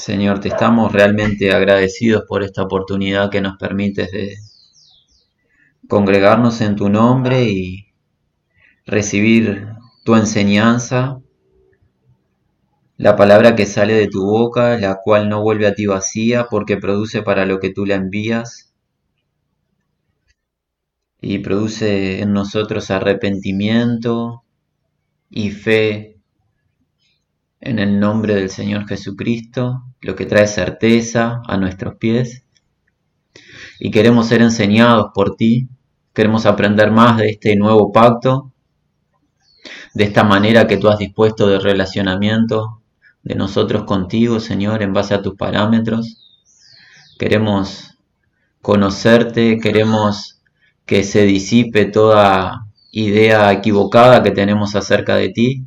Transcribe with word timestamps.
Señor, 0.00 0.40
te 0.40 0.48
estamos 0.48 0.92
realmente 0.92 1.52
agradecidos 1.52 2.24
por 2.26 2.42
esta 2.42 2.62
oportunidad 2.62 3.30
que 3.30 3.42
nos 3.42 3.58
permites 3.58 4.10
de 4.10 4.38
congregarnos 5.88 6.62
en 6.62 6.74
tu 6.74 6.88
nombre 6.88 7.44
y 7.44 7.92
recibir 8.86 9.68
tu 10.02 10.14
enseñanza, 10.16 11.20
la 12.96 13.14
palabra 13.14 13.54
que 13.54 13.66
sale 13.66 13.92
de 13.92 14.08
tu 14.08 14.24
boca, 14.24 14.78
la 14.78 15.00
cual 15.04 15.28
no 15.28 15.42
vuelve 15.42 15.66
a 15.66 15.74
ti 15.74 15.84
vacía 15.84 16.46
porque 16.48 16.78
produce 16.78 17.20
para 17.20 17.44
lo 17.44 17.60
que 17.60 17.70
tú 17.70 17.84
la 17.84 17.96
envías 17.96 18.72
y 21.20 21.40
produce 21.40 22.22
en 22.22 22.32
nosotros 22.32 22.90
arrepentimiento 22.90 24.44
y 25.28 25.50
fe 25.50 26.16
en 27.60 27.78
el 27.78 28.00
nombre 28.00 28.34
del 28.34 28.48
Señor 28.48 28.88
Jesucristo, 28.88 29.82
lo 30.00 30.16
que 30.16 30.26
trae 30.26 30.46
certeza 30.46 31.42
a 31.46 31.56
nuestros 31.56 31.96
pies. 31.96 32.44
Y 33.78 33.90
queremos 33.90 34.26
ser 34.26 34.42
enseñados 34.42 35.08
por 35.14 35.36
ti, 35.36 35.68
queremos 36.12 36.46
aprender 36.46 36.90
más 36.90 37.18
de 37.18 37.30
este 37.30 37.56
nuevo 37.56 37.92
pacto, 37.92 38.52
de 39.94 40.04
esta 40.04 40.24
manera 40.24 40.66
que 40.66 40.76
tú 40.76 40.88
has 40.88 40.98
dispuesto 40.98 41.48
de 41.48 41.58
relacionamiento 41.58 42.80
de 43.22 43.34
nosotros 43.34 43.84
contigo, 43.84 44.40
Señor, 44.40 44.82
en 44.82 44.92
base 44.92 45.14
a 45.14 45.22
tus 45.22 45.34
parámetros. 45.34 46.16
Queremos 47.18 47.98
conocerte, 48.62 49.58
queremos 49.58 50.40
que 50.86 51.04
se 51.04 51.24
disipe 51.24 51.84
toda 51.84 52.66
idea 52.92 53.52
equivocada 53.52 54.22
que 54.22 54.30
tenemos 54.30 54.74
acerca 54.74 55.16
de 55.16 55.28
ti. 55.30 55.64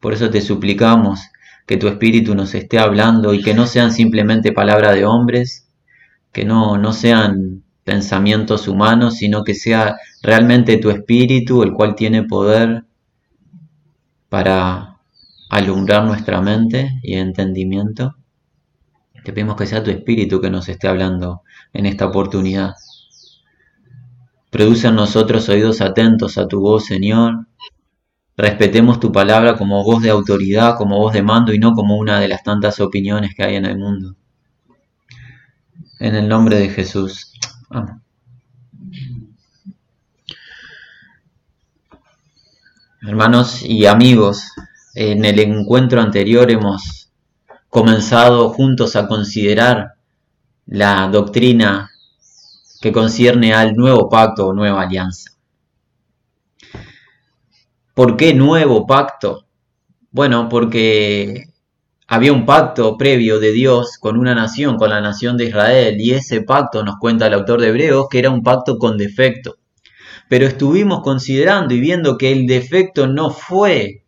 Por 0.00 0.12
eso 0.12 0.30
te 0.30 0.40
suplicamos 0.40 1.20
que 1.66 1.76
tu 1.76 1.88
Espíritu 1.88 2.34
nos 2.34 2.54
esté 2.54 2.78
hablando 2.78 3.32
y 3.34 3.42
que 3.42 3.54
no 3.54 3.66
sean 3.66 3.92
simplemente 3.92 4.52
palabras 4.52 4.94
de 4.94 5.04
hombres, 5.04 5.68
que 6.32 6.44
no, 6.44 6.78
no 6.78 6.92
sean 6.92 7.62
pensamientos 7.84 8.68
humanos, 8.68 9.16
sino 9.16 9.44
que 9.44 9.54
sea 9.54 9.96
realmente 10.22 10.78
tu 10.78 10.90
Espíritu 10.90 11.62
el 11.62 11.72
cual 11.72 11.94
tiene 11.94 12.24
poder 12.24 12.84
para 14.28 14.98
alumbrar 15.48 16.04
nuestra 16.04 16.40
mente 16.40 16.98
y 17.02 17.14
entendimiento. 17.14 18.16
Te 19.24 19.32
pedimos 19.32 19.56
que 19.56 19.66
sea 19.66 19.82
tu 19.82 19.90
Espíritu 19.90 20.40
que 20.40 20.50
nos 20.50 20.68
esté 20.68 20.88
hablando 20.88 21.42
en 21.72 21.86
esta 21.86 22.06
oportunidad. 22.06 22.74
Produce 24.50 24.88
en 24.88 24.96
nosotros 24.96 25.48
oídos 25.48 25.80
atentos 25.80 26.38
a 26.38 26.46
tu 26.46 26.60
voz, 26.60 26.84
Señor. 26.86 27.46
Respetemos 28.36 28.98
tu 28.98 29.12
palabra 29.12 29.56
como 29.56 29.84
voz 29.84 30.02
de 30.02 30.10
autoridad, 30.10 30.76
como 30.76 30.98
voz 30.98 31.12
de 31.12 31.22
mando 31.22 31.52
y 31.52 31.58
no 31.58 31.72
como 31.72 31.96
una 31.96 32.18
de 32.18 32.28
las 32.28 32.42
tantas 32.42 32.80
opiniones 32.80 33.34
que 33.34 33.44
hay 33.44 33.56
en 33.56 33.64
el 33.64 33.78
mundo. 33.78 34.16
En 36.00 36.14
el 36.16 36.28
nombre 36.28 36.58
de 36.58 36.68
Jesús. 36.68 37.32
Amén. 37.70 38.04
Hermanos 43.06 43.62
y 43.62 43.84
amigos, 43.84 44.50
en 44.94 45.26
el 45.26 45.38
encuentro 45.38 46.00
anterior 46.00 46.50
hemos 46.50 47.10
comenzado 47.68 48.48
juntos 48.48 48.96
a 48.96 49.06
considerar 49.06 49.96
la 50.64 51.08
doctrina 51.08 51.90
que 52.80 52.92
concierne 52.92 53.52
al 53.52 53.76
nuevo 53.76 54.08
pacto 54.08 54.46
o 54.46 54.54
nueva 54.54 54.82
alianza. 54.82 55.33
¿Por 57.94 58.16
qué 58.16 58.34
nuevo 58.34 58.86
pacto? 58.86 59.46
Bueno, 60.10 60.48
porque 60.48 61.44
había 62.08 62.32
un 62.32 62.44
pacto 62.44 62.96
previo 62.96 63.38
de 63.38 63.52
Dios 63.52 63.98
con 64.00 64.18
una 64.18 64.34
nación, 64.34 64.76
con 64.76 64.90
la 64.90 65.00
nación 65.00 65.36
de 65.36 65.44
Israel, 65.46 65.96
y 66.00 66.10
ese 66.12 66.42
pacto, 66.42 66.82
nos 66.82 66.96
cuenta 66.98 67.28
el 67.28 67.34
autor 67.34 67.60
de 67.60 67.68
Hebreos, 67.68 68.08
que 68.10 68.18
era 68.18 68.30
un 68.30 68.42
pacto 68.42 68.78
con 68.78 68.98
defecto. 68.98 69.56
Pero 70.28 70.46
estuvimos 70.46 71.02
considerando 71.02 71.72
y 71.72 71.80
viendo 71.80 72.18
que 72.18 72.32
el 72.32 72.46
defecto 72.46 73.06
no 73.06 73.30
fue 73.30 74.04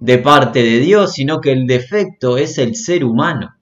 de 0.00 0.18
parte 0.18 0.62
de 0.62 0.80
Dios, 0.80 1.12
sino 1.12 1.40
que 1.40 1.52
el 1.52 1.66
defecto 1.66 2.38
es 2.38 2.58
el 2.58 2.74
ser 2.74 3.04
humano 3.04 3.54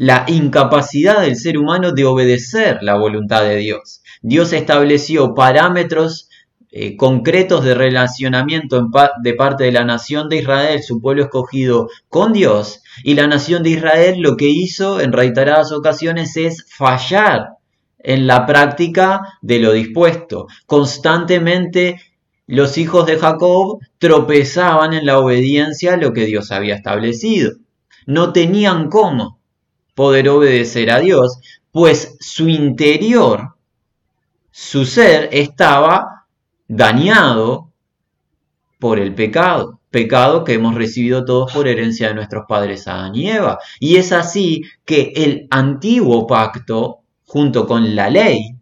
la 0.00 0.24
incapacidad 0.28 1.20
del 1.20 1.36
ser 1.36 1.58
humano 1.58 1.92
de 1.92 2.06
obedecer 2.06 2.78
la 2.80 2.96
voluntad 2.96 3.42
de 3.42 3.56
Dios. 3.56 4.00
Dios 4.22 4.54
estableció 4.54 5.34
parámetros 5.34 6.29
eh, 6.72 6.96
concretos 6.96 7.64
de 7.64 7.74
relacionamiento 7.74 8.88
de 9.22 9.34
parte 9.34 9.64
de 9.64 9.72
la 9.72 9.84
nación 9.84 10.28
de 10.28 10.36
Israel, 10.36 10.82
su 10.82 11.00
pueblo 11.00 11.24
escogido, 11.24 11.88
con 12.08 12.32
Dios, 12.32 12.82
y 13.02 13.14
la 13.14 13.26
nación 13.26 13.64
de 13.64 13.70
Israel 13.70 14.20
lo 14.20 14.36
que 14.36 14.48
hizo 14.48 15.00
en 15.00 15.12
reiteradas 15.12 15.72
ocasiones 15.72 16.36
es 16.36 16.66
fallar 16.68 17.56
en 17.98 18.28
la 18.28 18.46
práctica 18.46 19.20
de 19.42 19.58
lo 19.58 19.72
dispuesto. 19.72 20.46
Constantemente 20.66 22.00
los 22.46 22.78
hijos 22.78 23.04
de 23.06 23.18
Jacob 23.18 23.80
tropezaban 23.98 24.92
en 24.92 25.06
la 25.06 25.18
obediencia 25.18 25.94
a 25.94 25.96
lo 25.96 26.12
que 26.12 26.26
Dios 26.26 26.52
había 26.52 26.76
establecido. 26.76 27.52
No 28.06 28.32
tenían 28.32 28.88
cómo 28.90 29.40
poder 29.94 30.28
obedecer 30.28 30.90
a 30.92 31.00
Dios, 31.00 31.40
pues 31.72 32.16
su 32.20 32.48
interior, 32.48 33.54
su 34.50 34.84
ser 34.84 35.28
estaba 35.32 36.19
dañado 36.70 37.72
por 38.78 39.00
el 39.00 39.12
pecado, 39.14 39.80
pecado 39.90 40.44
que 40.44 40.54
hemos 40.54 40.76
recibido 40.76 41.24
todos 41.24 41.52
por 41.52 41.66
herencia 41.66 42.08
de 42.08 42.14
nuestros 42.14 42.44
padres 42.48 42.86
Adán 42.86 43.14
y 43.16 43.28
Eva. 43.28 43.58
Y 43.80 43.96
es 43.96 44.12
así 44.12 44.62
que 44.84 45.12
el 45.16 45.48
antiguo 45.50 46.28
pacto, 46.28 47.00
junto 47.24 47.66
con 47.66 47.96
la 47.96 48.08
ley, 48.08 48.56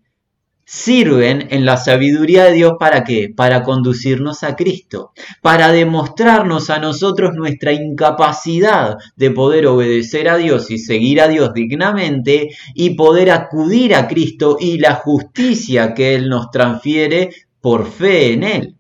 sirven 0.64 1.48
en 1.50 1.64
la 1.64 1.76
sabiduría 1.76 2.44
de 2.44 2.52
Dios 2.52 2.72
para 2.78 3.04
qué? 3.04 3.32
Para 3.34 3.62
conducirnos 3.62 4.42
a 4.42 4.56
Cristo, 4.56 5.12
para 5.42 5.70
demostrarnos 5.72 6.68
a 6.70 6.78
nosotros 6.78 7.32
nuestra 7.34 7.72
incapacidad 7.72 8.96
de 9.16 9.30
poder 9.30 9.66
obedecer 9.66 10.28
a 10.28 10.36
Dios 10.36 10.70
y 10.70 10.78
seguir 10.78 11.20
a 11.20 11.28
Dios 11.28 11.52
dignamente 11.54 12.50
y 12.74 12.90
poder 12.96 13.30
acudir 13.30 13.94
a 13.94 14.08
Cristo 14.08 14.56
y 14.60 14.78
la 14.78 14.94
justicia 14.94 15.94
que 15.94 16.14
Él 16.14 16.28
nos 16.28 16.50
transfiere 16.50 17.30
por 17.60 17.90
fe 17.90 18.32
en 18.32 18.42
Él. 18.42 18.76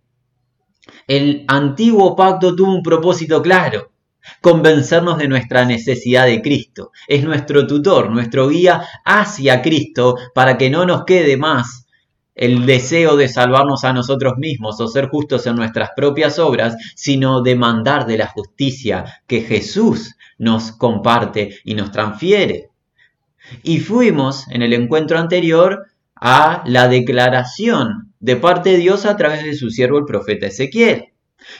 El 1.06 1.44
antiguo 1.48 2.14
pacto 2.14 2.54
tuvo 2.54 2.74
un 2.74 2.82
propósito 2.82 3.40
claro, 3.42 3.92
convencernos 4.40 5.18
de 5.18 5.28
nuestra 5.28 5.64
necesidad 5.64 6.26
de 6.26 6.42
Cristo. 6.42 6.92
Es 7.06 7.24
nuestro 7.24 7.66
tutor, 7.66 8.10
nuestro 8.10 8.48
guía 8.48 8.82
hacia 9.04 9.62
Cristo 9.62 10.16
para 10.34 10.58
que 10.58 10.70
no 10.70 10.84
nos 10.84 11.04
quede 11.04 11.36
más 11.36 11.86
el 12.38 12.66
deseo 12.66 13.16
de 13.16 13.28
salvarnos 13.28 13.82
a 13.82 13.92
nosotros 13.92 14.34
mismos 14.38 14.80
o 14.80 14.86
ser 14.86 15.08
justos 15.08 15.46
en 15.46 15.56
nuestras 15.56 15.90
propias 15.96 16.38
obras, 16.38 16.76
sino 16.94 17.42
demandar 17.42 18.06
de 18.06 18.16
la 18.16 18.28
justicia 18.28 19.22
que 19.26 19.40
Jesús 19.40 20.14
nos 20.38 20.70
comparte 20.70 21.58
y 21.64 21.74
nos 21.74 21.90
transfiere. 21.90 22.70
Y 23.64 23.80
fuimos 23.80 24.46
en 24.50 24.62
el 24.62 24.72
encuentro 24.72 25.18
anterior 25.18 25.87
a 26.20 26.62
la 26.66 26.88
declaración 26.88 28.12
de 28.20 28.36
parte 28.36 28.70
de 28.70 28.78
Dios 28.78 29.06
a 29.06 29.16
través 29.16 29.44
de 29.44 29.54
su 29.54 29.70
siervo 29.70 29.98
el 29.98 30.04
profeta 30.04 30.46
Ezequiel 30.46 31.12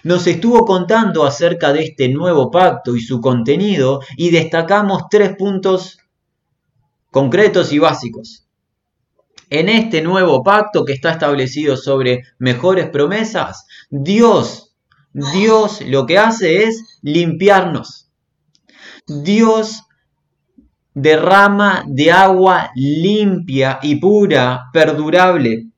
nos 0.03 0.27
estuvo 0.27 0.65
contando 0.65 1.25
acerca 1.25 1.73
de 1.73 1.85
este 1.85 2.09
nuevo 2.09 2.51
pacto 2.51 2.97
y 2.97 3.01
su 3.01 3.21
contenido 3.21 4.01
y 4.17 4.31
destacamos 4.31 5.05
tres 5.11 5.37
puntos 5.37 5.99
concretos 7.11 7.73
y 7.73 7.79
básicos. 7.79 8.47
En 9.51 9.69
este 9.69 10.03
nuevo 10.03 10.43
pacto 10.43 10.85
que 10.85 10.93
está 10.93 11.13
establecido 11.13 11.77
sobre 11.77 12.25
mejores 12.39 12.91
promesas, 12.91 13.67
Dios, 13.89 14.75
Dios 15.13 15.81
lo 15.87 16.05
que 16.07 16.19
hace 16.19 16.65
es 16.65 16.99
limpiarnos. 17.03 18.11
Dios 19.07 19.85
derrama 21.01 21.85
de 21.87 22.11
agua 22.11 22.71
limpia 22.75 23.79
y 23.83 23.97
pura, 23.97 24.65
perdurable, 24.73 25.69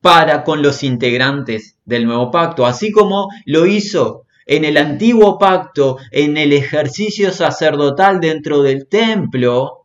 para 0.00 0.44
con 0.44 0.62
los 0.62 0.82
integrantes 0.82 1.78
del 1.84 2.06
nuevo 2.06 2.30
pacto, 2.30 2.66
así 2.66 2.90
como 2.90 3.28
lo 3.44 3.66
hizo 3.66 4.24
en 4.46 4.64
el 4.64 4.76
antiguo 4.76 5.38
pacto, 5.38 5.98
en 6.10 6.36
el 6.36 6.52
ejercicio 6.52 7.32
sacerdotal 7.32 8.20
dentro 8.20 8.62
del 8.62 8.88
templo 8.88 9.84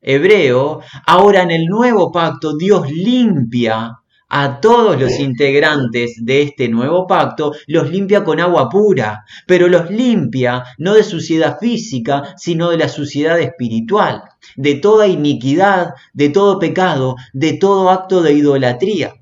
hebreo, 0.00 0.80
ahora 1.06 1.42
en 1.42 1.50
el 1.50 1.66
nuevo 1.66 2.12
pacto 2.12 2.56
Dios 2.56 2.90
limpia 2.90 3.98
a 4.28 4.60
todos 4.60 5.00
los 5.00 5.18
integrantes 5.20 6.16
de 6.20 6.42
este 6.42 6.68
nuevo 6.68 7.06
pacto, 7.06 7.52
los 7.66 7.90
limpia 7.90 8.24
con 8.24 8.40
agua 8.40 8.68
pura, 8.68 9.24
pero 9.46 9.68
los 9.68 9.90
limpia 9.90 10.64
no 10.78 10.94
de 10.94 11.04
suciedad 11.04 11.58
física, 11.60 12.34
sino 12.36 12.70
de 12.70 12.78
la 12.78 12.88
suciedad 12.88 13.38
espiritual, 13.40 14.22
de 14.56 14.74
toda 14.74 15.06
iniquidad, 15.06 15.94
de 16.12 16.28
todo 16.30 16.58
pecado, 16.58 17.16
de 17.32 17.52
todo 17.54 17.90
acto 17.90 18.22
de 18.22 18.32
idolatría. 18.32 19.14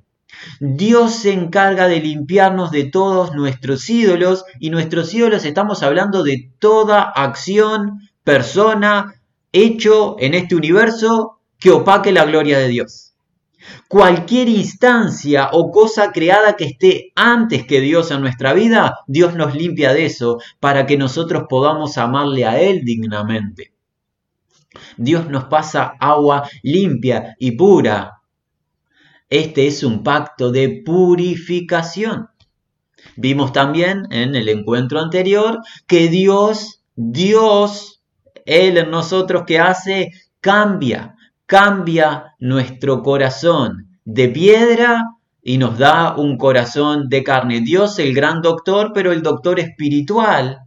Dios 0.60 1.14
se 1.14 1.32
encarga 1.32 1.88
de 1.88 2.00
limpiarnos 2.00 2.70
de 2.70 2.84
todos 2.84 3.34
nuestros 3.34 3.88
ídolos 3.88 4.44
y 4.58 4.70
nuestros 4.70 5.12
ídolos 5.14 5.44
estamos 5.44 5.82
hablando 5.82 6.22
de 6.22 6.50
toda 6.58 7.02
acción 7.02 8.00
persona, 8.24 9.14
hecho 9.52 10.16
en 10.18 10.34
este 10.34 10.56
universo 10.56 11.38
que 11.58 11.70
opaque 11.70 12.12
la 12.12 12.24
gloria 12.24 12.58
de 12.58 12.68
Dios. 12.68 13.13
Cualquier 13.88 14.48
instancia 14.48 15.50
o 15.52 15.70
cosa 15.70 16.12
creada 16.12 16.56
que 16.56 16.64
esté 16.64 17.12
antes 17.14 17.66
que 17.66 17.80
Dios 17.80 18.10
en 18.10 18.20
nuestra 18.20 18.52
vida, 18.52 18.98
Dios 19.06 19.34
nos 19.34 19.54
limpia 19.54 19.92
de 19.92 20.06
eso 20.06 20.38
para 20.60 20.86
que 20.86 20.96
nosotros 20.96 21.44
podamos 21.48 21.96
amarle 21.98 22.44
a 22.44 22.60
Él 22.60 22.84
dignamente. 22.84 23.72
Dios 24.96 25.28
nos 25.28 25.44
pasa 25.44 25.94
agua 26.00 26.48
limpia 26.62 27.36
y 27.38 27.52
pura. 27.52 28.20
Este 29.30 29.66
es 29.66 29.82
un 29.82 30.02
pacto 30.02 30.50
de 30.50 30.82
purificación. 30.84 32.28
Vimos 33.16 33.52
también 33.52 34.06
en 34.10 34.34
el 34.34 34.48
encuentro 34.48 35.00
anterior 35.00 35.60
que 35.86 36.08
Dios, 36.08 36.82
Dios, 36.96 38.02
Él 38.44 38.78
en 38.78 38.90
nosotros 38.90 39.44
que 39.46 39.58
hace, 39.58 40.10
cambia, 40.40 41.13
cambia 41.46 42.34
nuestro 42.38 43.02
corazón 43.02 43.98
de 44.04 44.28
piedra 44.28 45.04
y 45.42 45.58
nos 45.58 45.78
da 45.78 46.16
un 46.16 46.38
corazón 46.38 47.08
de 47.08 47.22
carne. 47.22 47.60
Dios, 47.60 47.98
el 47.98 48.14
gran 48.14 48.40
doctor, 48.40 48.92
pero 48.94 49.12
el 49.12 49.22
doctor 49.22 49.60
espiritual, 49.60 50.60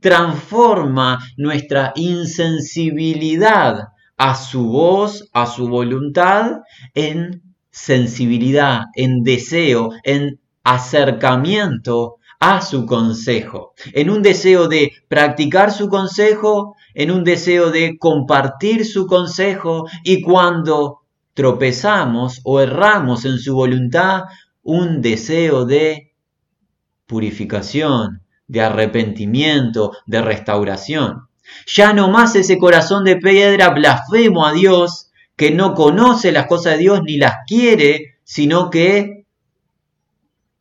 transforma 0.00 1.18
nuestra 1.36 1.92
insensibilidad 1.96 3.88
a 4.16 4.34
su 4.34 4.68
voz, 4.68 5.28
a 5.32 5.46
su 5.46 5.68
voluntad, 5.68 6.58
en 6.94 7.42
sensibilidad, 7.70 8.82
en 8.94 9.22
deseo, 9.22 9.90
en 10.02 10.40
acercamiento 10.64 12.16
a 12.40 12.60
su 12.60 12.86
consejo, 12.86 13.72
en 13.92 14.10
un 14.10 14.22
deseo 14.22 14.68
de 14.68 14.92
practicar 15.08 15.72
su 15.72 15.88
consejo, 15.88 16.76
en 16.98 17.12
un 17.12 17.22
deseo 17.22 17.70
de 17.70 17.96
compartir 17.96 18.84
su 18.84 19.06
consejo 19.06 19.86
y 20.02 20.20
cuando 20.20 21.02
tropezamos 21.32 22.40
o 22.42 22.60
erramos 22.60 23.24
en 23.24 23.38
su 23.38 23.54
voluntad, 23.54 24.24
un 24.64 25.00
deseo 25.00 25.64
de 25.64 26.12
purificación, 27.06 28.22
de 28.48 28.62
arrepentimiento, 28.62 29.92
de 30.06 30.22
restauración. 30.22 31.28
Ya 31.68 31.92
no 31.92 32.08
más 32.08 32.34
ese 32.34 32.58
corazón 32.58 33.04
de 33.04 33.14
piedra 33.14 33.70
blasfemo 33.70 34.44
a 34.44 34.52
Dios, 34.52 35.12
que 35.36 35.52
no 35.52 35.74
conoce 35.74 36.32
las 36.32 36.48
cosas 36.48 36.72
de 36.72 36.78
Dios 36.80 37.02
ni 37.04 37.16
las 37.16 37.36
quiere, 37.46 38.16
sino 38.24 38.70
que 38.70 39.24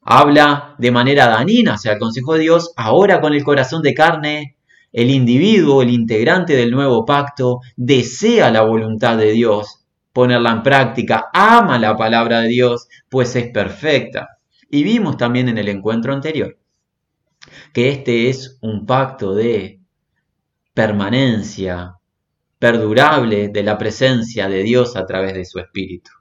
habla 0.04 0.76
de 0.78 0.92
manera 0.92 1.30
danina 1.30 1.74
hacia 1.74 1.94
el 1.94 2.00
consejo 2.00 2.36
de 2.36 2.42
Dios, 2.42 2.74
ahora 2.76 3.22
con 3.22 3.34
el 3.34 3.44
corazón 3.44 3.82
de 3.82 3.96
carne, 3.96 4.57
el 4.92 5.10
individuo, 5.10 5.82
el 5.82 5.90
integrante 5.90 6.56
del 6.56 6.72
nuevo 6.72 7.06
pacto, 7.06 7.60
desea 7.76 8.52
la 8.52 8.62
voluntad 8.62 9.18
de 9.18 9.32
Dios, 9.32 9.86
ponerla 10.14 10.52
en 10.52 10.64
práctica, 10.64 11.28
ama 11.34 11.78
la 11.78 11.96
palabra 11.96 12.42
de 12.42 12.50
Dios, 12.50 12.88
pues 13.10 13.36
es 13.36 13.52
perfecta. 13.52 14.40
Y 14.70 14.84
vimos 14.84 15.18
también 15.18 15.50
en 15.50 15.58
el 15.58 15.70
encuentro 15.70 16.14
anterior 16.14 16.58
que 17.74 17.90
este 17.90 18.30
es 18.30 18.58
un 18.62 18.86
pacto 18.86 19.34
de 19.36 19.80
permanencia 20.74 21.96
perdurable 22.60 23.50
de 23.50 23.64
la 23.64 23.78
presencia 23.78 24.50
de 24.50 24.64
Dios 24.64 24.96
a 24.96 25.06
través 25.06 25.34
de 25.34 25.46
su 25.46 25.60
Espíritu. 25.60 26.12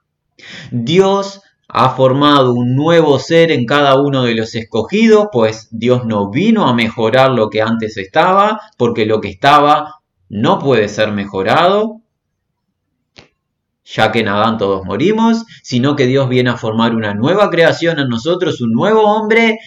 Dios 0.71 1.41
ha 1.79 1.89
formado 1.91 2.53
un 2.53 2.75
nuevo 2.75 3.19
ser 3.19 3.51
en 3.51 3.67
cada 3.67 4.01
uno 4.01 4.23
de 4.23 4.33
los 4.33 4.55
escogidos, 4.55 5.27
pues 5.31 5.67
Dios 5.69 6.05
no 6.05 6.31
vino 6.31 6.67
a 6.67 6.73
mejorar 6.73 7.29
lo 7.29 7.51
que 7.51 7.61
antes 7.61 7.97
estaba, 7.97 8.59
porque 8.77 9.05
lo 9.05 9.21
que 9.21 9.29
estaba 9.29 10.01
no 10.27 10.57
puede 10.57 10.89
ser 10.89 11.11
mejorado, 11.11 12.01
ya 13.85 14.11
que 14.11 14.21
en 14.21 14.27
Adán 14.27 14.57
todos 14.57 14.85
morimos, 14.85 15.45
sino 15.61 15.95
que 15.95 16.07
Dios 16.07 16.27
viene 16.29 16.49
a 16.49 16.57
formar 16.57 16.95
una 16.95 17.13
nueva 17.13 17.51
creación 17.51 17.99
en 17.99 18.09
nosotros, 18.09 18.59
un 18.59 18.71
nuevo 18.71 19.03
hombre, 19.03 19.59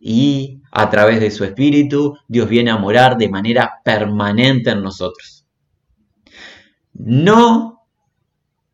y 0.00 0.62
a 0.72 0.90
través 0.90 1.20
de 1.20 1.30
su 1.30 1.44
Espíritu 1.44 2.16
Dios 2.26 2.48
viene 2.48 2.72
a 2.72 2.76
morar 2.76 3.16
de 3.16 3.28
manera 3.28 3.74
permanente 3.84 4.70
en 4.70 4.82
nosotros. 4.82 5.46
No 6.92 7.81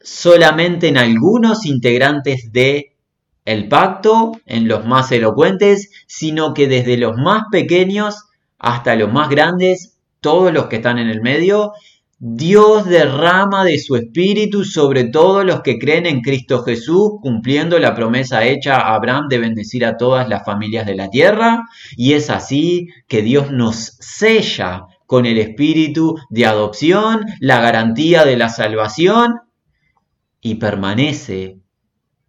solamente 0.01 0.89
en 0.89 0.99
algunos 0.99 1.67
integrantes 1.67 2.53
de 2.53 2.95
el 3.45 3.69
pacto, 3.69 4.33
en 4.45 4.69
los 4.69 4.85
más 4.85 5.11
elocuentes, 5.11 5.91
sino 6.07 6.53
que 6.53 6.69
desde 6.69 6.99
los 6.99 7.17
más 7.17 7.45
pequeños 7.51 8.25
hasta 8.59 8.95
los 8.95 9.11
más 9.11 9.31
grandes, 9.31 9.97
todos 10.21 10.53
los 10.53 10.67
que 10.67 10.77
están 10.77 10.99
en 10.99 11.09
el 11.09 11.23
medio, 11.23 11.73
Dios 12.19 12.87
derrama 12.87 13.65
de 13.65 13.79
su 13.79 13.95
espíritu 13.95 14.65
sobre 14.65 15.05
todos 15.05 15.45
los 15.45 15.63
que 15.63 15.79
creen 15.79 16.05
en 16.05 16.21
Cristo 16.21 16.63
Jesús, 16.63 17.13
cumpliendo 17.23 17.79
la 17.79 17.95
promesa 17.95 18.45
hecha 18.45 18.75
a 18.77 18.97
Abraham 18.97 19.29
de 19.29 19.39
bendecir 19.39 19.87
a 19.87 19.97
todas 19.97 20.29
las 20.29 20.45
familias 20.45 20.85
de 20.85 20.97
la 20.97 21.09
tierra. 21.09 21.69
Y 21.97 22.15
es 22.15 22.29
así 22.29 22.89
que 23.07 23.23
Dios 23.23 23.53
nos 23.53 23.97
sella 24.01 24.83
con 25.07 25.25
el 25.25 25.39
espíritu 25.39 26.17
de 26.29 26.45
adopción, 26.45 27.25
la 27.41 27.61
garantía 27.61 28.25
de 28.25 28.37
la 28.37 28.49
salvación 28.49 29.37
y 30.41 30.57
permanece 30.57 31.61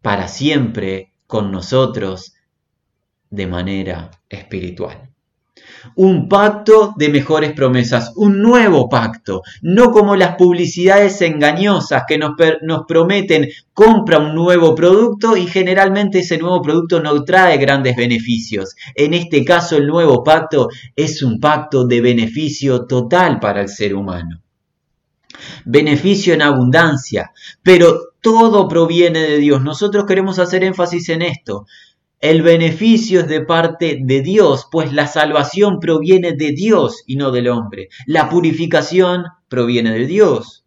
para 0.02 0.28
siempre 0.28 1.14
con 1.28 1.52
nosotros 1.52 2.34
de 3.30 3.48
manera 3.48 4.12
espiritual. 4.30 5.10
Un 5.96 6.28
pacto 6.28 6.94
de 6.98 7.10
mejores 7.10 7.54
promesas, 7.54 8.14
un 8.16 8.42
nuevo 8.42 8.90
pacto, 8.90 9.42
no 9.62 9.92
como 9.92 10.16
las 10.16 10.36
publicidades 10.36 11.22
engañosas 11.22 12.04
que 12.08 12.18
nos, 12.18 12.32
nos, 12.64 12.86
prometen 12.88 13.50
compra 13.74 14.18
un 14.18 14.34
nuevo 14.34 14.74
producto 14.74 15.38
y 15.38 15.48
generalmente 15.48 16.20
ese 16.20 16.38
nuevo 16.38 16.62
producto 16.62 17.02
no 17.02 17.24
trae 17.24 17.58
grandes 17.58 17.96
beneficios. 17.96 18.76
En 18.96 19.14
este 19.14 19.46
caso 19.46 19.78
el 19.78 19.88
nuevo 19.88 20.24
pacto 20.24 20.70
es 20.96 21.22
un 21.22 21.40
pacto 21.40 21.86
de 21.86 22.02
beneficio 22.02 22.86
total 22.86 23.40
para 23.40 23.62
el 23.62 23.70
ser 23.70 23.96
humano 23.96 24.42
beneficio 25.66 26.34
en 26.34 26.42
abundancia, 26.42 27.32
pero 27.64 28.10
todo 28.22 28.68
proviene 28.68 29.20
de 29.22 29.38
Dios. 29.38 29.62
Nosotros 29.64 30.06
queremos 30.06 30.40
hacer 30.40 30.64
énfasis 30.64 31.10
en 31.10 31.22
esto. 31.22 31.66
El 32.20 32.42
beneficio 32.42 33.22
es 33.22 33.28
de 33.28 33.42
parte 33.42 34.00
de 34.02 34.22
Dios, 34.22 34.68
pues 34.70 34.92
la 34.92 35.08
salvación 35.08 35.80
proviene 35.80 36.34
de 36.34 36.52
Dios 36.52 37.04
y 37.08 37.16
no 37.16 37.32
del 37.32 37.48
hombre. 37.48 37.88
La 38.06 38.28
purificación 38.28 39.24
proviene 39.48 39.92
de 39.92 40.06
Dios. 40.06 40.66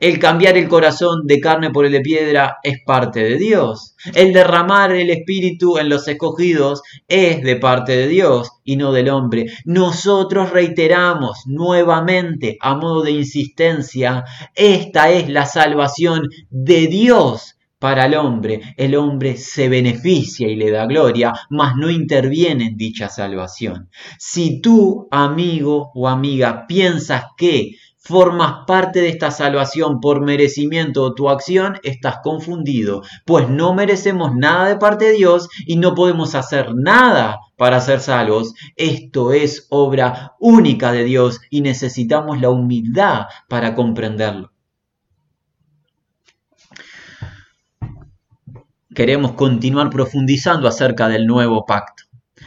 El 0.00 0.20
cambiar 0.20 0.56
el 0.56 0.68
corazón 0.68 1.26
de 1.26 1.40
carne 1.40 1.70
por 1.70 1.84
el 1.84 1.90
de 1.90 2.00
piedra 2.00 2.58
es 2.62 2.78
parte 2.86 3.18
de 3.20 3.36
Dios. 3.36 3.96
El 4.14 4.32
derramar 4.32 4.92
el 4.92 5.10
Espíritu 5.10 5.76
en 5.76 5.88
los 5.88 6.06
escogidos 6.06 6.82
es 7.08 7.42
de 7.42 7.56
parte 7.56 7.96
de 7.96 8.06
Dios 8.06 8.52
y 8.62 8.76
no 8.76 8.92
del 8.92 9.08
hombre. 9.08 9.46
Nosotros 9.64 10.50
reiteramos 10.50 11.42
nuevamente, 11.46 12.58
a 12.60 12.76
modo 12.76 13.02
de 13.02 13.10
insistencia, 13.10 14.24
esta 14.54 15.10
es 15.10 15.28
la 15.28 15.46
salvación 15.46 16.28
de 16.48 16.86
Dios 16.86 17.56
para 17.80 18.06
el 18.06 18.14
hombre. 18.14 18.60
El 18.76 18.94
hombre 18.94 19.36
se 19.36 19.68
beneficia 19.68 20.48
y 20.48 20.56
le 20.56 20.70
da 20.70 20.86
gloria, 20.86 21.32
mas 21.50 21.74
no 21.76 21.90
interviene 21.90 22.66
en 22.66 22.76
dicha 22.76 23.08
salvación. 23.08 23.90
Si 24.18 24.60
tú, 24.60 25.08
amigo 25.10 25.90
o 25.94 26.08
amiga, 26.08 26.66
piensas 26.66 27.24
que 27.36 27.72
formas 28.08 28.64
parte 28.66 29.02
de 29.02 29.10
esta 29.10 29.30
salvación 29.30 30.00
por 30.00 30.22
merecimiento 30.22 31.02
o 31.02 31.14
tu 31.14 31.28
acción, 31.28 31.78
estás 31.82 32.20
confundido, 32.22 33.02
pues 33.26 33.50
no 33.50 33.74
merecemos 33.74 34.34
nada 34.34 34.66
de 34.66 34.76
parte 34.76 35.04
de 35.04 35.12
Dios 35.12 35.50
y 35.66 35.76
no 35.76 35.94
podemos 35.94 36.34
hacer 36.34 36.74
nada 36.74 37.38
para 37.58 37.82
ser 37.82 38.00
salvos. 38.00 38.54
Esto 38.76 39.32
es 39.34 39.66
obra 39.68 40.32
única 40.40 40.90
de 40.90 41.04
Dios 41.04 41.42
y 41.50 41.60
necesitamos 41.60 42.40
la 42.40 42.48
humildad 42.48 43.26
para 43.46 43.74
comprenderlo. 43.74 44.52
Queremos 48.94 49.32
continuar 49.32 49.90
profundizando 49.90 50.66
acerca 50.66 51.08
del 51.08 51.26
nuevo 51.26 51.66
pacto. 51.66 52.04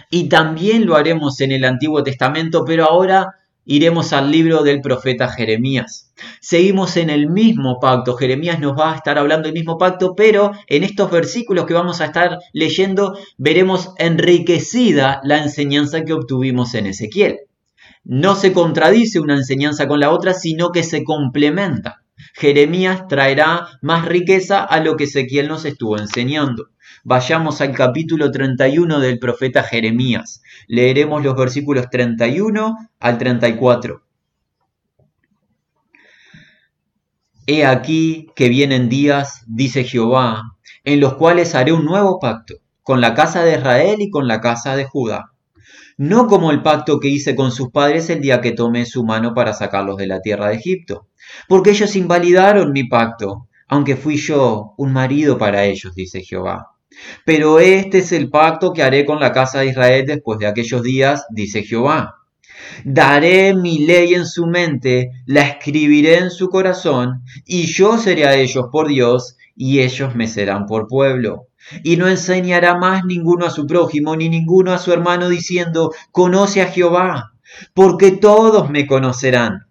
Y 0.09 0.27
también 0.27 0.87
lo 0.87 0.95
haremos 0.95 1.39
en 1.39 1.51
el 1.51 1.63
Antiguo 1.65 2.01
Testamento, 2.01 2.65
pero 2.65 2.85
ahora 2.85 3.35
iremos 3.65 4.13
al 4.13 4.31
libro 4.31 4.63
del 4.63 4.81
profeta 4.81 5.29
Jeremías. 5.29 6.11
Seguimos 6.39 6.97
en 6.97 7.09
el 7.09 7.29
mismo 7.29 7.79
pacto. 7.79 8.15
Jeremías 8.15 8.59
nos 8.59 8.77
va 8.77 8.91
a 8.91 8.95
estar 8.95 9.17
hablando 9.17 9.47
del 9.47 9.53
mismo 9.53 9.77
pacto, 9.77 10.15
pero 10.15 10.51
en 10.67 10.83
estos 10.83 11.11
versículos 11.11 11.65
que 11.65 11.73
vamos 11.73 12.01
a 12.01 12.05
estar 12.05 12.39
leyendo 12.53 13.17
veremos 13.37 13.91
enriquecida 13.97 15.21
la 15.23 15.37
enseñanza 15.37 16.03
que 16.03 16.13
obtuvimos 16.13 16.73
en 16.73 16.87
Ezequiel. 16.87 17.39
No 18.03 18.35
se 18.35 18.51
contradice 18.51 19.19
una 19.19 19.35
enseñanza 19.35 19.87
con 19.87 19.99
la 19.99 20.09
otra, 20.09 20.33
sino 20.33 20.71
que 20.71 20.83
se 20.83 21.03
complementa. 21.03 22.01
Jeremías 22.33 23.07
traerá 23.07 23.67
más 23.81 24.05
riqueza 24.05 24.63
a 24.63 24.79
lo 24.79 24.95
que 24.95 25.05
Ezequiel 25.05 25.47
nos 25.47 25.65
estuvo 25.65 25.97
enseñando. 25.97 26.69
Vayamos 27.03 27.61
al 27.61 27.73
capítulo 27.73 28.31
31 28.31 28.99
del 28.99 29.19
profeta 29.19 29.63
Jeremías. 29.63 30.41
Leeremos 30.67 31.23
los 31.23 31.35
versículos 31.35 31.89
31 31.89 32.77
al 32.99 33.17
34. 33.17 34.03
He 37.47 37.65
aquí 37.65 38.27
que 38.35 38.49
vienen 38.49 38.87
días, 38.87 39.43
dice 39.47 39.83
Jehová, 39.83 40.57
en 40.83 40.99
los 40.99 41.15
cuales 41.15 41.55
haré 41.55 41.73
un 41.73 41.85
nuevo 41.85 42.19
pacto 42.19 42.55
con 42.83 43.01
la 43.01 43.13
casa 43.13 43.43
de 43.43 43.57
Israel 43.57 43.97
y 43.99 44.09
con 44.09 44.27
la 44.27 44.41
casa 44.41 44.75
de 44.75 44.85
Judá 44.85 45.31
no 46.01 46.25
como 46.25 46.49
el 46.49 46.63
pacto 46.63 46.99
que 46.99 47.09
hice 47.09 47.35
con 47.35 47.51
sus 47.51 47.69
padres 47.69 48.09
el 48.09 48.21
día 48.21 48.41
que 48.41 48.53
tomé 48.53 48.87
su 48.87 49.05
mano 49.05 49.35
para 49.35 49.53
sacarlos 49.53 49.97
de 49.97 50.07
la 50.07 50.19
tierra 50.19 50.47
de 50.47 50.55
Egipto, 50.55 51.09
porque 51.47 51.69
ellos 51.69 51.95
invalidaron 51.95 52.71
mi 52.71 52.85
pacto, 52.85 53.47
aunque 53.67 53.95
fui 53.95 54.17
yo 54.17 54.73
un 54.77 54.93
marido 54.93 55.37
para 55.37 55.65
ellos, 55.65 55.93
dice 55.93 56.23
Jehová. 56.23 56.71
Pero 57.23 57.59
este 57.59 57.99
es 57.99 58.13
el 58.13 58.31
pacto 58.31 58.73
que 58.73 58.81
haré 58.81 59.05
con 59.05 59.19
la 59.19 59.31
casa 59.31 59.59
de 59.59 59.67
Israel 59.67 60.07
después 60.07 60.39
de 60.39 60.47
aquellos 60.47 60.81
días, 60.81 61.27
dice 61.29 61.61
Jehová. 61.61 62.15
Daré 62.83 63.53
mi 63.53 63.85
ley 63.85 64.15
en 64.15 64.25
su 64.25 64.47
mente, 64.47 65.11
la 65.27 65.41
escribiré 65.41 66.17
en 66.17 66.31
su 66.31 66.49
corazón, 66.49 67.21
y 67.45 67.67
yo 67.67 67.99
seré 67.99 68.25
a 68.25 68.33
ellos 68.33 68.69
por 68.71 68.87
Dios, 68.87 69.37
y 69.55 69.81
ellos 69.81 70.15
me 70.15 70.27
serán 70.27 70.65
por 70.65 70.87
pueblo. 70.87 71.50
Y 71.83 71.97
no 71.97 72.07
enseñará 72.07 72.77
más 72.77 73.05
ninguno 73.05 73.45
a 73.45 73.49
su 73.49 73.65
prójimo, 73.67 74.15
ni 74.15 74.29
ninguno 74.29 74.73
a 74.73 74.77
su 74.77 74.91
hermano, 74.91 75.29
diciendo, 75.29 75.91
conoce 76.11 76.61
a 76.61 76.67
Jehová, 76.67 77.33
porque 77.73 78.11
todos 78.11 78.69
me 78.69 78.87
conocerán, 78.87 79.67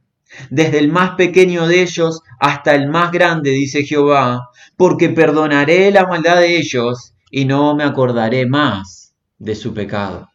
desde 0.50 0.78
el 0.78 0.88
más 0.88 1.10
pequeño 1.16 1.66
de 1.66 1.82
ellos 1.82 2.22
hasta 2.38 2.74
el 2.74 2.88
más 2.88 3.10
grande, 3.10 3.50
dice 3.50 3.84
Jehová, 3.84 4.50
porque 4.76 5.08
perdonaré 5.08 5.90
la 5.90 6.06
maldad 6.06 6.36
de 6.36 6.56
ellos 6.56 7.14
y 7.30 7.44
no 7.44 7.74
me 7.74 7.84
acordaré 7.84 8.46
más 8.46 9.14
de 9.38 9.54
su 9.54 9.74
pecado. 9.74 10.28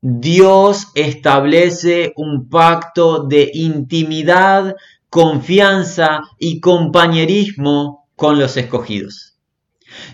Dios 0.00 0.88
establece 0.94 2.12
un 2.16 2.50
pacto 2.50 3.24
de 3.24 3.50
intimidad, 3.54 4.76
confianza 5.08 6.20
y 6.38 6.60
compañerismo 6.60 8.06
con 8.14 8.38
los 8.38 8.58
escogidos. 8.58 9.33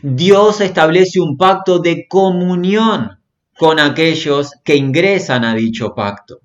Dios 0.02 0.60
establece 0.60 1.20
un 1.20 1.36
pacto 1.36 1.78
de 1.78 2.06
comunión 2.08 3.18
con 3.56 3.78
aquellos 3.78 4.52
que 4.64 4.76
ingresan 4.76 5.44
a 5.44 5.54
dicho 5.54 5.94
pacto. 5.94 6.40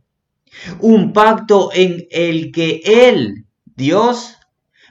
Un 0.80 1.14
pacto 1.14 1.70
en 1.74 2.08
el 2.12 2.52
que 2.52 2.82
Él, 2.86 3.46
Dios, 3.76 4.36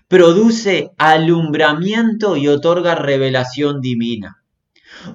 produce 0.09 0.91
alumbramiento 0.99 2.37
y 2.37 2.49
otorga 2.49 2.95
revelación 2.95 3.81
divina 3.81 4.45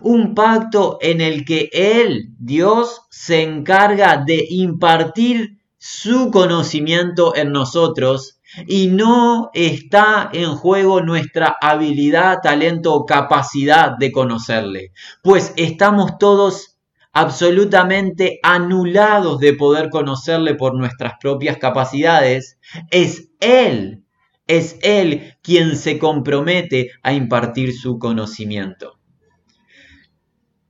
un 0.02 0.36
pacto 0.36 0.98
en 1.02 1.22
el 1.22 1.46
que 1.46 1.70
Él, 1.74 2.34
Dios, 2.38 3.02
se 3.10 3.44
encarga 3.44 4.24
de 4.26 4.46
impartir 4.50 5.60
su 5.78 6.32
conocimiento 6.32 7.36
en 7.36 7.52
nosotros 7.52 8.39
y 8.68 8.88
no 8.88 9.50
está 9.54 10.30
en 10.34 10.56
juego 10.56 11.02
nuestra 11.02 11.56
habilidad, 11.62 12.40
talento 12.42 12.94
o 12.94 13.06
capacidad 13.06 13.98
de 13.98 14.12
conocerle, 14.12 14.92
pues 15.22 15.54
estamos 15.56 16.18
todos 16.18 16.80
absolutamente 17.12 18.40
anulados 18.44 19.40
de 19.40 19.54
poder 19.54 19.90
conocerle 19.90 20.56
por 20.56 20.76
nuestras 20.76 21.14
propias 21.20 21.58
capacidades. 21.58 22.60
Es 22.92 23.30
Él, 23.40 24.04
es 24.48 24.78
Él 24.82 25.36
quien 25.42 25.76
se 25.76 26.00
compromete 26.00 26.92
a 27.04 27.14
impartir 27.14 27.74
su 27.74 28.00
conocimiento. 28.00 29.00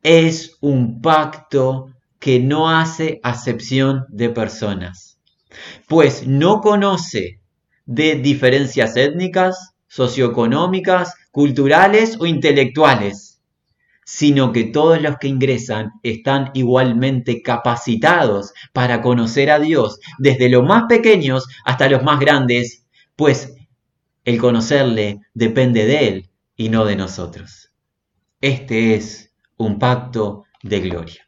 Es 0.01 0.57
un 0.61 1.01
pacto 1.01 1.89
que 2.19 2.39
no 2.39 2.69
hace 2.69 3.19
acepción 3.23 4.05
de 4.09 4.29
personas, 4.29 5.19
pues 5.87 6.27
no 6.27 6.61
conoce 6.61 7.39
de 7.89 8.17
diferencias 8.17 8.95
étnicas, 8.95 9.73
socioeconómicas, 9.87 11.15
culturales 11.31 12.17
o 12.19 12.27
intelectuales, 12.27 13.41
sino 14.05 14.51
que 14.51 14.65
todos 14.65 15.01
los 15.01 15.17
que 15.17 15.27
ingresan 15.27 15.93
están 16.03 16.51
igualmente 16.53 17.41
capacitados 17.41 18.53
para 18.73 19.01
conocer 19.01 19.49
a 19.49 19.57
Dios, 19.57 19.99
desde 20.19 20.49
los 20.49 20.63
más 20.63 20.83
pequeños 20.87 21.47
hasta 21.65 21.89
los 21.89 22.03
más 22.03 22.19
grandes, 22.19 22.85
pues 23.15 23.55
el 24.23 24.37
conocerle 24.37 25.21
depende 25.33 25.87
de 25.87 26.07
Él 26.07 26.29
y 26.55 26.69
no 26.69 26.85
de 26.85 26.95
nosotros. 26.95 27.71
Este 28.39 28.93
es 28.93 29.33
un 29.57 29.79
pacto 29.79 30.43
de 30.61 30.79
gloria. 30.79 31.27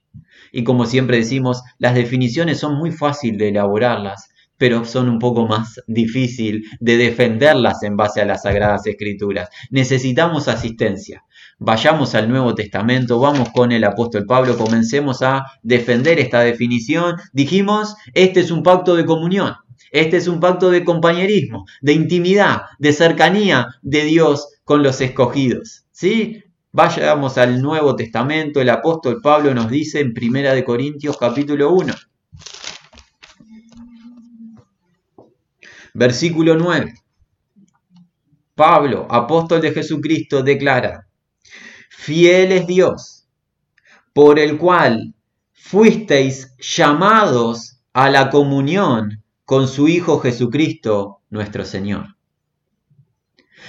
Y 0.51 0.63
como 0.63 0.86
siempre 0.86 1.18
decimos, 1.18 1.63
las 1.80 1.96
definiciones 1.96 2.60
son 2.60 2.75
muy 2.77 2.91
fáciles 2.91 3.39
de 3.39 3.50
elaborarlas, 3.50 4.30
pero 4.62 4.86
son 4.86 5.10
un 5.10 5.18
poco 5.18 5.48
más 5.48 5.82
difícil 5.88 6.63
de 6.80 6.96
defenderlas 6.96 7.82
en 7.82 7.98
base 7.98 8.22
a 8.22 8.25
las 8.25 8.44
Sagradas 8.44 8.86
Escrituras. 8.86 9.50
Necesitamos 9.72 10.48
asistencia. 10.48 11.24
Vayamos 11.58 12.13
al 12.13 12.30
Nuevo 12.30 12.53
Testamento, 12.53 13.20
vamos 13.20 13.50
con 13.56 13.72
el 13.72 13.84
apóstol 13.84 14.27
Pablo, 14.27 14.56
comencemos 14.60 15.24
a 15.24 15.48
defender 15.63 16.20
esta 16.20 16.41
definición. 16.41 17.15
Dijimos, 17.34 17.96
este 18.13 18.41
es 18.41 18.51
un 18.51 18.62
pacto 18.62 18.96
de 18.96 19.03
comunión, 19.03 19.56
este 19.91 20.18
es 20.18 20.27
un 20.27 20.39
pacto 20.39 20.70
de 20.70 20.84
compañerismo, 20.84 21.65
de 21.82 21.94
intimidad, 21.94 22.62
de 22.77 22.94
cercanía 22.94 23.65
de 23.82 24.03
Dios 24.03 24.48
con 24.63 24.84
los 24.84 25.01
escogidos. 25.01 25.86
¿Sí? 25.89 26.44
Vayamos 26.72 27.39
al 27.39 27.63
Nuevo 27.63 27.96
Testamento, 27.96 28.62
el 28.62 28.70
apóstol 28.70 29.22
Pablo 29.24 29.56
nos 29.56 29.72
dice 29.72 30.01
en 30.01 30.13
Primera 30.13 30.53
de 30.53 30.63
Corintios 30.63 31.18
capítulo 31.18 31.74
1, 31.74 31.96
versículo 35.93 36.55
9. 36.55 36.93
Pablo, 38.55 39.07
apóstol 39.10 39.62
de 39.62 39.71
Jesucristo, 39.71 40.43
declara, 40.43 41.07
fiel 41.89 42.51
es 42.51 42.67
Dios, 42.67 43.27
por 44.13 44.39
el 44.39 44.57
cual 44.57 45.13
fuisteis 45.53 46.55
llamados 46.60 47.81
a 47.93 48.10
la 48.10 48.29
comunión 48.29 49.24
con 49.45 49.67
su 49.67 49.88
Hijo 49.88 50.19
Jesucristo, 50.19 51.21
nuestro 51.29 51.65
Señor. 51.65 52.15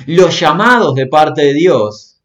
Los 0.07 0.39
llamados 0.39 0.95
de 0.95 1.07
parte 1.07 1.43
de 1.43 1.55
Dios 1.55 2.21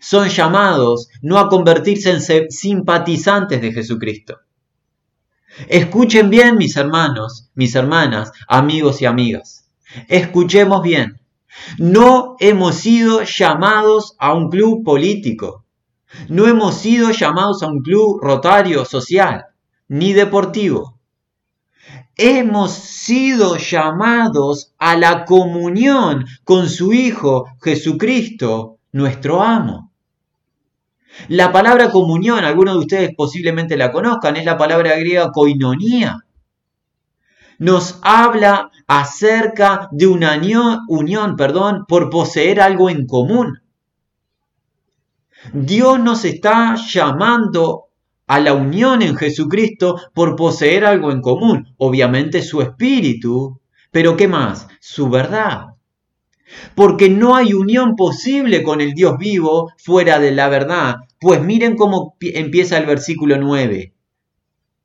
son 0.00 0.28
llamados 0.28 1.08
no 1.22 1.38
a 1.38 1.48
convertirse 1.48 2.10
en 2.10 2.50
simpatizantes 2.50 3.60
de 3.60 3.72
Jesucristo. 3.72 4.38
Escuchen 5.68 6.30
bien, 6.30 6.56
mis 6.56 6.76
hermanos, 6.76 7.50
mis 7.54 7.74
hermanas, 7.74 8.32
amigos 8.48 9.00
y 9.02 9.06
amigas. 9.06 9.70
Escuchemos 10.08 10.82
bien. 10.82 11.20
No 11.78 12.36
hemos 12.40 12.74
sido 12.76 13.22
llamados 13.22 14.16
a 14.18 14.34
un 14.34 14.50
club 14.50 14.84
político. 14.84 15.64
No 16.28 16.46
hemos 16.46 16.76
sido 16.76 17.10
llamados 17.10 17.62
a 17.62 17.68
un 17.68 17.80
club 17.80 18.20
rotario 18.20 18.84
social, 18.84 19.46
ni 19.88 20.12
deportivo. 20.12 20.98
Hemos 22.16 22.72
sido 22.72 23.56
llamados 23.56 24.72
a 24.78 24.96
la 24.96 25.24
comunión 25.24 26.26
con 26.44 26.68
su 26.68 26.92
Hijo 26.92 27.46
Jesucristo, 27.60 28.78
nuestro 28.92 29.42
amo. 29.42 29.92
La 31.28 31.52
palabra 31.52 31.90
comunión, 31.90 32.44
algunos 32.44 32.74
de 32.74 32.80
ustedes 32.80 33.10
posiblemente 33.16 33.76
la 33.76 33.92
conozcan, 33.92 34.36
es 34.36 34.44
la 34.44 34.56
palabra 34.56 34.96
griega 34.96 35.30
koinonía. 35.30 36.18
Nos 37.58 37.98
habla 38.02 38.70
acerca 38.86 39.88
de 39.92 40.06
una 40.06 40.40
unión, 40.88 41.36
perdón, 41.36 41.84
por 41.86 42.10
poseer 42.10 42.60
algo 42.60 42.90
en 42.90 43.06
común. 43.06 43.60
Dios 45.52 46.00
nos 46.00 46.24
está 46.24 46.74
llamando 46.74 47.84
a 48.26 48.40
la 48.40 48.54
unión 48.54 49.02
en 49.02 49.16
Jesucristo 49.16 50.00
por 50.14 50.36
poseer 50.36 50.84
algo 50.84 51.12
en 51.12 51.20
común. 51.20 51.74
Obviamente 51.76 52.42
su 52.42 52.60
espíritu, 52.60 53.60
pero 53.90 54.16
¿qué 54.16 54.26
más? 54.26 54.66
Su 54.80 55.08
verdad 55.08 55.73
porque 56.74 57.08
no 57.08 57.36
hay 57.36 57.54
unión 57.54 57.96
posible 57.96 58.62
con 58.62 58.80
el 58.80 58.92
Dios 58.92 59.18
vivo 59.18 59.72
fuera 59.78 60.18
de 60.18 60.32
la 60.32 60.48
verdad. 60.48 60.96
Pues 61.20 61.42
miren 61.42 61.76
cómo 61.76 62.16
empieza 62.20 62.78
el 62.78 62.86
versículo 62.86 63.38
9. 63.38 63.94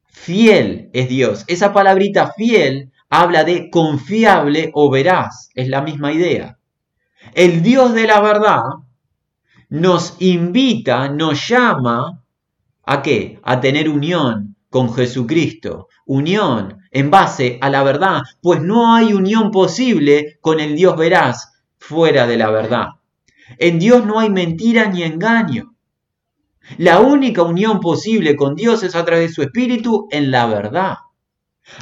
Fiel 0.08 0.90
es 0.94 1.10
Dios. 1.10 1.46
Esa 1.48 1.74
palabrita 1.74 2.34
fiel 2.34 2.92
habla 3.10 3.44
de 3.44 3.70
confiable 3.70 4.72
o 4.74 4.90
veraz. 4.90 5.50
Es 5.56 5.68
la 5.68 5.82
misma 5.82 6.12
idea. 6.12 6.60
El 7.34 7.62
Dios 7.64 7.94
de 7.94 8.08
la 8.08 8.22
verdad 8.22 8.62
nos 9.70 10.16
invita, 10.20 11.10
nos 11.10 11.48
llama 11.48 12.24
a 12.84 13.02
qué? 13.02 13.40
A 13.44 13.62
tener 13.62 13.88
unión 13.90 14.56
con 14.70 14.94
Jesucristo. 14.94 15.88
Unión 16.06 16.80
en 16.92 17.12
base 17.12 17.60
a 17.62 17.70
la 17.70 17.84
verdad, 17.84 18.22
pues 18.42 18.62
no 18.62 18.96
hay 18.96 19.14
unión 19.14 19.52
posible 19.52 20.40
con 20.42 20.60
el 20.60 20.76
Dios 20.76 20.98
veraz 20.98 21.49
fuera 21.80 22.28
de 22.28 22.38
la 22.38 22.52
verdad. 22.52 22.88
En 23.58 23.80
Dios 23.80 24.06
no 24.06 24.20
hay 24.20 24.30
mentira 24.30 24.90
ni 24.90 25.04
engaño. 25.04 25.76
La 26.78 27.00
única 27.00 27.42
unión 27.44 27.80
posible 27.80 28.36
con 28.36 28.56
Dios 28.56 28.84
es 28.84 28.96
a 28.96 29.04
través 29.04 29.30
de 29.30 29.34
su 29.34 29.42
Espíritu 29.42 30.08
en 30.12 30.30
la 30.30 30.46
verdad. 30.46 30.98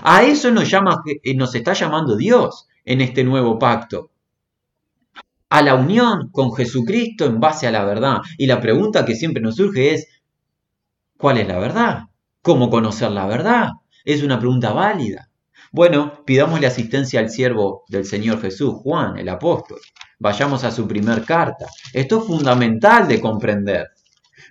A 0.03 0.23
eso 0.23 0.51
nos, 0.51 0.69
llama, 0.69 1.01
eh, 1.05 1.35
nos 1.35 1.53
está 1.55 1.73
llamando 1.73 2.15
Dios 2.15 2.67
en 2.87 3.01
este 3.01 3.23
nuevo 3.23 3.59
pacto? 3.59 4.11
A 5.49 5.61
la 5.61 5.75
unión 5.75 6.29
con 6.31 6.53
Jesucristo 6.53 7.25
en 7.25 7.39
base 7.39 7.67
a 7.67 7.71
la 7.71 7.83
verdad. 7.83 8.17
Y 8.37 8.47
la 8.47 8.59
pregunta 8.59 9.05
que 9.05 9.15
siempre 9.15 9.41
nos 9.41 9.55
surge 9.55 9.93
es, 9.93 10.07
¿cuál 11.17 11.37
es 11.37 11.47
la 11.47 11.59
verdad? 11.59 12.03
¿Cómo 12.41 12.69
conocer 12.69 13.11
la 13.11 13.27
verdad? 13.27 13.71
Es 14.03 14.23
una 14.23 14.39
pregunta 14.39 14.71
válida. 14.71 15.26
Bueno, 15.71 16.23
pidámosle 16.25 16.67
asistencia 16.67 17.19
al 17.19 17.29
siervo 17.29 17.83
del 17.89 18.05
Señor 18.05 18.41
Jesús, 18.41 18.73
Juan, 18.75 19.17
el 19.17 19.27
apóstol. 19.27 19.79
Vayamos 20.17 20.63
a 20.63 20.71
su 20.71 20.87
primer 20.87 21.25
carta. 21.25 21.65
Esto 21.93 22.19
es 22.19 22.25
fundamental 22.25 23.07
de 23.07 23.19
comprender. 23.19 23.87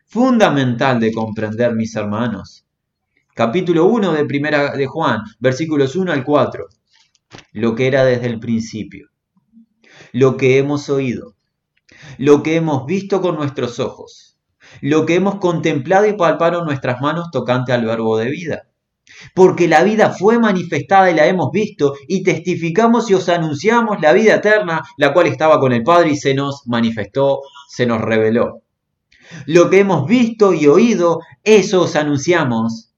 Fundamental 0.04 1.00
de 1.00 1.12
comprender, 1.12 1.74
mis 1.74 1.96
hermanos. 1.96 2.66
Capítulo 3.34 3.86
1 3.86 4.12
de 4.12 4.24
primera 4.26 4.76
de 4.76 4.86
Juan, 4.86 5.20
versículos 5.40 5.96
1 5.96 6.12
al 6.12 6.22
4. 6.22 6.66
Lo 7.52 7.74
que 7.74 7.86
era 7.86 8.04
desde 8.04 8.26
el 8.26 8.38
principio. 8.38 9.08
Lo 10.12 10.36
que 10.36 10.58
hemos 10.58 10.90
oído. 10.90 11.34
Lo 12.18 12.42
que 12.42 12.56
hemos 12.56 12.84
visto 12.84 13.22
con 13.22 13.36
nuestros 13.36 13.80
ojos. 13.80 14.36
Lo 14.82 15.06
que 15.06 15.14
hemos 15.14 15.36
contemplado 15.36 16.06
y 16.06 16.12
palpado 16.12 16.60
en 16.60 16.66
nuestras 16.66 17.00
manos 17.00 17.30
tocante 17.30 17.72
al 17.72 17.86
verbo 17.86 18.18
de 18.18 18.30
vida 18.30 18.68
porque 19.34 19.68
la 19.68 19.82
vida 19.82 20.10
fue 20.10 20.38
manifestada 20.38 21.10
y 21.10 21.14
la 21.14 21.26
hemos 21.26 21.50
visto, 21.52 21.94
y 22.06 22.22
testificamos 22.22 23.10
y 23.10 23.14
os 23.14 23.28
anunciamos 23.28 24.00
la 24.00 24.12
vida 24.12 24.36
eterna, 24.36 24.82
la 24.96 25.12
cual 25.12 25.26
estaba 25.26 25.58
con 25.60 25.72
el 25.72 25.82
Padre 25.82 26.10
y 26.10 26.16
se 26.16 26.34
nos 26.34 26.62
manifestó, 26.66 27.40
se 27.68 27.86
nos 27.86 28.00
reveló. 28.00 28.62
Lo 29.46 29.70
que 29.70 29.80
hemos 29.80 30.06
visto 30.06 30.52
y 30.52 30.66
oído, 30.66 31.20
eso 31.42 31.82
os 31.82 31.96
anunciamos, 31.96 32.92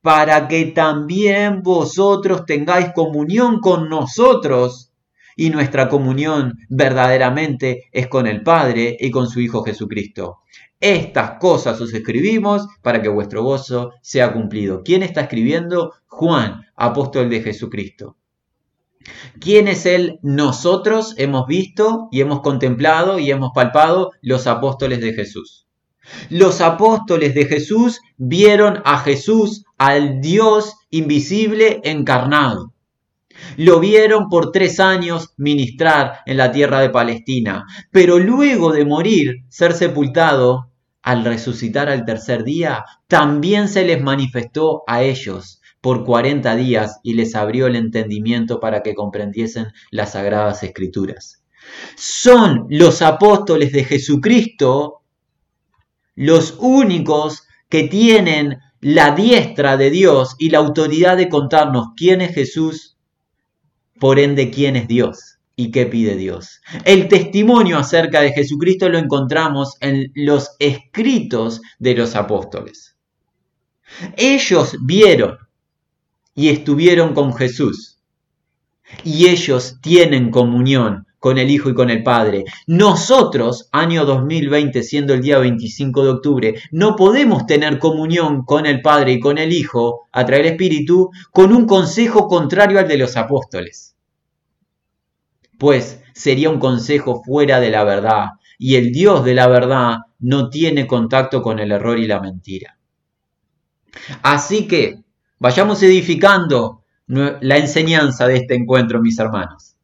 para 0.00 0.48
que 0.48 0.66
también 0.66 1.62
vosotros 1.62 2.44
tengáis 2.44 2.88
comunión 2.94 3.60
con 3.60 3.88
nosotros. 3.88 4.90
Y 5.34 5.48
nuestra 5.48 5.88
comunión 5.88 6.58
verdaderamente 6.68 7.84
es 7.90 8.06
con 8.08 8.26
el 8.26 8.42
Padre 8.42 8.96
y 9.00 9.10
con 9.10 9.28
su 9.28 9.40
Hijo 9.40 9.62
Jesucristo. 9.62 10.40
Estas 10.82 11.38
cosas 11.38 11.80
os 11.80 11.94
escribimos 11.94 12.66
para 12.82 13.00
que 13.00 13.08
vuestro 13.08 13.44
gozo 13.44 13.92
sea 14.02 14.32
cumplido. 14.32 14.82
¿Quién 14.82 15.04
está 15.04 15.20
escribiendo? 15.20 15.92
Juan, 16.08 16.66
apóstol 16.74 17.30
de 17.30 17.40
Jesucristo. 17.40 18.16
¿Quién 19.38 19.68
es 19.68 19.86
el 19.86 20.18
nosotros? 20.22 21.14
Hemos 21.18 21.46
visto 21.46 22.08
y 22.10 22.20
hemos 22.20 22.40
contemplado 22.40 23.20
y 23.20 23.30
hemos 23.30 23.52
palpado 23.54 24.10
los 24.22 24.48
apóstoles 24.48 25.00
de 25.00 25.12
Jesús. 25.12 25.68
Los 26.30 26.60
apóstoles 26.60 27.32
de 27.36 27.44
Jesús 27.44 28.00
vieron 28.16 28.82
a 28.84 28.98
Jesús, 28.98 29.64
al 29.78 30.20
Dios 30.20 30.74
invisible 30.90 31.80
encarnado. 31.84 32.74
Lo 33.56 33.78
vieron 33.78 34.28
por 34.28 34.50
tres 34.50 34.80
años 34.80 35.32
ministrar 35.36 36.22
en 36.26 36.38
la 36.38 36.50
tierra 36.50 36.80
de 36.80 36.90
Palestina, 36.90 37.66
pero 37.92 38.18
luego 38.18 38.72
de 38.72 38.84
morir, 38.84 39.44
ser 39.48 39.74
sepultado, 39.74 40.71
al 41.02 41.24
resucitar 41.24 41.88
al 41.88 42.04
tercer 42.04 42.44
día, 42.44 42.84
también 43.08 43.68
se 43.68 43.84
les 43.84 44.00
manifestó 44.02 44.82
a 44.86 45.02
ellos 45.02 45.60
por 45.80 46.04
cuarenta 46.04 46.54
días 46.54 47.00
y 47.02 47.14
les 47.14 47.34
abrió 47.34 47.66
el 47.66 47.76
entendimiento 47.76 48.60
para 48.60 48.82
que 48.82 48.94
comprendiesen 48.94 49.66
las 49.90 50.12
sagradas 50.12 50.62
escrituras. 50.62 51.42
Son 51.96 52.66
los 52.68 53.02
apóstoles 53.02 53.72
de 53.72 53.84
Jesucristo 53.84 55.02
los 56.14 56.56
únicos 56.58 57.46
que 57.68 57.84
tienen 57.84 58.58
la 58.80 59.14
diestra 59.14 59.76
de 59.76 59.90
Dios 59.90 60.34
y 60.38 60.50
la 60.50 60.58
autoridad 60.58 61.16
de 61.16 61.28
contarnos 61.28 61.88
quién 61.96 62.20
es 62.20 62.34
Jesús, 62.34 62.98
por 63.98 64.18
ende 64.18 64.50
quién 64.50 64.76
es 64.76 64.88
Dios. 64.88 65.31
¿Y 65.54 65.70
qué 65.70 65.86
pide 65.86 66.16
Dios? 66.16 66.60
El 66.84 67.08
testimonio 67.08 67.78
acerca 67.78 68.22
de 68.22 68.32
Jesucristo 68.32 68.88
lo 68.88 68.98
encontramos 68.98 69.76
en 69.80 70.10
los 70.14 70.56
escritos 70.58 71.60
de 71.78 71.94
los 71.94 72.16
apóstoles. 72.16 72.96
Ellos 74.16 74.76
vieron 74.82 75.36
y 76.34 76.48
estuvieron 76.48 77.12
con 77.12 77.34
Jesús. 77.34 77.98
Y 79.04 79.28
ellos 79.28 79.76
tienen 79.82 80.30
comunión 80.30 81.06
con 81.18 81.38
el 81.38 81.50
Hijo 81.50 81.68
y 81.68 81.74
con 81.74 81.90
el 81.90 82.02
Padre. 82.02 82.44
Nosotros, 82.66 83.68
año 83.72 84.06
2020, 84.06 84.82
siendo 84.82 85.12
el 85.14 85.20
día 85.20 85.38
25 85.38 86.02
de 86.02 86.10
octubre, 86.10 86.54
no 86.72 86.96
podemos 86.96 87.46
tener 87.46 87.78
comunión 87.78 88.44
con 88.44 88.66
el 88.66 88.80
Padre 88.80 89.12
y 89.12 89.20
con 89.20 89.38
el 89.38 89.52
Hijo, 89.52 90.08
a 90.12 90.24
través 90.24 90.44
del 90.44 90.52
Espíritu, 90.54 91.10
con 91.30 91.52
un 91.52 91.66
consejo 91.66 92.26
contrario 92.26 92.80
al 92.80 92.88
de 92.88 92.98
los 92.98 93.16
apóstoles 93.16 93.92
pues 95.62 96.02
sería 96.12 96.50
un 96.50 96.58
consejo 96.58 97.22
fuera 97.22 97.60
de 97.60 97.70
la 97.70 97.84
verdad, 97.84 98.30
y 98.58 98.74
el 98.74 98.90
Dios 98.90 99.24
de 99.24 99.32
la 99.32 99.46
verdad 99.46 99.98
no 100.18 100.50
tiene 100.50 100.88
contacto 100.88 101.40
con 101.40 101.60
el 101.60 101.70
error 101.70 102.00
y 102.00 102.08
la 102.08 102.18
mentira. 102.18 102.80
Así 104.22 104.66
que 104.66 105.04
vayamos 105.38 105.80
edificando 105.84 106.82
la 107.06 107.58
enseñanza 107.58 108.26
de 108.26 108.38
este 108.38 108.56
encuentro, 108.56 109.00
mis 109.00 109.20
hermanos. 109.20 109.76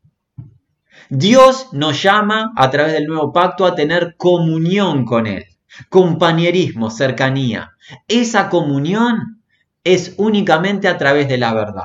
Dios 1.10 1.68
nos 1.70 2.02
llama 2.02 2.52
a 2.56 2.70
través 2.70 2.94
del 2.94 3.06
nuevo 3.06 3.32
pacto 3.32 3.64
a 3.64 3.76
tener 3.76 4.16
comunión 4.16 5.04
con 5.04 5.28
Él, 5.28 5.44
compañerismo, 5.88 6.90
cercanía. 6.90 7.76
Esa 8.08 8.48
comunión 8.48 9.44
es 9.84 10.14
únicamente 10.16 10.88
a 10.88 10.98
través 10.98 11.28
de 11.28 11.38
la 11.38 11.54
verdad. 11.54 11.84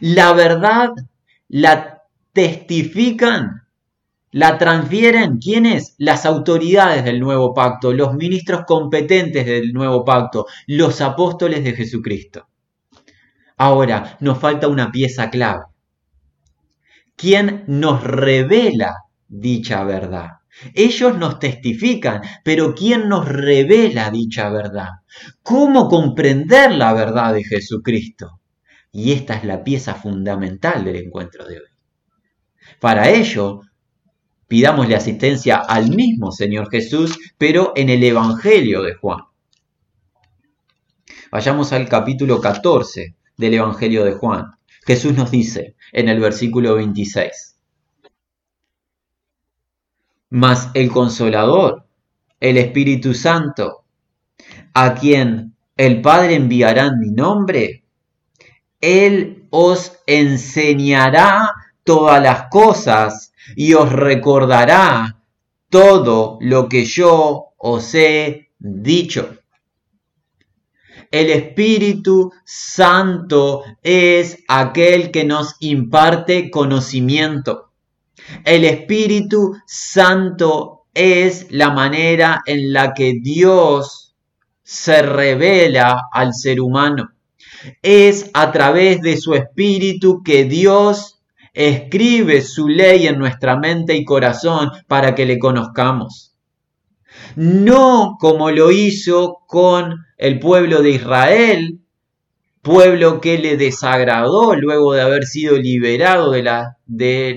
La 0.00 0.32
verdad 0.32 0.90
la 1.46 1.97
testifican, 2.38 3.62
la 4.30 4.58
transfieren, 4.58 5.38
¿quiénes? 5.38 5.96
Las 5.98 6.24
autoridades 6.24 7.02
del 7.02 7.18
nuevo 7.18 7.52
pacto, 7.52 7.92
los 7.92 8.14
ministros 8.14 8.62
competentes 8.64 9.44
del 9.44 9.72
nuevo 9.72 10.04
pacto, 10.04 10.46
los 10.68 11.00
apóstoles 11.00 11.64
de 11.64 11.72
Jesucristo. 11.72 12.46
Ahora, 13.56 14.16
nos 14.20 14.38
falta 14.38 14.68
una 14.68 14.92
pieza 14.92 15.30
clave. 15.30 15.64
¿Quién 17.16 17.64
nos 17.66 18.04
revela 18.04 18.94
dicha 19.26 19.82
verdad? 19.82 20.28
Ellos 20.74 21.18
nos 21.18 21.40
testifican, 21.40 22.22
pero 22.44 22.72
¿quién 22.72 23.08
nos 23.08 23.26
revela 23.26 24.12
dicha 24.12 24.48
verdad? 24.48 24.90
¿Cómo 25.42 25.88
comprender 25.88 26.70
la 26.70 26.92
verdad 26.92 27.34
de 27.34 27.42
Jesucristo? 27.42 28.38
Y 28.92 29.10
esta 29.10 29.34
es 29.34 29.42
la 29.42 29.64
pieza 29.64 29.94
fundamental 29.96 30.84
del 30.84 30.94
encuentro 30.94 31.44
de 31.44 31.56
hoy. 31.56 31.77
Para 32.80 33.10
ello, 33.10 33.62
pidámosle 34.46 34.96
asistencia 34.96 35.56
al 35.56 35.90
mismo 35.90 36.32
Señor 36.32 36.70
Jesús, 36.70 37.18
pero 37.36 37.72
en 37.76 37.88
el 37.88 38.02
Evangelio 38.02 38.82
de 38.82 38.94
Juan. 38.94 39.20
Vayamos 41.30 41.72
al 41.72 41.88
capítulo 41.88 42.40
14 42.40 43.14
del 43.36 43.54
Evangelio 43.54 44.04
de 44.04 44.12
Juan. 44.12 44.52
Jesús 44.86 45.14
nos 45.14 45.30
dice 45.30 45.76
en 45.92 46.08
el 46.08 46.20
versículo 46.20 46.76
26. 46.76 47.56
Mas 50.30 50.70
el 50.74 50.90
consolador, 50.90 51.86
el 52.40 52.56
Espíritu 52.56 53.12
Santo, 53.12 53.84
a 54.72 54.94
quien 54.94 55.54
el 55.76 56.00
Padre 56.00 56.34
enviará 56.34 56.86
en 56.86 56.98
mi 56.98 57.10
nombre, 57.10 57.84
Él 58.80 59.46
os 59.50 59.98
enseñará 60.06 61.52
todas 61.88 62.22
las 62.22 62.50
cosas 62.50 63.32
y 63.56 63.72
os 63.72 63.90
recordará 63.90 65.22
todo 65.70 66.36
lo 66.42 66.68
que 66.68 66.84
yo 66.84 67.54
os 67.56 67.94
he 67.94 68.50
dicho. 68.58 69.38
El 71.10 71.30
Espíritu 71.30 72.30
Santo 72.44 73.64
es 73.82 74.44
aquel 74.48 75.10
que 75.10 75.24
nos 75.24 75.56
imparte 75.60 76.50
conocimiento. 76.50 77.70
El 78.44 78.66
Espíritu 78.66 79.54
Santo 79.66 80.88
es 80.92 81.46
la 81.50 81.70
manera 81.70 82.42
en 82.44 82.70
la 82.70 82.92
que 82.92 83.14
Dios 83.18 84.14
se 84.62 85.00
revela 85.00 86.02
al 86.12 86.34
ser 86.34 86.60
humano. 86.60 87.12
Es 87.80 88.28
a 88.34 88.52
través 88.52 89.00
de 89.00 89.16
su 89.16 89.32
Espíritu 89.32 90.22
que 90.22 90.44
Dios 90.44 91.17
escribe 91.52 92.42
su 92.42 92.68
ley 92.68 93.06
en 93.06 93.18
nuestra 93.18 93.56
mente 93.56 93.94
y 93.96 94.04
corazón 94.04 94.70
para 94.86 95.14
que 95.14 95.26
le 95.26 95.38
conozcamos. 95.38 96.34
No 97.36 98.16
como 98.20 98.50
lo 98.50 98.70
hizo 98.70 99.38
con 99.46 100.04
el 100.16 100.38
pueblo 100.38 100.82
de 100.82 100.90
Israel, 100.90 101.80
pueblo 102.62 103.20
que 103.20 103.38
le 103.38 103.56
desagradó 103.56 104.54
luego 104.54 104.92
de 104.92 105.00
haber 105.00 105.24
sido 105.24 105.56
liberado 105.56 106.30
de, 106.32 106.42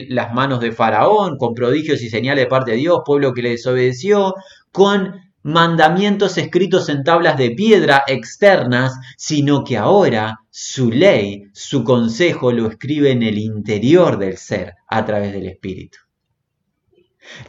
las 0.10 0.34
manos 0.34 0.60
de 0.60 0.72
Faraón, 0.72 1.38
con 1.38 1.54
prodigios 1.54 2.02
y 2.02 2.10
señales 2.10 2.46
de 2.46 2.50
parte 2.50 2.72
de 2.72 2.78
Dios, 2.78 3.00
pueblo 3.06 3.34
que 3.34 3.42
le 3.42 3.52
desobedeció, 3.52 4.34
con 4.72 5.16
mandamientos 5.44 6.38
escritos 6.38 6.90
en 6.90 7.04
tablas 7.04 7.38
de 7.38 7.52
piedra 7.52 8.04
externas, 8.08 8.94
sino 9.18 9.64
que 9.64 9.78
ahora 9.78 10.40
su 10.50 10.92
ley, 10.92 11.46
su 11.54 11.84
consejo 11.84 12.52
lo 12.52 12.68
escribe 12.68 13.12
en 13.12 13.24
el 13.24 13.38
interior 13.38 14.18
del 14.18 14.38
ser 14.38 14.76
a 14.88 15.06
través 15.06 15.34
del 15.34 15.48
Espíritu. 15.48 15.98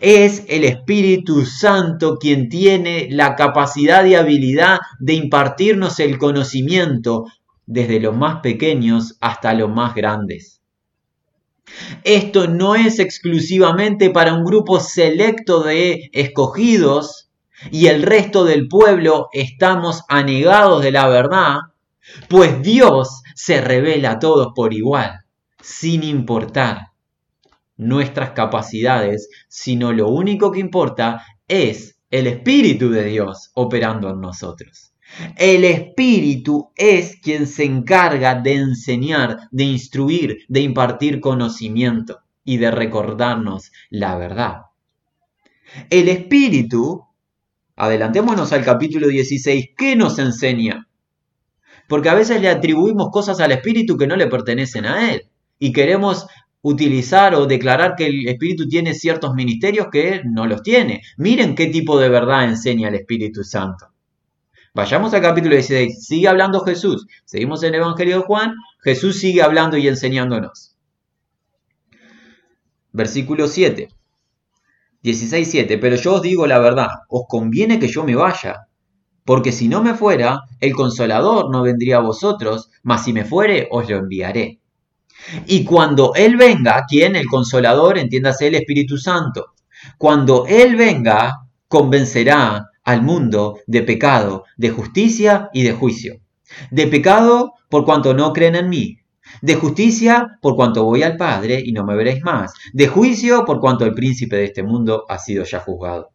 Es 0.00 0.44
el 0.48 0.64
Espíritu 0.64 1.44
Santo 1.44 2.18
quien 2.18 2.48
tiene 2.48 3.08
la 3.10 3.34
capacidad 3.34 4.04
y 4.04 4.14
habilidad 4.14 4.80
de 5.00 5.14
impartirnos 5.14 5.98
el 5.98 6.18
conocimiento 6.18 7.26
desde 7.66 8.00
los 8.00 8.16
más 8.16 8.40
pequeños 8.42 9.16
hasta 9.20 9.54
los 9.54 9.70
más 9.70 9.94
grandes. 9.94 10.60
Esto 12.04 12.48
no 12.48 12.74
es 12.74 12.98
exclusivamente 12.98 14.10
para 14.10 14.34
un 14.34 14.44
grupo 14.44 14.78
selecto 14.78 15.62
de 15.62 16.10
escogidos 16.12 17.30
y 17.70 17.86
el 17.86 18.02
resto 18.02 18.44
del 18.44 18.68
pueblo 18.68 19.28
estamos 19.32 20.02
anegados 20.08 20.82
de 20.82 20.90
la 20.92 21.08
verdad, 21.08 21.58
pues 22.28 22.62
Dios 22.62 23.22
se 23.34 23.60
revela 23.60 24.12
a 24.12 24.18
todos 24.18 24.48
por 24.54 24.74
igual, 24.74 25.20
sin 25.60 26.02
importar 26.02 26.88
nuestras 27.76 28.30
capacidades, 28.30 29.28
sino 29.48 29.92
lo 29.92 30.08
único 30.08 30.52
que 30.52 30.60
importa 30.60 31.22
es 31.48 31.98
el 32.10 32.26
Espíritu 32.26 32.90
de 32.90 33.04
Dios 33.04 33.50
operando 33.54 34.10
en 34.10 34.20
nosotros. 34.20 34.92
El 35.36 35.64
Espíritu 35.64 36.70
es 36.74 37.16
quien 37.16 37.46
se 37.46 37.64
encarga 37.64 38.34
de 38.34 38.54
enseñar, 38.54 39.48
de 39.50 39.64
instruir, 39.64 40.38
de 40.48 40.60
impartir 40.60 41.20
conocimiento 41.20 42.20
y 42.44 42.56
de 42.56 42.70
recordarnos 42.70 43.72
la 43.90 44.16
verdad. 44.16 44.62
El 45.90 46.08
Espíritu, 46.08 47.06
adelantémonos 47.76 48.52
al 48.52 48.64
capítulo 48.64 49.08
16, 49.08 49.70
¿qué 49.76 49.96
nos 49.96 50.18
enseña? 50.18 50.88
Porque 51.88 52.08
a 52.08 52.14
veces 52.14 52.40
le 52.40 52.48
atribuimos 52.48 53.10
cosas 53.10 53.40
al 53.40 53.52
Espíritu 53.52 53.96
que 53.96 54.06
no 54.06 54.16
le 54.16 54.26
pertenecen 54.26 54.86
a 54.86 55.12
Él 55.12 55.28
y 55.58 55.72
queremos 55.72 56.26
utilizar 56.62 57.34
o 57.34 57.46
declarar 57.46 57.94
que 57.96 58.06
el 58.06 58.28
Espíritu 58.28 58.68
tiene 58.68 58.94
ciertos 58.94 59.34
ministerios 59.34 59.88
que 59.92 60.22
no 60.24 60.46
los 60.46 60.62
tiene. 60.62 61.02
Miren 61.16 61.54
qué 61.54 61.66
tipo 61.66 61.98
de 61.98 62.08
verdad 62.08 62.44
enseña 62.44 62.88
el 62.88 62.94
Espíritu 62.94 63.42
Santo. 63.44 63.88
Vayamos 64.74 65.12
al 65.12 65.20
capítulo 65.20 65.54
16. 65.54 66.06
Sigue 66.06 66.28
hablando 66.28 66.60
Jesús. 66.60 67.06
Seguimos 67.26 67.62
en 67.62 67.74
el 67.74 67.80
Evangelio 67.80 68.18
de 68.18 68.22
Juan. 68.22 68.54
Jesús 68.80 69.18
sigue 69.18 69.42
hablando 69.42 69.76
y 69.76 69.86
enseñándonos. 69.86 70.76
Versículo 72.92 73.48
7. 73.48 73.88
16.7. 75.02 75.78
Pero 75.80 75.96
yo 75.96 76.14
os 76.14 76.22
digo 76.22 76.46
la 76.46 76.58
verdad. 76.58 76.88
Os 77.08 77.22
conviene 77.28 77.78
que 77.78 77.88
yo 77.88 78.04
me 78.04 78.14
vaya. 78.14 78.68
Porque 79.24 79.52
si 79.52 79.68
no 79.68 79.82
me 79.82 79.94
fuera, 79.94 80.40
el 80.60 80.72
consolador 80.74 81.50
no 81.50 81.62
vendría 81.62 81.98
a 81.98 82.00
vosotros, 82.00 82.70
mas 82.82 83.04
si 83.04 83.12
me 83.12 83.24
fuere, 83.24 83.68
os 83.70 83.88
lo 83.88 83.96
enviaré. 83.96 84.60
Y 85.46 85.64
cuando 85.64 86.12
Él 86.14 86.36
venga, 86.36 86.84
¿quién? 86.88 87.14
El 87.14 87.26
consolador, 87.26 87.98
entiéndase 87.98 88.48
el 88.48 88.56
Espíritu 88.56 88.98
Santo. 88.98 89.54
Cuando 89.98 90.46
Él 90.46 90.76
venga, 90.76 91.46
convencerá 91.68 92.66
al 92.84 93.02
mundo 93.02 93.60
de 93.66 93.82
pecado, 93.82 94.44
de 94.56 94.70
justicia 94.70 95.50
y 95.52 95.62
de 95.62 95.72
juicio. 95.72 96.20
De 96.70 96.86
pecado 96.88 97.54
por 97.68 97.84
cuanto 97.84 98.14
no 98.14 98.32
creen 98.32 98.56
en 98.56 98.68
mí. 98.68 98.98
De 99.40 99.54
justicia 99.56 100.38
por 100.40 100.54
cuanto 100.56 100.84
voy 100.84 101.02
al 101.02 101.16
Padre 101.16 101.62
y 101.64 101.72
no 101.72 101.84
me 101.84 101.96
veréis 101.96 102.22
más. 102.22 102.52
De 102.72 102.88
juicio 102.88 103.44
por 103.44 103.60
cuanto 103.60 103.84
el 103.84 103.94
príncipe 103.94 104.36
de 104.36 104.44
este 104.44 104.62
mundo 104.62 105.04
ha 105.08 105.18
sido 105.18 105.44
ya 105.44 105.60
juzgado. 105.60 106.10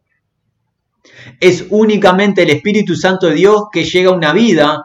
Es 1.40 1.66
únicamente 1.70 2.42
el 2.42 2.50
Espíritu 2.50 2.94
Santo 2.94 3.26
de 3.26 3.34
Dios 3.34 3.64
que 3.72 3.84
llega 3.84 4.10
a 4.10 4.14
una 4.14 4.32
vida 4.32 4.84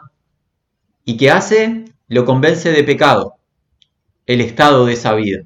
y 1.04 1.16
que 1.16 1.30
hace, 1.30 1.84
lo 2.08 2.24
convence 2.24 2.72
de 2.72 2.84
pecado, 2.84 3.34
el 4.26 4.40
estado 4.40 4.86
de 4.86 4.94
esa 4.94 5.14
vida. 5.14 5.44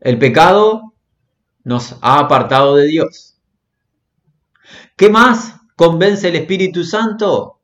El 0.00 0.18
pecado 0.18 0.94
nos 1.64 1.96
ha 2.02 2.18
apartado 2.20 2.76
de 2.76 2.86
Dios. 2.86 3.38
¿Qué 4.96 5.08
más 5.10 5.56
convence 5.76 6.28
el 6.28 6.36
Espíritu 6.36 6.84
Santo? 6.84 7.60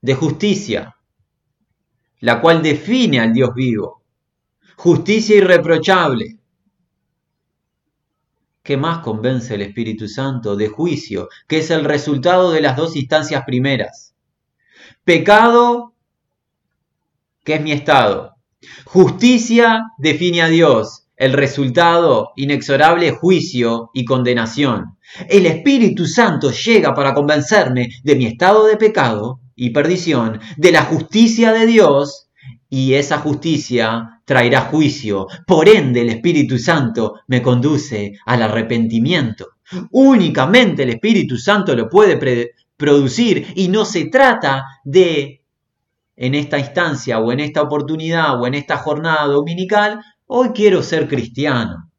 De 0.00 0.14
justicia, 0.14 0.95
la 2.20 2.40
cual 2.40 2.62
define 2.62 3.20
al 3.20 3.32
Dios 3.32 3.50
vivo. 3.54 4.02
Justicia 4.76 5.36
irreprochable. 5.36 6.38
¿Qué 8.62 8.76
más 8.76 8.98
convence 8.98 9.54
el 9.54 9.62
Espíritu 9.62 10.08
Santo? 10.08 10.56
De 10.56 10.68
juicio, 10.68 11.28
que 11.46 11.58
es 11.58 11.70
el 11.70 11.84
resultado 11.84 12.50
de 12.50 12.60
las 12.60 12.76
dos 12.76 12.96
instancias 12.96 13.44
primeras. 13.44 14.14
Pecado, 15.04 15.94
que 17.44 17.54
es 17.54 17.62
mi 17.62 17.72
estado. 17.72 18.34
Justicia 18.84 19.92
define 19.98 20.42
a 20.42 20.48
Dios. 20.48 21.06
El 21.16 21.32
resultado, 21.32 22.32
inexorable 22.36 23.12
juicio 23.12 23.90
y 23.94 24.04
condenación. 24.04 24.98
El 25.28 25.46
Espíritu 25.46 26.06
Santo 26.06 26.50
llega 26.50 26.92
para 26.92 27.14
convencerme 27.14 27.88
de 28.02 28.16
mi 28.16 28.26
estado 28.26 28.66
de 28.66 28.76
pecado 28.76 29.40
y 29.56 29.70
perdición, 29.70 30.40
de 30.56 30.70
la 30.70 30.82
justicia 30.82 31.52
de 31.52 31.66
Dios, 31.66 32.28
y 32.68 32.94
esa 32.94 33.18
justicia 33.18 34.20
traerá 34.24 34.62
juicio. 34.62 35.26
Por 35.46 35.68
ende, 35.68 36.02
el 36.02 36.10
Espíritu 36.10 36.58
Santo 36.58 37.14
me 37.26 37.42
conduce 37.42 38.12
al 38.26 38.42
arrepentimiento. 38.42 39.46
Únicamente 39.90 40.84
el 40.84 40.90
Espíritu 40.90 41.36
Santo 41.36 41.74
lo 41.74 41.88
puede 41.88 42.52
producir 42.76 43.52
y 43.56 43.68
no 43.68 43.84
se 43.84 44.06
trata 44.06 44.64
de, 44.84 45.42
en 46.16 46.34
esta 46.34 46.58
instancia 46.58 47.18
o 47.18 47.32
en 47.32 47.40
esta 47.40 47.62
oportunidad 47.62 48.40
o 48.40 48.46
en 48.46 48.54
esta 48.54 48.76
jornada 48.76 49.26
dominical, 49.26 50.00
Hoy 50.28 50.48
quiero 50.48 50.82
ser 50.82 51.06
cristiano. 51.06 51.92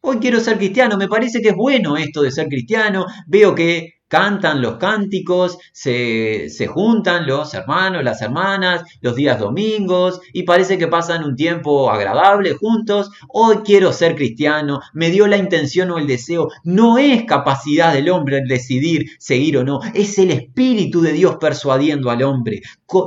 Hoy 0.00 0.18
quiero 0.18 0.40
ser 0.40 0.58
cristiano. 0.58 0.96
Me 0.96 1.06
parece 1.06 1.40
que 1.40 1.50
es 1.50 1.54
bueno 1.54 1.96
esto 1.96 2.22
de 2.22 2.32
ser 2.32 2.48
cristiano. 2.48 3.06
Veo 3.26 3.54
que 3.54 3.97
cantan 4.08 4.62
los 4.62 4.76
cánticos, 4.76 5.58
se, 5.72 6.48
se, 6.48 6.66
juntan 6.66 7.26
los 7.26 7.54
hermanos, 7.54 8.02
las 8.02 8.22
hermanas, 8.22 8.82
los 9.00 9.14
días 9.14 9.38
domingos 9.38 10.20
y 10.32 10.42
parece 10.42 10.78
que 10.78 10.88
pasan 10.88 11.24
un 11.24 11.36
tiempo 11.36 11.90
agradable 11.90 12.54
juntos. 12.54 13.10
Hoy 13.28 13.58
quiero 13.64 13.92
ser 13.92 14.16
cristiano, 14.16 14.80
me 14.94 15.10
dio 15.10 15.26
la 15.26 15.36
intención 15.36 15.90
o 15.90 15.98
el 15.98 16.06
deseo. 16.06 16.48
No 16.64 16.98
es 16.98 17.24
capacidad 17.24 17.92
del 17.92 18.08
hombre 18.08 18.42
decidir 18.46 19.10
seguir 19.18 19.58
o 19.58 19.64
no, 19.64 19.80
es 19.94 20.18
el 20.18 20.30
Espíritu 20.30 21.00
de 21.00 21.12
Dios 21.12 21.36
persuadiendo 21.40 22.10
al 22.10 22.22
hombre, 22.22 22.62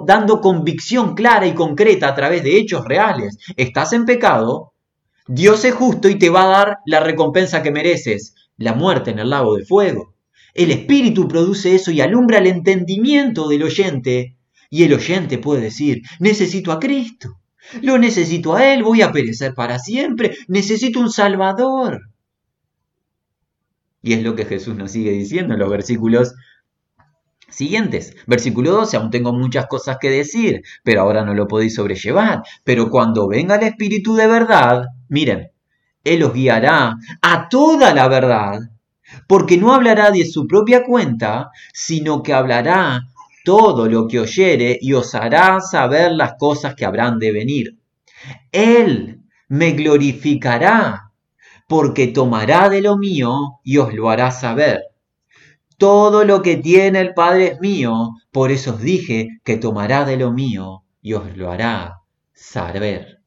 dando 0.06 0.42
convicción 0.42 1.16
clara 1.16 1.48
y 1.48 1.54
concreta 1.54 2.08
a 2.08 2.16
través 2.16 2.44
de 2.44 2.58
hechos 2.58 2.86
reales. 2.86 3.38
Estás 3.58 3.94
en 3.94 4.06
pecado, 4.06 4.74
Dios 5.28 5.66
es 5.66 5.74
justo 5.74 6.10
y 6.10 6.18
te 6.18 6.30
va 6.30 6.44
a 6.44 6.58
dar 6.58 6.78
la 6.86 7.00
recompensa 7.00 7.64
que 7.64 7.72
mereces, 7.72 8.36
la 8.58 8.74
muerte 8.74 9.12
en 9.12 9.20
el 9.20 9.30
lago 9.30 9.56
de 9.56 9.66
fuego. 9.66 10.14
El 10.54 10.72
Espíritu 10.72 11.28
produce 11.28 11.76
eso 11.76 11.92
y 11.92 12.02
alumbra 12.02 12.40
el 12.40 12.48
entendimiento 12.48 13.48
del 13.48 13.64
oyente. 13.64 14.38
Y 14.70 14.84
el 14.84 14.94
oyente 14.94 15.38
puede 15.38 15.62
decir, 15.62 16.02
necesito 16.20 16.72
a 16.72 16.80
Cristo, 16.80 17.40
lo 17.82 17.98
necesito 17.98 18.56
a 18.56 18.74
Él, 18.74 18.84
voy 18.84 19.02
a 19.02 19.12
perecer 19.12 19.54
para 19.54 19.80
siempre, 19.80 20.36
necesito 20.48 21.00
un 21.00 21.12
Salvador. 21.12 22.02
Y 24.02 24.14
es 24.14 24.24
lo 24.24 24.36
que 24.36 24.46
Jesús 24.46 24.76
nos 24.76 24.92
sigue 24.92 25.12
diciendo 25.12 25.54
en 25.54 25.60
los 25.60 25.70
versículos 25.70 26.34
siguientes. 27.50 28.16
Versículo 28.26 28.72
12, 28.72 28.98
aún 28.98 29.12
tengo 29.12 29.34
muchas 29.34 29.68
cosas 29.68 29.98
que 30.00 30.10
decir, 30.10 30.64
pero 30.84 31.02
ahora 31.02 31.24
no 31.24 31.34
lo 31.34 31.48
podéis 31.48 31.76
sobrellevar. 31.76 32.42
Pero 32.64 32.90
cuando 32.90 33.28
venga 33.28 33.56
el 33.56 33.64
Espíritu 33.64 34.16
de 34.16 34.28
verdad, 34.28 34.86
miren, 35.10 35.52
Él 36.04 36.24
os 36.24 36.34
guiará 36.34 36.96
a 37.22 37.50
toda 37.50 37.94
la 37.94 38.08
verdad, 38.08 38.60
porque 39.28 39.58
no 39.58 39.74
hablará 39.74 40.12
de 40.12 40.26
su 40.26 40.48
propia 40.48 40.84
cuenta, 40.84 41.50
sino 41.74 42.24
que 42.24 42.34
hablará 42.34 43.02
todo 43.44 43.88
lo 43.88 44.08
que 44.08 44.20
oyere 44.20 44.78
y 44.82 44.94
os 44.94 45.16
hará 45.16 45.60
saber 45.60 46.12
las 46.12 46.34
cosas 46.38 46.76
que 46.76 46.86
habrán 46.86 47.20
de 47.20 47.32
venir. 47.32 47.78
Él 48.52 49.22
me 49.48 49.72
glorificará, 49.72 51.12
porque 51.68 52.08
tomará 52.08 52.70
de 52.70 52.82
lo 52.82 52.98
mío 52.98 53.60
y 53.64 53.78
os 53.78 53.94
lo 53.94 54.10
hará 54.10 54.32
saber. 54.32 54.82
Todo 55.78 56.26
lo 56.26 56.42
que 56.42 56.58
tiene 56.58 57.00
el 57.00 57.14
Padre 57.14 57.54
es 57.54 57.60
mío, 57.60 58.10
por 58.32 58.52
eso 58.52 58.76
os 58.76 58.82
dije 58.82 59.40
que 59.44 59.58
tomará 59.58 60.06
de 60.06 60.18
lo 60.18 60.32
mío 60.32 60.84
y 61.02 61.14
os 61.14 61.36
lo 61.36 61.50
hará 61.50 62.02
saber. 62.34 63.21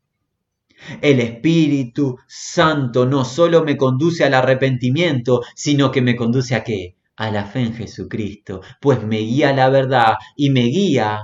El 1.00 1.20
Espíritu 1.20 2.18
Santo 2.26 3.06
no 3.06 3.24
solo 3.24 3.64
me 3.64 3.76
conduce 3.76 4.24
al 4.24 4.34
arrepentimiento, 4.34 5.42
sino 5.54 5.90
que 5.90 6.02
me 6.02 6.16
conduce 6.16 6.54
a 6.54 6.64
qué? 6.64 6.96
A 7.16 7.30
la 7.30 7.44
fe 7.44 7.60
en 7.60 7.74
Jesucristo, 7.74 8.60
pues 8.80 9.02
me 9.02 9.18
guía 9.18 9.50
a 9.50 9.52
la 9.54 9.68
verdad 9.68 10.14
y 10.36 10.50
me 10.50 10.64
guía 10.64 11.20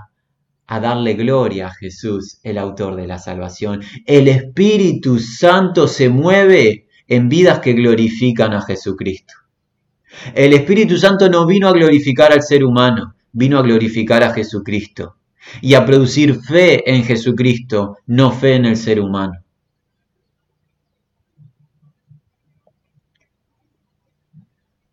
a 0.66 0.80
darle 0.80 1.14
gloria 1.14 1.66
a 1.66 1.74
Jesús, 1.74 2.38
el 2.44 2.56
autor 2.56 2.94
de 2.94 3.08
la 3.08 3.18
salvación. 3.18 3.82
El 4.06 4.28
Espíritu 4.28 5.18
Santo 5.18 5.88
se 5.88 6.08
mueve 6.08 6.86
en 7.08 7.28
vidas 7.28 7.58
que 7.58 7.72
glorifican 7.72 8.54
a 8.54 8.62
Jesucristo. 8.62 9.34
El 10.32 10.52
Espíritu 10.52 10.96
Santo 10.96 11.28
no 11.28 11.44
vino 11.44 11.68
a 11.68 11.72
glorificar 11.72 12.32
al 12.32 12.42
ser 12.42 12.64
humano, 12.64 13.16
vino 13.32 13.58
a 13.58 13.62
glorificar 13.62 14.22
a 14.22 14.32
Jesucristo 14.32 15.16
y 15.60 15.74
a 15.74 15.84
producir 15.84 16.40
fe 16.40 16.88
en 16.88 17.02
Jesucristo, 17.02 17.96
no 18.06 18.30
fe 18.30 18.54
en 18.54 18.66
el 18.66 18.76
ser 18.76 19.00
humano. 19.00 19.32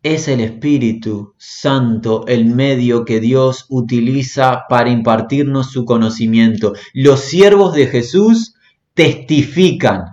Es 0.02 0.28
el 0.28 0.40
Espíritu 0.40 1.34
Santo 1.38 2.24
el 2.28 2.44
medio 2.44 3.04
que 3.04 3.18
Dios 3.18 3.66
utiliza 3.68 4.62
para 4.68 4.90
impartirnos 4.90 5.72
su 5.72 5.84
conocimiento. 5.84 6.74
Los 6.94 7.20
siervos 7.20 7.74
de 7.74 7.88
Jesús 7.88 8.54
testifican. 8.94 10.04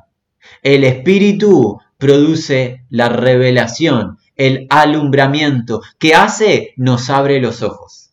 El 0.63 0.85
Espíritu 0.85 1.79
produce 1.99 2.83
la 2.89 3.09
revelación, 3.09 4.17
el 4.35 4.65
alumbramiento. 4.71 5.81
¿Qué 5.99 6.15
hace? 6.15 6.73
Nos 6.77 7.11
abre 7.11 7.39
los 7.39 7.61
ojos. 7.61 8.11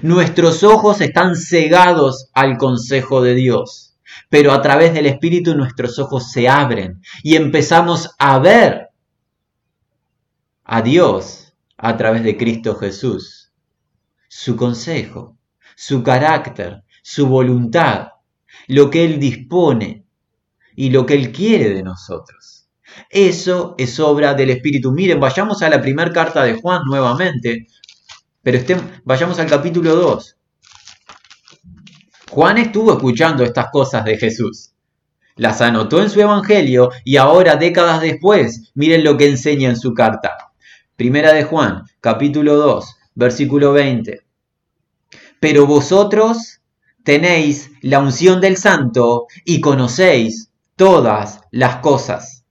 Nuestros 0.00 0.64
ojos 0.64 1.02
están 1.02 1.36
cegados 1.36 2.30
al 2.32 2.56
consejo 2.56 3.20
de 3.20 3.34
Dios, 3.34 3.96
pero 4.30 4.52
a 4.52 4.62
través 4.62 4.94
del 4.94 5.04
Espíritu 5.04 5.54
nuestros 5.54 5.98
ojos 5.98 6.32
se 6.32 6.48
abren 6.48 7.02
y 7.22 7.36
empezamos 7.36 8.14
a 8.18 8.38
ver 8.38 8.85
a 10.66 10.82
Dios 10.82 11.54
a 11.76 11.96
través 11.96 12.24
de 12.24 12.36
Cristo 12.36 12.74
Jesús, 12.74 13.52
su 14.28 14.56
consejo, 14.56 15.38
su 15.76 16.02
carácter, 16.02 16.82
su 17.02 17.28
voluntad, 17.28 18.08
lo 18.66 18.90
que 18.90 19.04
Él 19.04 19.20
dispone 19.20 20.04
y 20.74 20.90
lo 20.90 21.06
que 21.06 21.14
Él 21.14 21.30
quiere 21.30 21.70
de 21.70 21.82
nosotros. 21.84 22.68
Eso 23.10 23.74
es 23.78 24.00
obra 24.00 24.34
del 24.34 24.50
Espíritu. 24.50 24.90
Miren, 24.90 25.20
vayamos 25.20 25.62
a 25.62 25.68
la 25.68 25.80
primera 25.80 26.12
carta 26.12 26.42
de 26.42 26.54
Juan 26.54 26.82
nuevamente, 26.84 27.68
pero 28.42 28.58
vayamos 29.04 29.38
al 29.38 29.46
capítulo 29.46 29.94
2. 29.94 30.36
Juan 32.30 32.58
estuvo 32.58 32.92
escuchando 32.92 33.44
estas 33.44 33.70
cosas 33.70 34.04
de 34.04 34.16
Jesús. 34.18 34.72
Las 35.36 35.60
anotó 35.60 36.02
en 36.02 36.10
su 36.10 36.20
evangelio 36.20 36.90
y 37.04 37.18
ahora, 37.18 37.56
décadas 37.56 38.00
después, 38.00 38.72
miren 38.74 39.04
lo 39.04 39.16
que 39.16 39.28
enseña 39.28 39.68
en 39.68 39.76
su 39.76 39.92
carta. 39.94 40.46
Primera 40.96 41.34
de 41.34 41.44
Juan, 41.44 41.82
capítulo 42.00 42.56
2, 42.56 42.96
versículo 43.16 43.74
20. 43.74 44.22
Pero 45.40 45.66
vosotros 45.66 46.62
tenéis 47.04 47.70
la 47.82 47.98
unción 47.98 48.40
del 48.40 48.56
santo 48.56 49.26
y 49.44 49.60
conocéis 49.60 50.50
todas 50.74 51.42
las 51.50 51.76
cosas. 51.76 52.46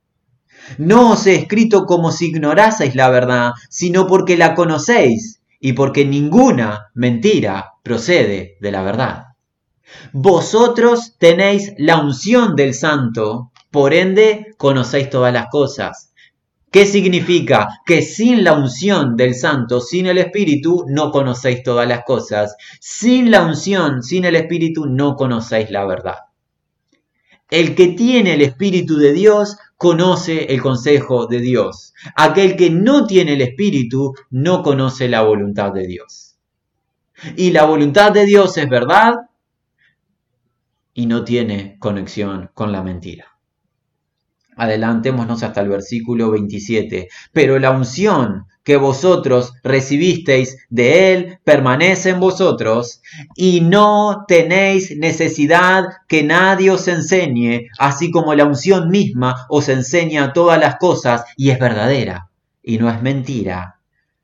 No 0.77 1.13
os 1.13 1.25
he 1.25 1.33
escrito 1.33 1.87
como 1.87 2.11
si 2.11 2.27
ignoraseis 2.27 2.93
la 2.93 3.09
verdad, 3.09 3.53
sino 3.67 4.05
porque 4.05 4.37
la 4.37 4.53
conocéis 4.53 5.41
y 5.59 5.73
porque 5.73 6.05
ninguna 6.05 6.91
mentira 6.93 7.73
procede 7.81 8.57
de 8.61 8.71
la 8.71 8.83
verdad. 8.83 9.23
Vosotros 10.13 11.15
tenéis 11.17 11.73
la 11.79 11.99
unción 11.99 12.55
del 12.55 12.75
santo, 12.75 13.51
por 13.71 13.95
ende 13.95 14.53
conocéis 14.57 15.09
todas 15.09 15.33
las 15.33 15.47
cosas. 15.47 16.04
¿Qué 16.75 16.85
significa? 16.85 17.69
Que 17.85 18.01
sin 18.01 18.43
la 18.43 18.51
unción 18.51 19.15
del 19.15 19.33
Santo, 19.33 19.79
sin 19.79 20.07
el 20.07 20.17
Espíritu, 20.17 20.83
no 20.89 21.09
conocéis 21.09 21.63
todas 21.63 21.87
las 21.87 22.03
cosas. 22.03 22.57
Sin 22.81 23.31
la 23.31 23.45
unción, 23.45 24.03
sin 24.03 24.25
el 24.25 24.35
Espíritu, 24.35 24.85
no 24.85 25.15
conocéis 25.15 25.71
la 25.71 25.85
verdad. 25.85 26.17
El 27.49 27.75
que 27.75 27.87
tiene 27.87 28.33
el 28.33 28.41
Espíritu 28.41 28.97
de 28.97 29.13
Dios 29.13 29.55
conoce 29.77 30.53
el 30.53 30.61
consejo 30.61 31.27
de 31.27 31.39
Dios. 31.39 31.93
Aquel 32.17 32.57
que 32.57 32.69
no 32.69 33.07
tiene 33.07 33.35
el 33.35 33.41
Espíritu 33.41 34.13
no 34.29 34.61
conoce 34.61 35.07
la 35.07 35.21
voluntad 35.21 35.71
de 35.71 35.87
Dios. 35.87 36.35
Y 37.37 37.51
la 37.51 37.63
voluntad 37.63 38.11
de 38.11 38.25
Dios 38.25 38.57
es 38.57 38.67
verdad 38.67 39.13
y 40.93 41.05
no 41.05 41.23
tiene 41.23 41.77
conexión 41.79 42.49
con 42.53 42.73
la 42.73 42.83
mentira. 42.83 43.34
Adelantémonos 44.55 45.43
hasta 45.43 45.61
el 45.61 45.69
versículo 45.69 46.31
27. 46.31 47.09
Pero 47.31 47.59
la 47.59 47.71
unción 47.71 48.47
que 48.63 48.77
vosotros 48.77 49.53
recibisteis 49.63 50.57
de 50.69 51.13
Él 51.13 51.39
permanece 51.43 52.09
en 52.09 52.19
vosotros 52.19 53.01
y 53.35 53.61
no 53.61 54.25
tenéis 54.27 54.97
necesidad 54.97 55.85
que 56.07 56.23
nadie 56.23 56.71
os 56.71 56.87
enseñe, 56.87 57.67
así 57.77 58.09
como 58.09 58.33
la 58.33 58.45
unción 58.45 58.89
misma 58.89 59.45
os 59.49 59.69
enseña 59.69 60.33
todas 60.33 60.59
las 60.59 60.77
cosas 60.77 61.25
y 61.37 61.51
es 61.51 61.59
verdadera 61.59 62.31
y 62.63 62.79
no 62.79 62.89
es 62.89 63.01
mentira. 63.01 63.79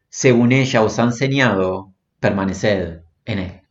Según 0.09 0.51
ella 0.51 0.81
os 0.81 0.97
ha 0.97 1.03
enseñado, 1.03 1.93
permaneced 2.19 3.01
en 3.25 3.39
Él. 3.39 3.61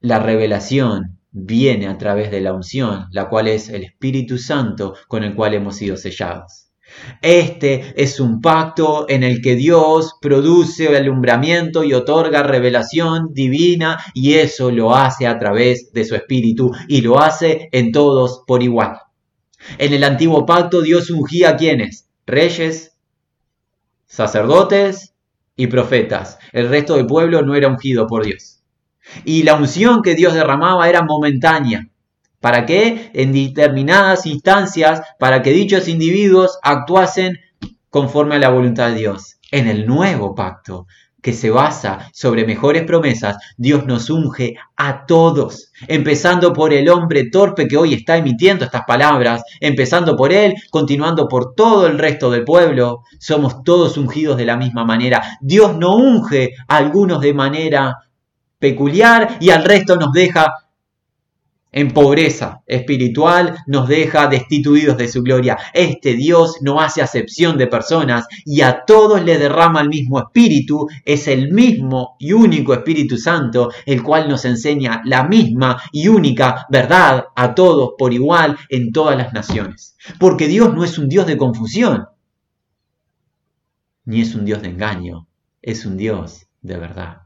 La 0.00 0.18
revelación 0.18 1.18
viene 1.32 1.88
a 1.88 1.98
través 1.98 2.30
de 2.30 2.40
la 2.40 2.52
unción, 2.52 3.06
la 3.10 3.28
cual 3.28 3.48
es 3.48 3.68
el 3.68 3.84
Espíritu 3.84 4.38
Santo 4.38 4.94
con 5.08 5.24
el 5.24 5.34
cual 5.34 5.54
hemos 5.54 5.76
sido 5.76 5.96
sellados. 5.96 6.68
Este 7.22 7.94
es 7.96 8.20
un 8.20 8.40
pacto 8.40 9.06
en 9.08 9.22
el 9.22 9.40
que 9.40 9.56
Dios 9.56 10.12
produce 10.20 10.94
alumbramiento 10.94 11.84
y 11.84 11.94
otorga 11.94 12.42
revelación 12.42 13.32
divina 13.32 13.98
y 14.14 14.34
eso 14.34 14.70
lo 14.70 14.94
hace 14.94 15.26
a 15.26 15.38
través 15.38 15.92
de 15.92 16.04
su 16.04 16.14
Espíritu 16.14 16.70
y 16.88 17.00
lo 17.00 17.18
hace 17.18 17.68
en 17.72 17.92
todos 17.92 18.42
por 18.46 18.62
igual. 18.62 18.98
En 19.78 19.94
el 19.94 20.04
antiguo 20.04 20.44
pacto 20.44 20.82
Dios 20.82 21.10
ungía 21.10 21.50
a 21.50 21.56
quienes? 21.56 22.08
Reyes, 22.26 22.96
sacerdotes 24.06 25.14
y 25.56 25.68
profetas. 25.68 26.38
El 26.52 26.68
resto 26.68 26.96
del 26.96 27.06
pueblo 27.06 27.42
no 27.42 27.54
era 27.54 27.68
ungido 27.68 28.06
por 28.06 28.24
Dios. 28.24 28.61
Y 29.24 29.42
la 29.42 29.54
unción 29.54 30.02
que 30.02 30.14
Dios 30.14 30.34
derramaba 30.34 30.88
era 30.88 31.02
momentánea. 31.02 31.88
¿Para 32.40 32.66
qué? 32.66 33.10
En 33.14 33.32
determinadas 33.32 34.26
instancias, 34.26 35.00
para 35.18 35.42
que 35.42 35.52
dichos 35.52 35.86
individuos 35.86 36.58
actuasen 36.62 37.38
conforme 37.88 38.34
a 38.34 38.38
la 38.38 38.48
voluntad 38.48 38.88
de 38.88 38.96
Dios. 38.96 39.36
En 39.50 39.68
el 39.68 39.86
nuevo 39.86 40.34
pacto, 40.34 40.86
que 41.22 41.32
se 41.32 41.50
basa 41.50 42.10
sobre 42.12 42.44
mejores 42.44 42.82
promesas, 42.82 43.36
Dios 43.56 43.86
nos 43.86 44.10
unge 44.10 44.56
a 44.76 45.06
todos, 45.06 45.70
empezando 45.86 46.52
por 46.52 46.72
el 46.72 46.88
hombre 46.88 47.30
torpe 47.30 47.68
que 47.68 47.76
hoy 47.76 47.94
está 47.94 48.16
emitiendo 48.16 48.64
estas 48.64 48.82
palabras, 48.86 49.42
empezando 49.60 50.16
por 50.16 50.32
él, 50.32 50.54
continuando 50.70 51.28
por 51.28 51.54
todo 51.54 51.86
el 51.86 51.98
resto 51.98 52.30
del 52.30 52.44
pueblo, 52.44 53.04
somos 53.20 53.62
todos 53.62 53.96
ungidos 53.96 54.36
de 54.36 54.46
la 54.46 54.56
misma 54.56 54.84
manera. 54.84 55.22
Dios 55.40 55.76
no 55.76 55.94
unge 55.94 56.54
a 56.66 56.76
algunos 56.76 57.20
de 57.20 57.34
manera 57.34 57.96
peculiar 58.62 59.38
y 59.40 59.50
al 59.50 59.64
resto 59.64 59.96
nos 59.96 60.12
deja 60.12 60.54
en 61.72 61.90
pobreza 61.90 62.62
espiritual, 62.64 63.56
nos 63.66 63.88
deja 63.88 64.28
destituidos 64.28 64.96
de 64.96 65.08
su 65.08 65.22
gloria. 65.22 65.58
Este 65.74 66.14
Dios 66.14 66.58
no 66.60 66.80
hace 66.80 67.02
acepción 67.02 67.58
de 67.58 67.66
personas 67.66 68.28
y 68.44 68.60
a 68.60 68.84
todos 68.84 69.24
le 69.24 69.38
derrama 69.38 69.80
el 69.80 69.88
mismo 69.88 70.20
espíritu, 70.20 70.86
es 71.04 71.26
el 71.26 71.50
mismo 71.50 72.14
y 72.20 72.34
único 72.34 72.72
Espíritu 72.72 73.16
Santo, 73.16 73.72
el 73.84 74.00
cual 74.00 74.28
nos 74.28 74.44
enseña 74.44 75.02
la 75.06 75.24
misma 75.24 75.82
y 75.90 76.06
única 76.06 76.66
verdad 76.70 77.24
a 77.34 77.54
todos 77.56 77.94
por 77.98 78.12
igual 78.12 78.56
en 78.68 78.92
todas 78.92 79.18
las 79.18 79.32
naciones. 79.32 79.96
Porque 80.20 80.46
Dios 80.46 80.72
no 80.72 80.84
es 80.84 80.98
un 80.98 81.08
Dios 81.08 81.26
de 81.26 81.36
confusión, 81.36 82.06
ni 84.04 84.20
es 84.20 84.36
un 84.36 84.44
Dios 84.44 84.62
de 84.62 84.68
engaño, 84.68 85.26
es 85.62 85.84
un 85.84 85.96
Dios 85.96 86.46
de 86.60 86.76
verdad. 86.76 87.21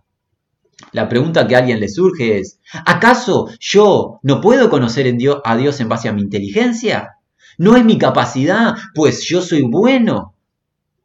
La 0.92 1.08
pregunta 1.08 1.46
que 1.46 1.56
a 1.56 1.58
alguien 1.58 1.80
le 1.80 1.88
surge 1.88 2.38
es, 2.38 2.60
¿acaso 2.84 3.48
yo 3.58 4.20
no 4.22 4.40
puedo 4.40 4.68
conocer 4.68 5.14
a 5.44 5.56
Dios 5.56 5.80
en 5.80 5.88
base 5.88 6.08
a 6.08 6.12
mi 6.12 6.22
inteligencia? 6.22 7.16
¿No 7.58 7.76
es 7.76 7.84
mi 7.84 7.96
capacidad? 7.98 8.74
Pues 8.94 9.24
yo 9.24 9.40
soy 9.40 9.62
bueno 9.62 10.34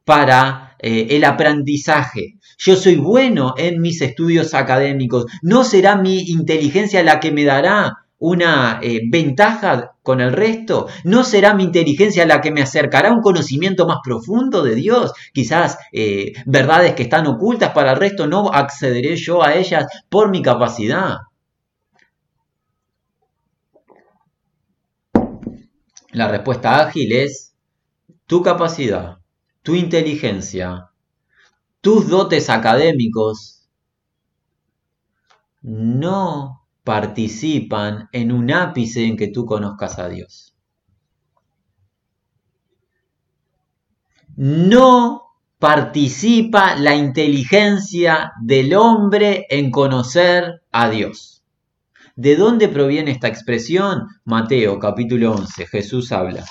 para 0.04 0.76
eh, 0.78 1.08
el 1.10 1.24
aprendizaje. 1.24 2.34
Yo 2.58 2.76
soy 2.76 2.96
bueno 2.96 3.54
en 3.56 3.80
mis 3.80 4.02
estudios 4.02 4.52
académicos. 4.52 5.26
¿No 5.40 5.64
será 5.64 5.96
mi 5.96 6.20
inteligencia 6.20 7.02
la 7.02 7.18
que 7.18 7.32
me 7.32 7.44
dará 7.44 8.01
una 8.22 8.78
eh, 8.80 9.00
ventaja 9.10 9.96
con 10.02 10.20
el 10.20 10.32
resto? 10.32 10.86
¿No 11.02 11.24
será 11.24 11.54
mi 11.54 11.64
inteligencia 11.64 12.24
la 12.24 12.40
que 12.40 12.52
me 12.52 12.62
acercará 12.62 13.08
a 13.08 13.12
un 13.12 13.20
conocimiento 13.20 13.84
más 13.84 13.98
profundo 14.02 14.62
de 14.62 14.76
Dios? 14.76 15.12
Quizás 15.34 15.76
eh, 15.92 16.32
verdades 16.46 16.94
que 16.94 17.02
están 17.02 17.26
ocultas 17.26 17.72
para 17.72 17.92
el 17.92 17.96
resto, 17.96 18.28
no 18.28 18.48
accederé 18.52 19.16
yo 19.16 19.42
a 19.42 19.54
ellas 19.54 19.86
por 20.08 20.30
mi 20.30 20.40
capacidad. 20.40 21.16
La 26.12 26.28
respuesta 26.28 26.78
ágil 26.78 27.10
es 27.12 27.54
tu 28.28 28.40
capacidad, 28.40 29.18
tu 29.62 29.74
inteligencia, 29.74 30.90
tus 31.80 32.08
dotes 32.08 32.50
académicos 32.50 33.68
no 35.62 36.61
participan 36.84 38.08
en 38.12 38.32
un 38.32 38.50
ápice 38.50 39.04
en 39.04 39.16
que 39.16 39.28
tú 39.28 39.46
conozcas 39.46 39.98
a 39.98 40.08
Dios. 40.08 40.54
No 44.36 45.22
participa 45.58 46.74
la 46.74 46.96
inteligencia 46.96 48.32
del 48.42 48.74
hombre 48.74 49.46
en 49.48 49.70
conocer 49.70 50.62
a 50.72 50.88
Dios. 50.88 51.44
¿De 52.16 52.36
dónde 52.36 52.68
proviene 52.68 53.12
esta 53.12 53.28
expresión? 53.28 54.08
Mateo 54.24 54.78
capítulo 54.78 55.32
11, 55.32 55.66
Jesús 55.66 56.10
habla. 56.12 56.44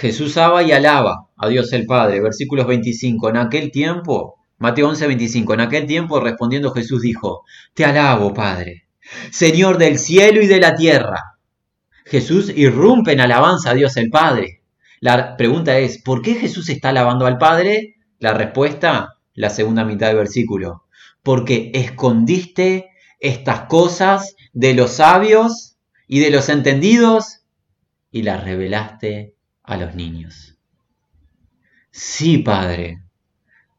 Jesús 0.00 0.38
ama 0.38 0.62
y 0.62 0.72
alaba 0.72 1.28
a 1.36 1.48
Dios 1.48 1.74
el 1.74 1.84
Padre. 1.84 2.22
Versículos 2.22 2.66
25. 2.66 3.28
En 3.28 3.36
aquel 3.36 3.70
tiempo, 3.70 4.36
Mateo 4.56 4.88
11, 4.88 5.06
25. 5.06 5.52
En 5.54 5.60
aquel 5.60 5.86
tiempo 5.86 6.20
respondiendo 6.20 6.72
Jesús 6.72 7.02
dijo, 7.02 7.44
Te 7.74 7.84
alabo, 7.84 8.32
Padre, 8.32 8.88
Señor 9.30 9.76
del 9.76 9.98
cielo 9.98 10.40
y 10.40 10.46
de 10.46 10.58
la 10.58 10.74
tierra. 10.74 11.36
Jesús 12.06 12.50
irrumpe 12.56 13.12
en 13.12 13.20
alabanza 13.20 13.70
a 13.70 13.74
Dios 13.74 13.98
el 13.98 14.08
Padre. 14.08 14.62
La 15.00 15.36
pregunta 15.36 15.78
es, 15.78 16.00
¿por 16.02 16.22
qué 16.22 16.34
Jesús 16.34 16.70
está 16.70 16.88
alabando 16.88 17.26
al 17.26 17.36
Padre? 17.36 17.96
La 18.18 18.32
respuesta, 18.32 19.18
la 19.34 19.50
segunda 19.50 19.84
mitad 19.84 20.06
del 20.08 20.16
versículo. 20.16 20.84
Porque 21.22 21.72
escondiste 21.74 22.88
estas 23.18 23.66
cosas 23.66 24.34
de 24.54 24.72
los 24.72 24.92
sabios 24.92 25.76
y 26.06 26.20
de 26.20 26.30
los 26.30 26.48
entendidos 26.48 27.42
y 28.10 28.22
las 28.22 28.42
revelaste 28.44 29.34
a 29.70 29.76
los 29.76 29.94
niños. 29.94 30.58
Sí, 31.92 32.38
Padre, 32.38 33.04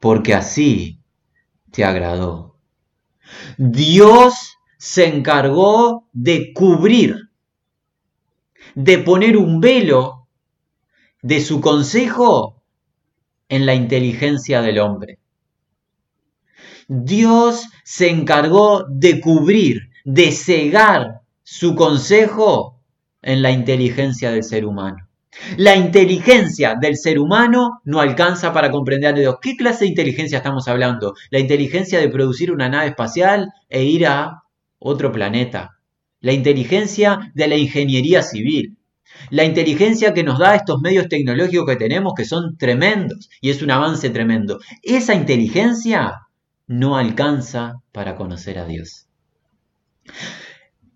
porque 0.00 0.32
así 0.32 0.98
te 1.70 1.84
agradó. 1.84 2.56
Dios 3.58 4.56
se 4.78 5.06
encargó 5.06 6.08
de 6.12 6.54
cubrir, 6.54 7.30
de 8.74 8.98
poner 8.98 9.36
un 9.36 9.60
velo 9.60 10.28
de 11.20 11.42
su 11.42 11.60
consejo 11.60 12.62
en 13.50 13.66
la 13.66 13.74
inteligencia 13.74 14.62
del 14.62 14.78
hombre. 14.78 15.18
Dios 16.88 17.66
se 17.84 18.08
encargó 18.08 18.84
de 18.88 19.20
cubrir, 19.20 19.90
de 20.06 20.32
cegar 20.32 21.20
su 21.42 21.74
consejo 21.74 22.80
en 23.20 23.42
la 23.42 23.50
inteligencia 23.50 24.30
del 24.30 24.42
ser 24.42 24.64
humano. 24.64 25.11
La 25.56 25.76
inteligencia 25.76 26.74
del 26.78 26.96
ser 26.96 27.18
humano 27.18 27.80
no 27.84 28.00
alcanza 28.00 28.52
para 28.52 28.70
comprender 28.70 29.14
Dios. 29.14 29.36
¿Qué 29.40 29.56
clase 29.56 29.84
de 29.84 29.90
inteligencia 29.90 30.38
estamos 30.38 30.68
hablando? 30.68 31.14
La 31.30 31.38
inteligencia 31.38 31.98
de 31.98 32.08
producir 32.08 32.52
una 32.52 32.68
nave 32.68 32.88
espacial 32.88 33.48
e 33.68 33.84
ir 33.84 34.06
a 34.06 34.42
otro 34.78 35.10
planeta. 35.10 35.78
La 36.20 36.32
inteligencia 36.32 37.32
de 37.34 37.48
la 37.48 37.56
ingeniería 37.56 38.22
civil. 38.22 38.76
La 39.30 39.44
inteligencia 39.44 40.14
que 40.14 40.22
nos 40.22 40.38
da 40.38 40.54
estos 40.54 40.80
medios 40.80 41.08
tecnológicos 41.08 41.66
que 41.66 41.76
tenemos 41.76 42.12
que 42.14 42.24
son 42.24 42.56
tremendos 42.58 43.30
y 43.40 43.50
es 43.50 43.62
un 43.62 43.70
avance 43.70 44.10
tremendo. 44.10 44.58
Esa 44.82 45.14
inteligencia 45.14 46.26
no 46.66 46.96
alcanza 46.96 47.80
para 47.92 48.16
conocer 48.16 48.58
a 48.58 48.66
Dios. 48.66 49.06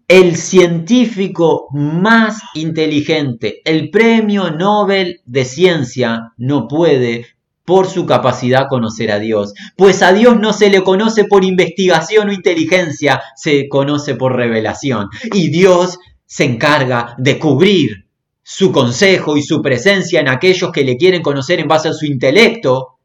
El 0.09 0.37
científico 0.37 1.67
más 1.73 2.41
inteligente, 2.55 3.61
el 3.65 3.91
premio 3.91 4.53
Nobel 4.53 5.21
de 5.25 5.45
Ciencia, 5.45 6.33
no 6.37 6.69
puede 6.69 7.27
por 7.65 7.89
su 7.89 8.07
capacidad 8.07 8.69
conocer 8.69 9.11
a 9.11 9.19
Dios. 9.19 9.53
Pues 9.77 10.03
a 10.03 10.13
Dios 10.13 10.39
no 10.39 10.53
se 10.53 10.71
le 10.71 10.83
conoce 10.83 11.25
por 11.25 11.45
investigación 11.45 12.29
o 12.29 12.33
inteligencia, 12.33 13.21
se 13.35 13.69
conoce 13.69 14.15
por 14.15 14.37
revelación. 14.37 15.09
Y 15.35 15.51
Dios 15.51 15.99
se 16.25 16.45
encarga 16.45 17.17
de 17.19 17.39
cubrir 17.41 18.07
su 18.45 18.71
consejo 18.71 19.37
y 19.37 19.43
su 19.43 19.61
presencia 19.61 20.21
en 20.21 20.29
aquellos 20.29 20.71
que 20.71 20.85
le 20.85 20.97
quieren 20.97 21.21
conocer 21.21 21.59
en 21.59 21.67
base 21.67 21.89
a 21.89 21.93
su 21.93 22.07
intelecto 22.07 22.99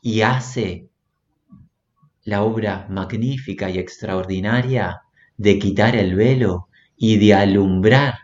y 0.00 0.22
hace 0.22 0.88
la 2.24 2.42
obra 2.42 2.86
magnífica 2.88 3.68
y 3.68 3.78
extraordinaria 3.78 5.02
de 5.36 5.58
quitar 5.58 5.96
el 5.96 6.14
velo 6.14 6.68
y 6.96 7.18
de 7.18 7.34
alumbrar 7.34 8.14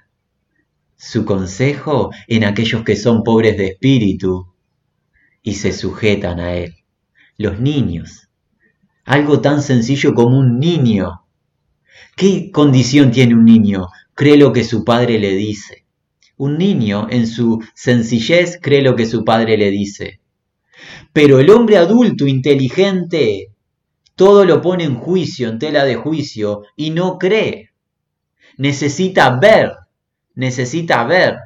su 0.96 1.24
consejo 1.24 2.10
en 2.28 2.44
aquellos 2.44 2.84
que 2.84 2.96
son 2.96 3.24
pobres 3.24 3.56
de 3.56 3.66
espíritu 3.66 4.54
y 5.42 5.54
se 5.54 5.72
sujetan 5.72 6.38
a 6.38 6.54
él. 6.54 6.76
Los 7.36 7.60
niños. 7.60 8.28
Algo 9.04 9.40
tan 9.40 9.62
sencillo 9.62 10.14
como 10.14 10.38
un 10.38 10.60
niño. 10.60 11.22
¿Qué 12.16 12.50
condición 12.52 13.10
tiene 13.10 13.34
un 13.34 13.44
niño? 13.44 13.88
Cree 14.14 14.36
lo 14.36 14.52
que 14.52 14.62
su 14.62 14.84
padre 14.84 15.18
le 15.18 15.34
dice. 15.34 15.84
Un 16.36 16.56
niño 16.56 17.08
en 17.10 17.26
su 17.26 17.62
sencillez 17.74 18.58
cree 18.62 18.82
lo 18.82 18.94
que 18.94 19.06
su 19.06 19.24
padre 19.24 19.56
le 19.56 19.70
dice. 19.70 20.20
Pero 21.12 21.40
el 21.40 21.50
hombre 21.50 21.78
adulto 21.78 22.26
inteligente 22.26 23.51
todo 24.14 24.44
lo 24.44 24.60
pone 24.60 24.84
en 24.84 24.96
juicio, 24.96 25.48
en 25.48 25.58
tela 25.58 25.84
de 25.84 25.96
juicio, 25.96 26.62
y 26.76 26.90
no 26.90 27.18
cree. 27.18 27.70
Necesita 28.56 29.38
ver, 29.38 29.72
necesita 30.34 31.04
ver. 31.04 31.38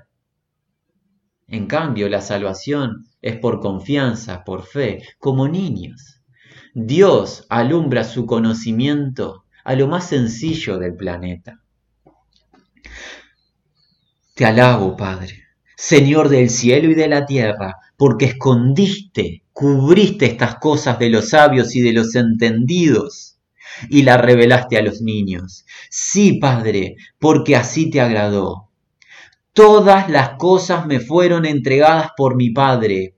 En 1.49 1.67
cambio, 1.67 2.09
la 2.09 2.21
salvación 2.21 3.07
es 3.23 3.39
por 3.39 3.61
confianza, 3.61 4.45
por 4.45 4.65
fe, 4.65 5.03
como 5.19 5.49
niños. 5.49 6.21
Dios 6.75 7.47
alumbra 7.49 8.05
su 8.05 8.27
conocimiento 8.27 9.45
a 9.65 9.75
lo 9.75 9.89
más 9.89 10.09
sencillo 10.09 10.79
del 10.79 10.95
planeta. 10.95 11.61
Te 14.35 14.45
alabo, 14.45 14.97
Padre, 14.97 15.45
Señor 15.77 16.29
del 16.29 16.51
cielo 16.51 16.91
y 16.91 16.95
de 16.95 17.09
la 17.09 17.25
tierra, 17.25 17.77
porque 17.97 18.27
escondiste 18.27 19.43
cubriste 19.57 20.27
estas 20.27 20.57
cosas 20.57 20.99
de 20.99 21.09
los 21.09 21.31
sabios 21.31 21.75
y 21.75 21.81
de 21.81 21.95
los 21.95 22.15
entendidos 22.15 23.39
y 23.89 24.03
las 24.03 24.21
revelaste 24.21 24.77
a 24.77 24.83
los 24.83 25.01
niños. 25.01 25.65
Sí, 25.89 26.35
Padre, 26.35 26.97
porque 27.19 27.57
así 27.57 27.89
te 27.89 28.03
agradó. 28.03 28.69
Todas 29.55 30.11
las 30.11 30.33
cosas 30.37 30.87
me 30.87 31.01
fueron 31.01 31.47
entregadas 31.47 32.11
por 32.19 32.37
mi 32.37 32.51
Padre. 32.51 33.15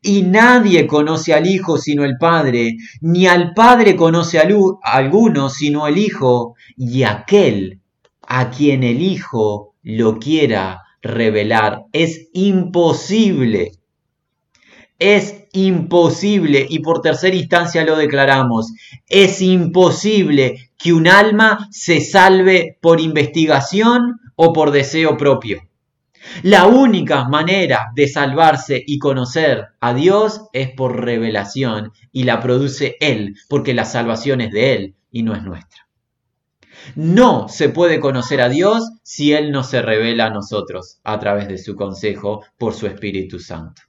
Y 0.00 0.22
nadie 0.22 0.86
conoce 0.86 1.34
al 1.34 1.48
Hijo 1.48 1.78
sino 1.78 2.04
el 2.04 2.16
Padre, 2.16 2.76
ni 3.00 3.26
al 3.26 3.52
Padre 3.52 3.96
conoce 3.96 4.38
a 4.38 4.46
alguno 4.84 5.50
sino 5.50 5.88
el 5.88 5.98
Hijo, 5.98 6.54
y 6.76 7.02
aquel 7.02 7.80
a 8.22 8.50
quien 8.50 8.84
el 8.84 9.02
Hijo 9.02 9.74
lo 9.82 10.20
quiera 10.20 10.82
revelar. 11.02 11.86
Es 11.92 12.28
imposible 12.32 13.72
es 15.02 15.46
imposible, 15.52 16.66
y 16.68 16.78
por 16.78 17.00
tercera 17.00 17.36
instancia 17.36 17.84
lo 17.84 17.96
declaramos, 17.96 18.72
es 19.08 19.42
imposible 19.42 20.70
que 20.78 20.92
un 20.92 21.08
alma 21.08 21.68
se 21.70 22.00
salve 22.00 22.78
por 22.80 23.00
investigación 23.00 24.20
o 24.36 24.52
por 24.52 24.70
deseo 24.70 25.16
propio. 25.16 25.62
La 26.42 26.66
única 26.66 27.28
manera 27.28 27.90
de 27.94 28.06
salvarse 28.06 28.82
y 28.86 28.98
conocer 28.98 29.66
a 29.80 29.92
Dios 29.92 30.42
es 30.52 30.70
por 30.70 31.04
revelación 31.04 31.92
y 32.12 32.22
la 32.22 32.40
produce 32.40 32.96
Él, 33.00 33.34
porque 33.48 33.74
la 33.74 33.84
salvación 33.84 34.40
es 34.40 34.52
de 34.52 34.74
Él 34.74 34.94
y 35.10 35.24
no 35.24 35.34
es 35.34 35.42
nuestra. 35.42 35.88
No 36.94 37.48
se 37.48 37.68
puede 37.68 38.00
conocer 38.00 38.40
a 38.40 38.48
Dios 38.48 38.88
si 39.02 39.32
Él 39.32 39.50
no 39.50 39.62
se 39.64 39.82
revela 39.82 40.26
a 40.26 40.30
nosotros 40.30 41.00
a 41.04 41.18
través 41.18 41.48
de 41.48 41.58
su 41.58 41.76
consejo 41.76 42.44
por 42.56 42.74
su 42.74 42.86
Espíritu 42.86 43.38
Santo. 43.38 43.82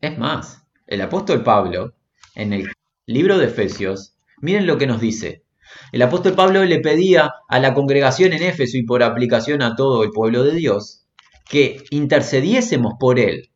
Es 0.00 0.18
más, 0.18 0.62
el 0.86 1.02
apóstol 1.02 1.42
Pablo, 1.42 1.92
en 2.34 2.54
el 2.54 2.72
libro 3.06 3.36
de 3.36 3.46
Efesios, 3.46 4.14
miren 4.40 4.66
lo 4.66 4.78
que 4.78 4.86
nos 4.86 5.00
dice. 5.00 5.44
El 5.92 6.00
apóstol 6.00 6.32
Pablo 6.32 6.64
le 6.64 6.80
pedía 6.80 7.34
a 7.48 7.58
la 7.58 7.74
congregación 7.74 8.32
en 8.32 8.42
Éfeso 8.42 8.78
y 8.78 8.84
por 8.84 9.02
aplicación 9.02 9.60
a 9.60 9.76
todo 9.76 10.02
el 10.02 10.10
pueblo 10.10 10.42
de 10.42 10.54
Dios 10.54 11.04
que 11.44 11.84
intercediésemos 11.90 12.94
por 12.98 13.18
él, 13.18 13.50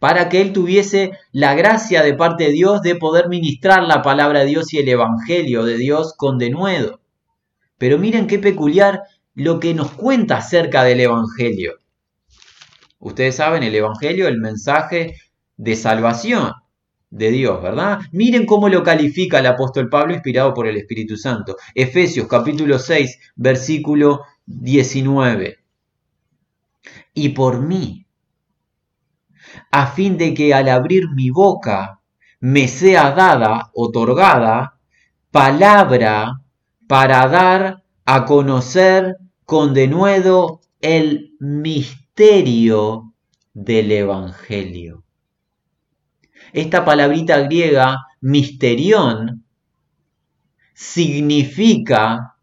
para 0.00 0.28
que 0.28 0.40
él 0.40 0.52
tuviese 0.52 1.12
la 1.30 1.54
gracia 1.54 2.02
de 2.02 2.14
parte 2.14 2.44
de 2.44 2.52
Dios 2.52 2.82
de 2.82 2.96
poder 2.96 3.28
ministrar 3.28 3.84
la 3.84 4.02
palabra 4.02 4.40
de 4.40 4.46
Dios 4.46 4.72
y 4.74 4.78
el 4.78 4.88
evangelio 4.88 5.64
de 5.64 5.76
Dios 5.76 6.14
con 6.16 6.38
denuedo. 6.38 7.00
Pero 7.78 7.98
miren 7.98 8.26
qué 8.26 8.38
peculiar 8.38 9.02
lo 9.34 9.60
que 9.60 9.74
nos 9.74 9.92
cuenta 9.92 10.38
acerca 10.38 10.82
del 10.82 11.00
evangelio. 11.00 11.74
Ustedes 12.98 13.36
saben, 13.36 13.62
el 13.62 13.74
evangelio, 13.74 14.26
el 14.26 14.38
mensaje 14.38 15.16
de 15.56 15.76
salvación 15.76 16.52
de 17.10 17.30
Dios, 17.30 17.62
¿verdad? 17.62 18.00
Miren 18.10 18.46
cómo 18.46 18.68
lo 18.68 18.82
califica 18.82 19.38
el 19.38 19.46
apóstol 19.46 19.88
Pablo 19.90 20.14
inspirado 20.14 20.54
por 20.54 20.66
el 20.66 20.78
Espíritu 20.78 21.16
Santo. 21.16 21.56
Efesios 21.74 22.26
capítulo 22.26 22.78
6, 22.78 23.18
versículo 23.36 24.22
19. 24.46 25.58
Y 27.14 27.28
por 27.30 27.60
mí, 27.60 28.06
a 29.70 29.86
fin 29.88 30.16
de 30.16 30.32
que 30.32 30.54
al 30.54 30.68
abrir 30.70 31.10
mi 31.14 31.28
boca 31.30 32.00
me 32.40 32.66
sea 32.66 33.12
dada, 33.12 33.70
otorgada, 33.74 34.78
palabra 35.30 36.40
para 36.88 37.28
dar 37.28 37.82
a 38.04 38.24
conocer 38.24 39.16
con 39.44 39.74
denuedo 39.74 40.60
el 40.80 41.36
misterio 41.38 43.12
del 43.52 43.92
Evangelio. 43.92 45.01
Esta 46.52 46.84
palabrita 46.84 47.40
griega, 47.40 48.06
misterión, 48.20 49.44
significa 50.74 52.36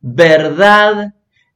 verdad 0.00 1.14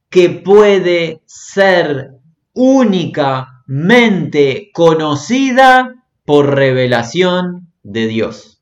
que 0.09 0.29
puede 0.29 1.21
ser 1.25 2.11
únicamente 2.53 4.69
conocida 4.73 5.95
por 6.25 6.55
revelación 6.55 7.71
de 7.83 8.07
Dios. 8.07 8.61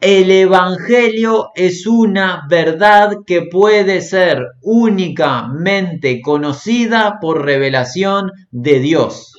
El 0.00 0.30
Evangelio 0.30 1.50
es 1.54 1.86
una 1.86 2.46
verdad 2.48 3.18
que 3.26 3.42
puede 3.42 4.00
ser 4.00 4.38
únicamente 4.62 6.20
conocida 6.20 7.18
por 7.20 7.44
revelación 7.44 8.30
de 8.50 8.78
Dios. 8.78 9.34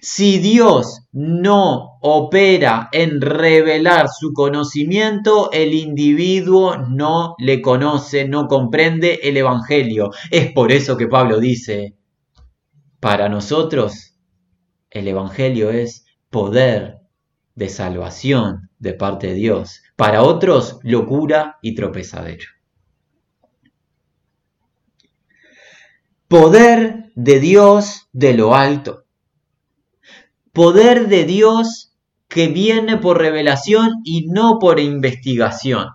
Si 0.00 0.38
Dios 0.38 1.06
no 1.12 1.98
opera 2.00 2.88
en 2.92 3.20
revelar 3.20 4.08
su 4.08 4.32
conocimiento, 4.32 5.50
el 5.52 5.74
individuo 5.74 6.76
no 6.76 7.34
le 7.38 7.60
conoce, 7.62 8.26
no 8.26 8.46
comprende 8.46 9.20
el 9.22 9.36
Evangelio. 9.36 10.10
Es 10.30 10.52
por 10.52 10.72
eso 10.72 10.96
que 10.96 11.08
Pablo 11.08 11.40
dice, 11.40 11.96
para 13.00 13.28
nosotros 13.28 14.16
el 14.90 15.08
Evangelio 15.08 15.70
es 15.70 16.04
poder 16.30 17.00
de 17.54 17.68
salvación 17.68 18.70
de 18.78 18.94
parte 18.94 19.28
de 19.28 19.34
Dios. 19.34 19.82
Para 19.96 20.22
otros, 20.22 20.78
locura 20.82 21.58
y 21.62 21.74
tropezadero. 21.74 22.46
Poder 26.28 27.12
de 27.14 27.38
Dios 27.38 28.08
de 28.12 28.34
lo 28.34 28.54
alto. 28.54 29.03
Poder 30.54 31.08
de 31.08 31.24
Dios 31.24 31.92
que 32.28 32.46
viene 32.46 32.96
por 32.96 33.18
revelación 33.18 34.00
y 34.04 34.28
no 34.28 34.58
por 34.60 34.78
investigación. 34.78 35.88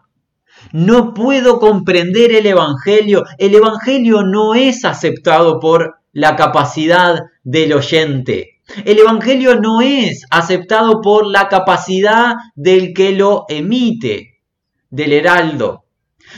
No 0.73 1.13
puedo 1.13 1.59
comprender 1.59 2.33
el 2.35 2.45
Evangelio. 2.45 3.23
El 3.37 3.55
Evangelio 3.55 4.23
no 4.23 4.55
es 4.55 4.83
aceptado 4.83 5.59
por 5.61 6.01
la 6.11 6.35
capacidad 6.35 7.19
del 7.43 7.71
oyente. 7.71 8.59
El 8.83 8.99
Evangelio 8.99 9.55
no 9.55 9.79
es 9.79 10.25
aceptado 10.29 11.01
por 11.01 11.25
la 11.25 11.47
capacidad 11.47 12.35
del 12.55 12.93
que 12.93 13.13
lo 13.13 13.45
emite, 13.47 14.41
del 14.89 15.13
heraldo. 15.13 15.85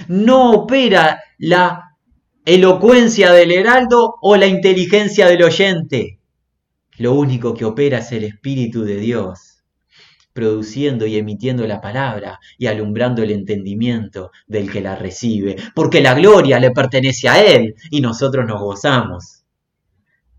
No 0.08 0.52
opera 0.52 1.24
la 1.40 1.98
elocuencia 2.46 3.32
del 3.32 3.52
heraldo 3.52 4.16
o 4.22 4.36
la 4.36 4.46
inteligencia 4.46 5.26
del 5.28 5.44
oyente. 5.44 6.21
Lo 6.98 7.14
único 7.14 7.54
que 7.54 7.66
opera 7.66 8.00
es 8.00 8.12
el 8.12 8.24
Espíritu 8.24 8.84
de 8.84 8.98
Dios, 8.98 9.64
produciendo 10.34 11.06
y 11.06 11.18
emitiendo 11.18 11.66
la 11.68 11.82
palabra 11.82 12.40
y 12.58 12.68
alumbrando 12.68 13.24
el 13.24 13.32
entendimiento 13.32 14.32
del 14.48 14.72
que 14.72 14.82
la 14.82 14.96
recibe, 14.96 15.56
porque 15.76 16.02
la 16.02 16.14
gloria 16.14 16.60
le 16.60 16.72
pertenece 16.72 17.30
a 17.30 17.44
Él 17.44 17.76
y 17.90 18.02
nosotros 18.02 18.46
nos 18.48 18.62
gozamos 18.62 19.44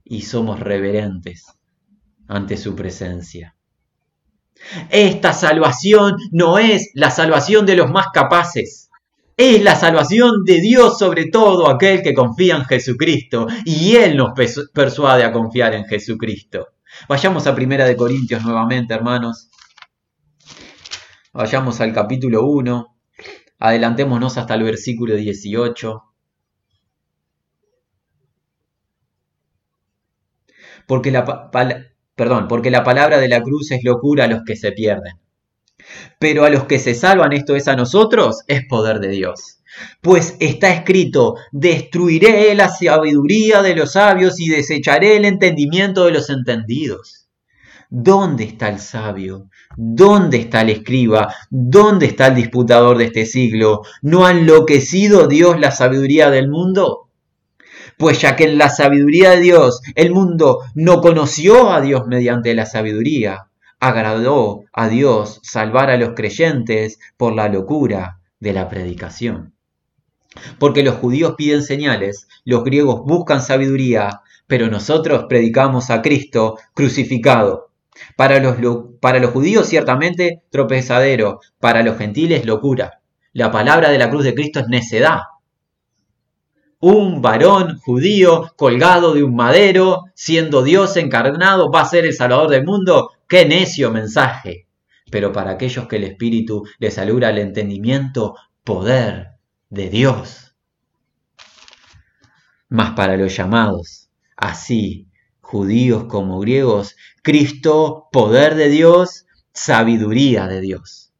y 0.04 0.22
somos 0.22 0.60
reverentes 0.60 1.46
ante 2.28 2.56
su 2.56 2.74
presencia. 2.74 3.54
Esta 4.90 5.32
salvación 5.32 6.16
no 6.30 6.58
es 6.58 6.90
la 6.94 7.10
salvación 7.10 7.66
de 7.66 7.76
los 7.76 7.90
más 7.90 8.06
capaces. 8.12 8.90
Es 9.36 9.62
la 9.62 9.76
salvación 9.76 10.44
de 10.44 10.60
Dios 10.60 10.98
sobre 10.98 11.26
todo 11.26 11.68
aquel 11.68 12.02
que 12.02 12.14
confía 12.14 12.56
en 12.56 12.64
Jesucristo 12.64 13.46
y 13.64 13.96
Él 13.96 14.16
nos 14.16 14.32
persuade 14.72 15.24
a 15.24 15.32
confiar 15.32 15.74
en 15.74 15.84
Jesucristo. 15.84 16.68
Vayamos 17.08 17.46
a 17.46 17.54
Primera 17.54 17.86
de 17.86 17.96
Corintios 17.96 18.44
nuevamente, 18.44 18.92
hermanos. 18.92 19.50
Vayamos 21.32 21.80
al 21.80 21.94
capítulo 21.94 22.44
1. 22.46 22.94
Adelantémonos 23.58 24.36
hasta 24.36 24.54
el 24.54 24.64
versículo 24.64 25.14
18. 25.14 26.02
Porque 30.86 31.10
la, 31.10 31.50
perdón, 32.14 32.48
porque 32.48 32.70
la 32.70 32.84
palabra 32.84 33.18
de 33.18 33.28
la 33.28 33.42
cruz 33.42 33.70
es 33.70 33.82
locura 33.82 34.24
a 34.24 34.28
los 34.28 34.42
que 34.44 34.56
se 34.56 34.72
pierden. 34.72 35.21
Pero 36.18 36.44
a 36.44 36.50
los 36.50 36.64
que 36.64 36.78
se 36.78 36.94
salvan, 36.94 37.32
esto 37.32 37.56
es 37.56 37.68
a 37.68 37.76
nosotros, 37.76 38.42
es 38.46 38.66
poder 38.66 39.00
de 39.00 39.08
Dios. 39.08 39.58
Pues 40.00 40.36
está 40.40 40.72
escrito, 40.72 41.36
destruiré 41.50 42.54
la 42.54 42.68
sabiduría 42.68 43.62
de 43.62 43.74
los 43.74 43.92
sabios 43.92 44.38
y 44.38 44.48
desecharé 44.48 45.16
el 45.16 45.24
entendimiento 45.24 46.04
de 46.04 46.12
los 46.12 46.30
entendidos. 46.30 47.22
¿Dónde 47.94 48.44
está 48.44 48.68
el 48.68 48.78
sabio? 48.78 49.50
¿Dónde 49.76 50.38
está 50.38 50.62
el 50.62 50.70
escriba? 50.70 51.34
¿Dónde 51.50 52.06
está 52.06 52.28
el 52.28 52.36
disputador 52.36 52.96
de 52.96 53.04
este 53.04 53.26
siglo? 53.26 53.82
¿No 54.00 54.24
ha 54.24 54.30
enloquecido 54.30 55.26
Dios 55.28 55.60
la 55.60 55.70
sabiduría 55.70 56.30
del 56.30 56.48
mundo? 56.48 57.10
Pues 57.98 58.20
ya 58.20 58.34
que 58.34 58.44
en 58.44 58.56
la 58.56 58.70
sabiduría 58.70 59.32
de 59.32 59.40
Dios 59.40 59.82
el 59.94 60.10
mundo 60.10 60.60
no 60.74 61.00
conoció 61.02 61.70
a 61.70 61.80
Dios 61.80 62.06
mediante 62.06 62.54
la 62.54 62.64
sabiduría, 62.64 63.48
agradó 63.82 64.62
a 64.72 64.88
Dios 64.88 65.40
salvar 65.42 65.90
a 65.90 65.96
los 65.96 66.10
creyentes 66.14 67.00
por 67.16 67.34
la 67.34 67.48
locura 67.48 68.20
de 68.38 68.52
la 68.52 68.68
predicación. 68.68 69.54
Porque 70.60 70.84
los 70.84 70.94
judíos 70.94 71.34
piden 71.36 71.64
señales, 71.64 72.28
los 72.44 72.62
griegos 72.62 73.02
buscan 73.04 73.42
sabiduría, 73.42 74.20
pero 74.46 74.68
nosotros 74.68 75.24
predicamos 75.28 75.90
a 75.90 76.00
Cristo 76.00 76.58
crucificado. 76.74 77.70
Para 78.16 78.38
los, 78.38 78.56
para 79.00 79.18
los 79.18 79.32
judíos 79.32 79.66
ciertamente 79.66 80.42
tropezadero, 80.50 81.40
para 81.58 81.82
los 81.82 81.98
gentiles 81.98 82.46
locura. 82.46 83.00
La 83.32 83.50
palabra 83.50 83.90
de 83.90 83.98
la 83.98 84.10
cruz 84.10 84.22
de 84.22 84.34
Cristo 84.34 84.60
es 84.60 84.68
necedad, 84.68 85.22
un 86.82 87.22
varón 87.22 87.78
judío 87.78 88.52
colgado 88.56 89.14
de 89.14 89.22
un 89.22 89.36
madero, 89.36 90.06
siendo 90.14 90.64
Dios 90.64 90.96
encarnado, 90.96 91.70
va 91.70 91.82
a 91.82 91.88
ser 91.88 92.04
el 92.04 92.12
Salvador 92.12 92.50
del 92.50 92.64
mundo. 92.64 93.10
¡Qué 93.32 93.46
necio 93.46 93.90
mensaje! 93.90 94.68
Pero 95.10 95.32
para 95.32 95.52
aquellos 95.52 95.88
que 95.88 95.96
el 95.96 96.04
Espíritu 96.04 96.64
les 96.78 96.98
alura 96.98 97.30
el 97.30 97.38
entendimiento, 97.38 98.34
poder 98.62 99.38
de 99.70 99.88
Dios. 99.88 100.54
Mas 102.68 102.90
para 102.90 103.16
los 103.16 103.34
llamados, 103.34 104.10
así, 104.36 105.08
judíos 105.40 106.04
como 106.10 106.40
griegos, 106.40 106.94
Cristo, 107.22 108.10
poder 108.12 108.54
de 108.54 108.68
Dios, 108.68 109.24
sabiduría 109.54 110.46
de 110.46 110.60
Dios. 110.60 111.14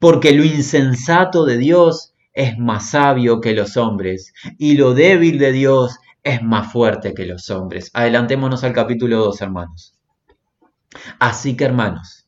Porque 0.00 0.32
lo 0.32 0.44
insensato 0.44 1.44
de 1.44 1.58
Dios 1.58 2.12
es 2.32 2.58
más 2.58 2.90
sabio 2.90 3.40
que 3.40 3.52
los 3.52 3.76
hombres 3.76 4.34
y 4.58 4.76
lo 4.76 4.94
débil 4.94 5.38
de 5.38 5.52
Dios 5.52 6.00
es 6.24 6.42
más 6.42 6.72
fuerte 6.72 7.14
que 7.14 7.24
los 7.24 7.50
hombres. 7.50 7.88
Adelantémonos 7.92 8.64
al 8.64 8.72
capítulo 8.72 9.18
2, 9.18 9.40
hermanos. 9.42 9.94
Así 11.18 11.56
que, 11.56 11.64
hermanos, 11.64 12.26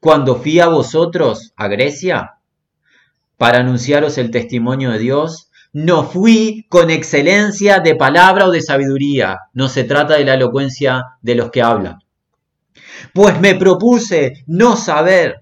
cuando 0.00 0.36
fui 0.36 0.60
a 0.60 0.68
vosotros, 0.68 1.52
a 1.56 1.68
Grecia, 1.68 2.34
para 3.36 3.60
anunciaros 3.60 4.18
el 4.18 4.30
testimonio 4.30 4.90
de 4.90 4.98
Dios, 4.98 5.50
no 5.72 6.04
fui 6.04 6.66
con 6.68 6.90
excelencia 6.90 7.80
de 7.80 7.94
palabra 7.94 8.46
o 8.46 8.50
de 8.50 8.60
sabiduría. 8.60 9.38
No 9.54 9.68
se 9.68 9.84
trata 9.84 10.14
de 10.14 10.24
la 10.24 10.34
elocuencia 10.34 11.02
de 11.22 11.34
los 11.34 11.50
que 11.50 11.62
hablan. 11.62 11.98
Pues 13.14 13.40
me 13.40 13.54
propuse 13.54 14.44
no 14.46 14.76
saber 14.76 15.40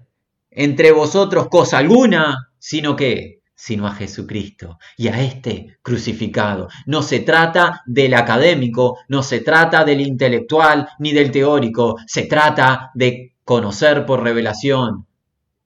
entre 0.49 0.91
vosotros 0.91 1.47
cosa 1.49 1.77
alguna, 1.77 2.49
sino 2.59 2.95
que 2.95 3.40
sino 3.61 3.85
a 3.85 3.93
Jesucristo 3.93 4.79
y 4.97 5.09
a 5.09 5.21
este 5.21 5.77
crucificado. 5.83 6.67
No 6.87 7.03
se 7.03 7.19
trata 7.19 7.83
del 7.85 8.15
académico, 8.15 8.97
no 9.07 9.21
se 9.21 9.41
trata 9.41 9.85
del 9.85 10.01
intelectual 10.01 10.89
ni 10.97 11.11
del 11.11 11.29
teórico, 11.29 11.95
se 12.07 12.23
trata 12.23 12.89
de 12.95 13.35
conocer 13.43 14.03
por 14.07 14.23
revelación 14.23 15.05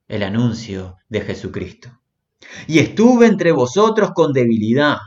el 0.10 0.24
anuncio 0.24 0.98
de 1.08 1.22
Jesucristo. 1.22 2.02
Y 2.68 2.80
estuve 2.80 3.28
entre 3.28 3.54
vosotros 3.54 4.12
con 4.14 4.34
debilidad, 4.34 4.98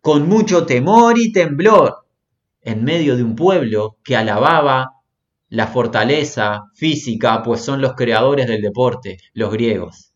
con 0.00 0.26
mucho 0.26 0.64
temor 0.64 1.18
y 1.18 1.32
temblor, 1.32 2.06
en 2.62 2.84
medio 2.84 3.18
de 3.18 3.22
un 3.22 3.36
pueblo 3.36 3.98
que 4.02 4.16
alababa 4.16 4.92
la 5.50 5.66
fortaleza 5.66 6.62
física, 6.74 7.42
pues 7.42 7.60
son 7.60 7.82
los 7.82 7.92
creadores 7.92 8.46
del 8.46 8.62
deporte, 8.62 9.18
los 9.34 9.52
griegos 9.52 10.09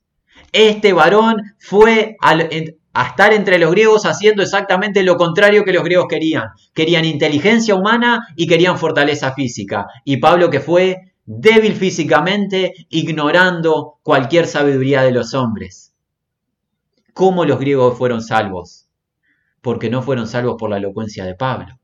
este 0.54 0.92
varón 0.92 1.42
fue 1.58 2.16
a 2.20 3.06
estar 3.08 3.32
entre 3.32 3.58
los 3.58 3.72
griegos 3.72 4.06
haciendo 4.06 4.40
exactamente 4.42 5.02
lo 5.02 5.16
contrario 5.16 5.64
que 5.64 5.72
los 5.72 5.82
griegos 5.82 6.06
querían. 6.08 6.50
Querían 6.72 7.04
inteligencia 7.04 7.74
humana 7.74 8.28
y 8.36 8.46
querían 8.46 8.78
fortaleza 8.78 9.34
física. 9.34 9.86
Y 10.04 10.18
Pablo 10.18 10.50
que 10.50 10.60
fue 10.60 11.12
débil 11.26 11.74
físicamente, 11.74 12.72
ignorando 12.88 13.98
cualquier 14.02 14.46
sabiduría 14.46 15.02
de 15.02 15.10
los 15.10 15.34
hombres. 15.34 15.92
¿Cómo 17.14 17.44
los 17.44 17.58
griegos 17.58 17.98
fueron 17.98 18.22
salvos? 18.22 18.88
Porque 19.60 19.90
no 19.90 20.02
fueron 20.02 20.28
salvos 20.28 20.54
por 20.56 20.70
la 20.70 20.76
elocuencia 20.76 21.24
de 21.24 21.34
Pablo. 21.34 21.80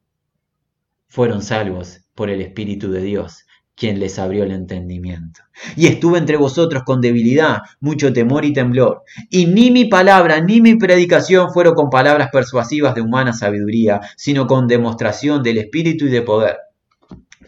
Fueron 1.09 1.43
salvos 1.43 2.03
por 2.15 2.31
el 2.31 2.41
Espíritu 2.41 2.91
de 2.93 3.01
Dios, 3.01 3.47
quien 3.81 3.99
les 3.99 4.19
abrió 4.19 4.45
el 4.45 4.53
entendimiento. 4.53 5.41
Y 5.75 5.87
estuve 5.87 6.19
entre 6.19 6.37
vosotros 6.37 6.83
con 6.85 7.01
debilidad, 7.01 7.63
mucho 7.81 8.13
temor 8.13 8.45
y 8.45 8.53
temblor. 8.53 9.05
Y 9.31 9.47
ni 9.47 9.71
mi 9.71 9.87
palabra 9.87 10.43
ni 10.43 10.61
mi 10.61 10.77
predicación 10.77 11.51
fueron 11.51 11.73
con 11.73 11.89
palabras 11.89 12.29
persuasivas 12.31 12.95
de 12.95 13.01
humana 13.01 13.33
sabiduría, 13.33 14.03
sino 14.19 14.47
con 14.47 14.67
demostración 14.67 15.43
del 15.43 15.57
Espíritu 15.57 16.05
y 16.05 16.11
de 16.11 16.21
poder, 16.21 16.59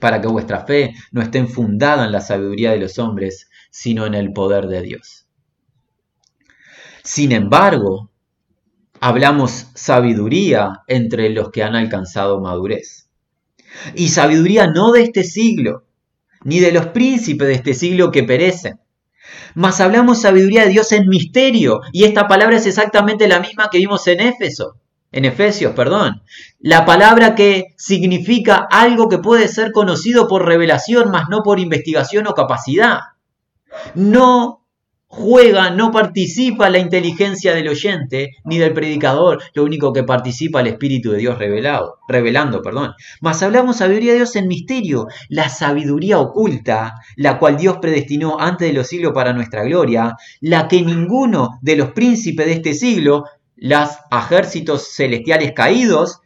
para 0.01 0.22
que 0.22 0.28
vuestra 0.28 0.64
fe 0.64 0.95
no 1.11 1.20
esté 1.20 1.37
enfundada 1.37 2.07
en 2.07 2.12
la 2.12 2.22
sabiduría 2.22 2.70
de 2.70 2.78
los 2.78 2.99
hombres, 2.99 3.51
sino 3.70 4.07
en 4.07 4.14
el 4.14 4.33
poder 4.33 4.68
de 4.68 4.80
Dios. 4.80 5.26
Sin 7.05 7.33
embargo, 7.33 8.11
hablamos 9.01 9.66
sabiduría 9.74 10.80
entre 10.87 11.28
los 11.28 11.51
que 11.51 11.62
han 11.62 11.74
alcanzado 11.74 12.41
madurez. 12.41 13.11
Y 13.95 14.09
sabiduría 14.09 14.66
no 14.66 14.93
de 14.93 15.03
este 15.03 15.24
siglo, 15.24 15.85
ni 16.45 16.61
de 16.61 16.72
los 16.72 16.86
príncipes 16.86 17.49
de 17.49 17.55
este 17.55 17.74
siglo 17.74 18.11
que 18.11 18.22
perecen. 18.22 18.80
Mas 19.55 19.80
hablamos 19.80 20.22
sabiduría 20.22 20.64
de 20.64 20.70
Dios 20.70 20.93
en 20.93 21.09
misterio, 21.09 21.80
y 21.93 22.05
esta 22.05 22.26
palabra 22.26 22.57
es 22.57 22.66
exactamente 22.66 23.28
la 23.28 23.40
misma 23.40 23.68
que 23.70 23.78
vimos 23.78 24.07
en 24.07 24.20
Éfeso, 24.20 24.76
en 25.11 25.24
Efesios, 25.24 25.74
perdón. 25.74 26.22
La 26.59 26.84
palabra 26.84 27.34
que 27.34 27.74
significa 27.76 28.66
algo 28.70 29.09
que 29.09 29.18
puede 29.18 29.49
ser 29.49 29.72
conocido 29.72 30.26
por 30.26 30.47
revelación, 30.47 31.11
mas 31.11 31.28
no 31.28 31.43
por 31.43 31.61
investigación 31.61 32.26
o 32.26 32.34
capacidad. 32.34 33.01
No 33.95 34.62
juega, 35.15 35.69
no 35.69 35.91
participa 35.91 36.71
la 36.71 36.79
inteligencia 36.79 37.55
del 37.55 37.69
oyente 37.69 38.31
ni 38.45 38.57
del 38.57 38.73
predicador, 38.73 39.43
lo 39.53 39.63
único 39.63 39.93
que 39.93 40.05
participa 40.05 40.63
el 40.63 40.69
Espíritu 40.69 41.11
de 41.11 41.19
Dios 41.19 41.39
revelado, 41.39 41.99
revelando, 42.09 42.63
perdón. 42.63 42.95
Mas 43.21 43.43
hablamos 43.43 43.77
sabiduría 43.77 44.13
de 44.13 44.19
Dios 44.21 44.37
en 44.37 44.49
misterio, 44.49 45.09
la 45.29 45.51
sabiduría 45.51 46.19
oculta, 46.19 46.95
la 47.17 47.39
cual 47.39 47.59
Dios 47.59 47.77
predestinó 47.77 48.41
antes 48.41 48.69
de 48.69 48.73
los 48.73 48.87
siglos 48.87 49.13
para 49.13 49.35
nuestra 49.35 49.65
gloria, 49.65 50.17
la 50.41 50.67
que 50.67 50.81
ninguno 50.81 51.59
de 51.61 51.77
los 51.77 51.91
príncipes 51.91 52.47
de 52.47 52.53
este 52.53 52.73
siglo, 52.73 53.27
los 53.57 53.91
ejércitos 54.11 54.95
celestiales 54.95 55.53
caídos, 55.53 56.21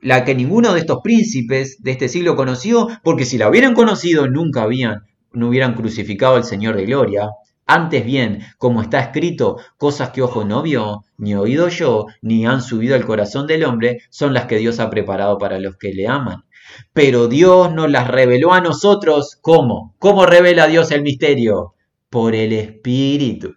la 0.00 0.24
que 0.24 0.34
ninguno 0.34 0.72
de 0.72 0.80
estos 0.80 1.00
príncipes 1.04 1.82
de 1.82 1.90
este 1.90 2.08
siglo 2.08 2.34
conoció, 2.34 2.88
porque 3.02 3.26
si 3.26 3.36
la 3.36 3.50
hubieran 3.50 3.74
conocido 3.74 4.26
nunca 4.26 4.62
habían, 4.62 5.02
no 5.34 5.48
hubieran 5.48 5.74
crucificado 5.74 6.36
al 6.36 6.44
Señor 6.44 6.76
de 6.76 6.86
gloria. 6.86 7.28
Antes 7.66 8.04
bien, 8.04 8.42
como 8.58 8.82
está 8.82 9.00
escrito, 9.00 9.56
cosas 9.78 10.10
que 10.10 10.20
ojo 10.20 10.44
no 10.44 10.62
vio, 10.62 11.04
ni 11.16 11.34
oído 11.34 11.68
yo, 11.68 12.06
ni 12.20 12.46
han 12.46 12.60
subido 12.60 12.94
al 12.94 13.06
corazón 13.06 13.46
del 13.46 13.64
hombre, 13.64 14.02
son 14.10 14.34
las 14.34 14.44
que 14.46 14.58
Dios 14.58 14.80
ha 14.80 14.90
preparado 14.90 15.38
para 15.38 15.58
los 15.58 15.76
que 15.76 15.94
le 15.94 16.06
aman. 16.06 16.44
Pero 16.92 17.28
Dios 17.28 17.72
nos 17.72 17.90
las 17.90 18.08
reveló 18.08 18.52
a 18.52 18.60
nosotros, 18.60 19.38
¿cómo? 19.40 19.94
¿Cómo 19.98 20.26
revela 20.26 20.66
Dios 20.66 20.90
el 20.90 21.02
misterio? 21.02 21.74
Por 22.10 22.34
el 22.34 22.52
Espíritu. 22.52 23.54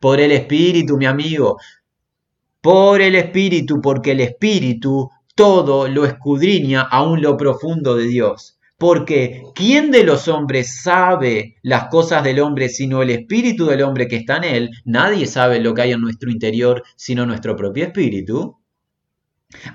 Por 0.00 0.20
el 0.20 0.32
Espíritu, 0.32 0.96
mi 0.96 1.06
amigo. 1.06 1.58
Por 2.60 3.00
el 3.00 3.16
Espíritu, 3.16 3.80
porque 3.80 4.12
el 4.12 4.20
Espíritu 4.20 5.10
todo 5.34 5.88
lo 5.88 6.04
escudriña 6.04 6.82
aún 6.82 7.22
lo 7.22 7.36
profundo 7.36 7.96
de 7.96 8.04
Dios. 8.04 8.59
Porque 8.80 9.42
¿quién 9.54 9.90
de 9.90 10.04
los 10.04 10.26
hombres 10.26 10.80
sabe 10.82 11.58
las 11.60 11.88
cosas 11.88 12.24
del 12.24 12.40
hombre 12.40 12.70
sino 12.70 13.02
el 13.02 13.10
espíritu 13.10 13.66
del 13.66 13.82
hombre 13.82 14.08
que 14.08 14.16
está 14.16 14.38
en 14.38 14.44
él? 14.44 14.70
Nadie 14.86 15.26
sabe 15.26 15.60
lo 15.60 15.74
que 15.74 15.82
hay 15.82 15.92
en 15.92 16.00
nuestro 16.00 16.30
interior 16.30 16.82
sino 16.96 17.26
nuestro 17.26 17.54
propio 17.56 17.84
espíritu. 17.84 18.56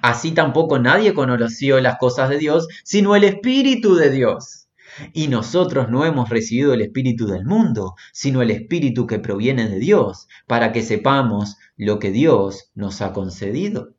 Así 0.02 0.32
tampoco 0.32 0.80
nadie 0.80 1.14
conoció 1.14 1.80
las 1.82 2.00
cosas 2.00 2.30
de 2.32 2.40
Dios 2.40 2.68
sino 2.84 3.16
el 3.16 3.26
espíritu 3.26 3.94
de 3.94 4.10
Dios. 4.10 4.70
Y 5.14 5.28
nosotros 5.28 5.88
no 5.92 6.04
hemos 6.04 6.32
recibido 6.32 6.74
el 6.74 6.82
espíritu 6.82 7.28
del 7.28 7.46
mundo, 7.46 7.94
sino 8.12 8.42
el 8.42 8.50
espíritu 8.50 9.06
que 9.06 9.20
proviene 9.20 9.70
de 9.70 9.78
Dios, 9.78 10.28
para 10.48 10.72
que 10.72 10.82
sepamos 10.82 11.58
lo 11.78 12.00
que 12.00 12.10
Dios 12.10 12.72
nos 12.74 13.04
ha 13.04 13.14
concedido 13.14 13.94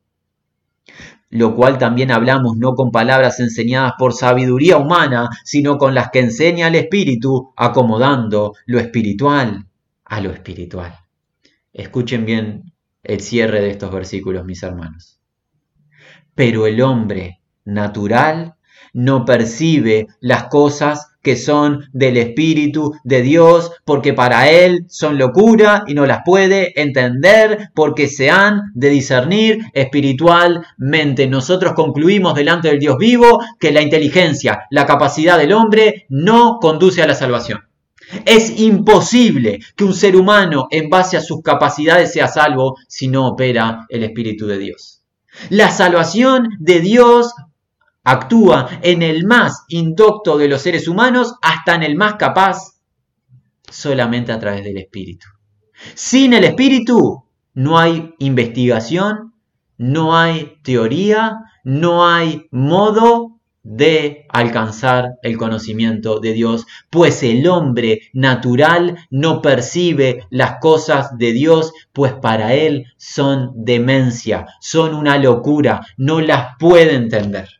lo 1.30 1.54
cual 1.54 1.78
también 1.78 2.10
hablamos 2.10 2.56
no 2.56 2.74
con 2.74 2.90
palabras 2.90 3.40
enseñadas 3.40 3.94
por 3.98 4.12
sabiduría 4.12 4.78
humana, 4.78 5.28
sino 5.44 5.78
con 5.78 5.94
las 5.94 6.10
que 6.10 6.20
enseña 6.20 6.68
el 6.68 6.76
Espíritu, 6.76 7.52
acomodando 7.56 8.54
lo 8.66 8.78
espiritual 8.78 9.66
a 10.04 10.20
lo 10.20 10.30
espiritual. 10.30 10.94
Escuchen 11.72 12.24
bien 12.24 12.72
el 13.02 13.20
cierre 13.20 13.60
de 13.60 13.70
estos 13.70 13.92
versículos, 13.92 14.44
mis 14.44 14.62
hermanos. 14.62 15.20
Pero 16.34 16.66
el 16.66 16.80
hombre 16.80 17.40
natural 17.64 18.54
no 18.92 19.24
percibe 19.24 20.06
las 20.20 20.44
cosas 20.44 21.15
que 21.26 21.34
son 21.34 21.88
del 21.92 22.18
Espíritu 22.18 22.94
de 23.02 23.20
Dios, 23.20 23.72
porque 23.84 24.12
para 24.12 24.48
Él 24.48 24.84
son 24.86 25.18
locura 25.18 25.82
y 25.88 25.94
no 25.94 26.06
las 26.06 26.20
puede 26.24 26.80
entender 26.80 27.70
porque 27.74 28.06
se 28.06 28.30
han 28.30 28.70
de 28.74 28.90
discernir 28.90 29.58
espiritualmente. 29.72 31.26
Nosotros 31.26 31.72
concluimos 31.72 32.36
delante 32.36 32.68
del 32.68 32.78
Dios 32.78 32.96
vivo 32.96 33.40
que 33.58 33.72
la 33.72 33.82
inteligencia, 33.82 34.66
la 34.70 34.86
capacidad 34.86 35.36
del 35.36 35.52
hombre 35.52 36.06
no 36.10 36.58
conduce 36.60 37.02
a 37.02 37.08
la 37.08 37.16
salvación. 37.16 37.58
Es 38.24 38.60
imposible 38.60 39.58
que 39.74 39.82
un 39.82 39.94
ser 39.94 40.14
humano 40.14 40.68
en 40.70 40.88
base 40.88 41.16
a 41.16 41.20
sus 41.20 41.42
capacidades 41.42 42.12
sea 42.12 42.28
salvo 42.28 42.76
si 42.86 43.08
no 43.08 43.26
opera 43.26 43.84
el 43.88 44.04
Espíritu 44.04 44.46
de 44.46 44.58
Dios. 44.58 45.02
La 45.50 45.72
salvación 45.72 46.50
de 46.60 46.78
Dios 46.78 47.34
Actúa 48.08 48.68
en 48.82 49.02
el 49.02 49.26
más 49.26 49.64
indocto 49.66 50.38
de 50.38 50.46
los 50.46 50.62
seres 50.62 50.86
humanos 50.86 51.34
hasta 51.42 51.74
en 51.74 51.82
el 51.82 51.96
más 51.96 52.14
capaz, 52.14 52.78
solamente 53.68 54.30
a 54.30 54.38
través 54.38 54.62
del 54.62 54.76
espíritu. 54.76 55.26
Sin 55.94 56.32
el 56.32 56.44
espíritu 56.44 57.24
no 57.54 57.80
hay 57.80 58.14
investigación, 58.20 59.34
no 59.76 60.16
hay 60.16 60.58
teoría, 60.62 61.38
no 61.64 62.06
hay 62.06 62.46
modo 62.52 63.40
de 63.64 64.26
alcanzar 64.28 65.14
el 65.22 65.36
conocimiento 65.36 66.20
de 66.20 66.32
Dios, 66.32 66.68
pues 66.90 67.24
el 67.24 67.48
hombre 67.48 68.02
natural 68.12 68.98
no 69.10 69.42
percibe 69.42 70.24
las 70.30 70.60
cosas 70.60 71.18
de 71.18 71.32
Dios, 71.32 71.72
pues 71.92 72.12
para 72.12 72.54
él 72.54 72.86
son 72.98 73.50
demencia, 73.56 74.46
son 74.60 74.94
una 74.94 75.18
locura, 75.18 75.84
no 75.96 76.20
las 76.20 76.50
puede 76.60 76.94
entender 76.94 77.55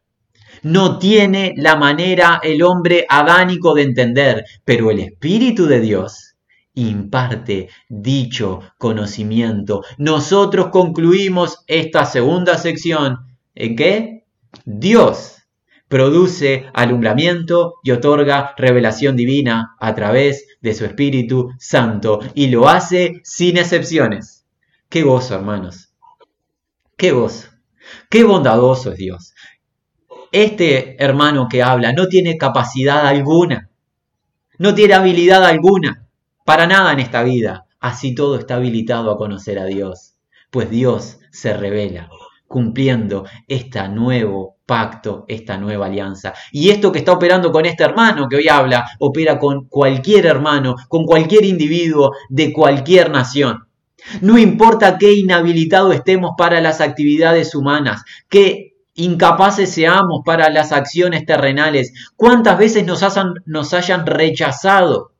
no 0.66 0.98
tiene 0.98 1.54
la 1.56 1.76
manera 1.76 2.40
el 2.42 2.64
hombre 2.64 3.06
adánico 3.08 3.72
de 3.72 3.82
entender, 3.82 4.44
pero 4.64 4.90
el 4.90 4.98
Espíritu 4.98 5.66
de 5.66 5.80
Dios 5.80 6.34
imparte 6.74 7.68
dicho 7.88 8.62
conocimiento. 8.76 9.84
Nosotros 9.96 10.70
concluimos 10.72 11.62
esta 11.68 12.04
segunda 12.04 12.58
sección 12.58 13.18
en 13.54 13.76
que 13.76 14.24
Dios 14.64 15.36
produce 15.86 16.66
alumbramiento 16.74 17.74
y 17.84 17.92
otorga 17.92 18.52
revelación 18.56 19.14
divina 19.14 19.76
a 19.78 19.94
través 19.94 20.48
de 20.60 20.74
su 20.74 20.84
Espíritu 20.84 21.50
Santo 21.60 22.18
y 22.34 22.48
lo 22.48 22.68
hace 22.68 23.20
sin 23.22 23.56
excepciones. 23.56 24.44
Qué 24.88 25.02
gozo, 25.02 25.36
hermanos. 25.36 25.94
Qué 26.96 27.12
gozo. 27.12 27.50
Qué 28.10 28.24
bondadoso 28.24 28.90
es 28.90 28.96
Dios 28.98 29.32
este 30.45 31.03
hermano 31.03 31.49
que 31.49 31.62
habla 31.62 31.93
no 31.93 32.09
tiene 32.09 32.37
capacidad 32.37 33.07
alguna, 33.07 33.70
no 34.59 34.74
tiene 34.74 34.95
habilidad 34.95 35.45
alguna, 35.45 36.07
para 36.45 36.66
nada 36.66 36.93
en 36.93 37.01
esta 37.01 37.22
vida. 37.22 37.66
Así 37.80 38.14
todo 38.14 38.39
está 38.39 38.57
habilitado 38.57 39.11
a 39.11 39.16
conocer 39.16 39.59
a 39.59 39.64
Dios, 39.64 40.14
pues 40.51 40.70
Dios 40.70 41.18
se 41.30 41.55
revela 41.55 42.09
cumpliendo 42.47 43.26
este 43.49 43.89
nuevo 43.89 44.57
pacto, 44.66 45.24
esta 45.28 45.57
nueva 45.57 45.87
alianza. 45.87 46.34
Y 46.53 46.70
esto 46.70 46.93
que 46.93 46.99
está 47.01 47.12
operando 47.12 47.51
con 47.51 47.66
este 47.66 47.84
hermano 47.84 48.28
que 48.28 48.37
hoy 48.37 48.49
habla, 48.49 48.89
opera 48.99 49.39
con 49.39 49.66
cualquier 49.68 50.26
hermano, 50.26 50.76
con 50.89 51.05
cualquier 51.05 51.45
individuo 51.45 52.12
de 52.28 52.53
cualquier 52.53 53.11
nación. 53.11 53.66
No 54.20 54.39
importa 54.39 54.99
qué 54.99 55.12
inhabilitado 55.14 55.93
estemos 55.93 56.32
para 56.39 56.61
las 56.61 56.80
actividades 56.80 57.55
humanas, 57.55 58.05
qué 58.28 58.76
incapaces 58.97 59.72
seamos 59.72 60.22
para 60.24 60.51
las 60.51 60.72
acciones 60.72 61.24
terrenales, 61.24 61.92
cuántas 62.16 62.59
veces 62.59 62.84
nos, 62.84 63.03
nos 63.44 63.74
hayan 63.74 64.07
rechazado 64.07 65.12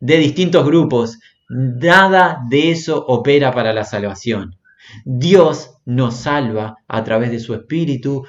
de 0.00 0.16
distintos 0.16 0.64
grupos, 0.64 1.18
nada 1.48 2.40
de 2.48 2.70
eso 2.70 3.04
opera 3.06 3.52
para 3.52 3.72
la 3.72 3.84
salvación. 3.84 4.56
Dios 5.04 5.76
nos 5.84 6.16
salva 6.16 6.76
a 6.88 7.04
través 7.04 7.30
de 7.30 7.40
su 7.40 7.54
Espíritu, 7.54 8.24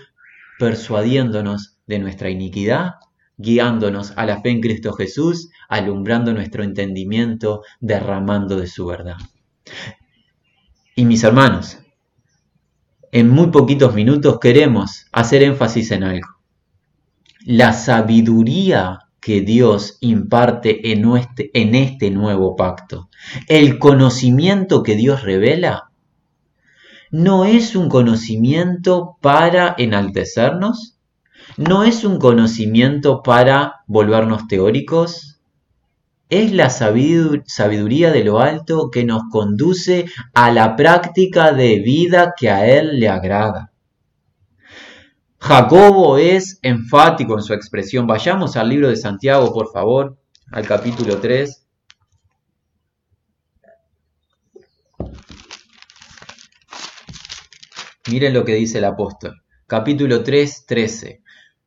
persuadiéndonos 0.59 1.77
de 1.87 1.99
nuestra 1.99 2.29
iniquidad, 2.29 2.95
guiándonos 3.37 4.13
a 4.15 4.25
la 4.25 4.41
fe 4.41 4.49
en 4.49 4.61
Cristo 4.61 4.93
Jesús, 4.93 5.49
alumbrando 5.69 6.33
nuestro 6.33 6.63
entendimiento, 6.63 7.63
derramando 7.79 8.57
de 8.57 8.67
su 8.67 8.85
verdad. 8.85 9.17
Y 10.95 11.05
mis 11.05 11.23
hermanos, 11.23 11.79
en 13.11 13.29
muy 13.29 13.47
poquitos 13.47 13.93
minutos 13.93 14.39
queremos 14.39 15.05
hacer 15.11 15.43
énfasis 15.43 15.91
en 15.91 16.03
algo. 16.03 16.27
La 17.45 17.73
sabiduría 17.73 18.99
que 19.19 19.41
Dios 19.41 19.97
imparte 20.01 20.91
en 20.91 21.75
este, 21.75 22.11
nuevo 22.11 22.55
pacto, 22.55 23.09
el 23.47 23.77
conocimiento 23.77 24.81
que 24.81 24.95
Dios 24.95 25.21
revela, 25.21 25.91
no 27.11 27.45
es 27.45 27.75
un 27.75 27.89
conocimiento 27.89 29.17
para 29.21 29.75
enaltecernos, 29.77 30.97
no 31.57 31.83
es 31.83 32.03
un 32.03 32.17
conocimiento 32.17 33.21
para 33.21 33.81
volvernos 33.85 34.47
teóricos, 34.47 35.30
es 36.31 36.53
la 36.53 36.69
sabiduría 36.69 38.09
de 38.09 38.23
lo 38.23 38.39
alto 38.39 38.89
que 38.89 39.03
nos 39.03 39.23
conduce 39.29 40.05
a 40.33 40.49
la 40.49 40.77
práctica 40.77 41.51
de 41.51 41.79
vida 41.79 42.33
que 42.37 42.49
a 42.49 42.65
Él 42.65 43.01
le 43.01 43.09
agrada. 43.09 43.73
Jacobo 45.39 46.17
es 46.17 46.57
enfático 46.61 47.33
en 47.33 47.43
su 47.43 47.53
expresión. 47.53 48.07
Vayamos 48.07 48.55
al 48.55 48.69
libro 48.69 48.87
de 48.87 48.95
Santiago, 48.95 49.53
por 49.53 49.73
favor, 49.73 50.17
al 50.53 50.65
capítulo 50.65 51.17
3. 51.17 51.67
Miren 58.09 58.33
lo 58.33 58.45
que 58.45 58.55
dice 58.55 58.77
el 58.77 58.85
apóstol. 58.85 59.41
Capítulo 59.67 60.23
3, 60.23 60.65
13. 60.65 61.23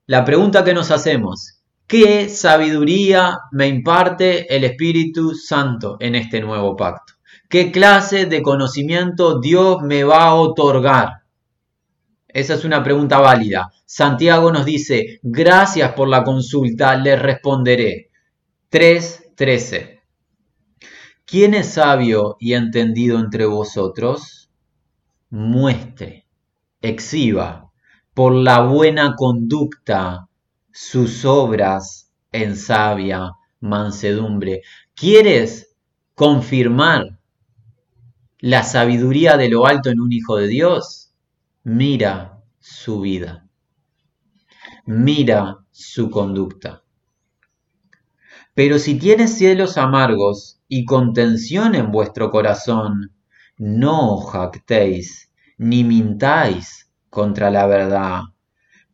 La 0.07 0.25
pregunta 0.25 0.65
que 0.65 0.73
nos 0.73 0.91
hacemos, 0.91 1.64
¿qué 1.87 2.29
sabiduría 2.29 3.39
me 3.53 3.69
imparte 3.69 4.55
el 4.55 4.65
Espíritu 4.65 5.35
Santo 5.35 5.97
en 6.01 6.15
este 6.15 6.41
nuevo 6.41 6.77
pacto? 6.77 7.15
¿Qué 7.49 7.71
clase 7.71 8.27
de 8.27 8.43
conocimiento 8.43 9.39
Dios 9.41 9.83
me 9.83 10.05
va 10.05 10.25
a 10.25 10.35
otorgar? 10.35 11.25
Esa 12.27 12.55
es 12.55 12.65
una 12.65 12.83
pregunta 12.83 13.21
válida. 13.21 13.71
Santiago 13.87 14.51
nos 14.51 14.65
dice, 14.65 15.21
gracias 15.23 15.93
por 15.93 16.09
la 16.09 16.25
consulta, 16.25 16.97
le 16.97 17.15
responderé. 17.15 18.11
3.13. 18.73 20.01
¿Quién 21.25 21.55
es 21.55 21.75
sabio 21.75 22.37
y 22.41 22.55
entendido 22.55 23.21
entre 23.21 23.47
vosotros? 23.47 24.51
Muestre, 25.31 26.27
exhiba, 26.83 27.71
por 28.15 28.35
la 28.35 28.63
buena 28.63 29.15
conducta, 29.15 30.29
sus 30.75 31.25
obras 31.25 32.13
en 32.33 32.57
sabia 32.57 33.31
mansedumbre. 33.61 34.61
¿Quieres 34.95 35.75
confirmar 36.15 37.19
la 38.41 38.63
sabiduría 38.63 39.39
de 39.39 39.49
lo 39.49 39.67
alto 39.67 39.89
en 39.89 40.01
un 40.01 40.13
hijo 40.13 40.37
de 40.37 40.49
Dios? 40.49 41.05
mira 41.65 42.43
su 42.61 43.01
vida, 43.01 43.49
mira 44.85 45.65
su 45.71 46.11
conducta. 46.11 46.83
Pero 48.53 48.79
si 48.79 48.99
tienes 48.99 49.39
cielos 49.39 49.79
amargos 49.79 50.61
y 50.69 50.85
contención 50.85 51.75
en 51.75 51.91
vuestro 51.91 52.31
corazón, 52.31 53.15
no 53.57 54.19
jactéis 54.19 55.33
ni 55.57 55.85
mintáis 55.85 56.91
contra 57.09 57.51
la 57.51 57.67
verdad, 57.67 58.21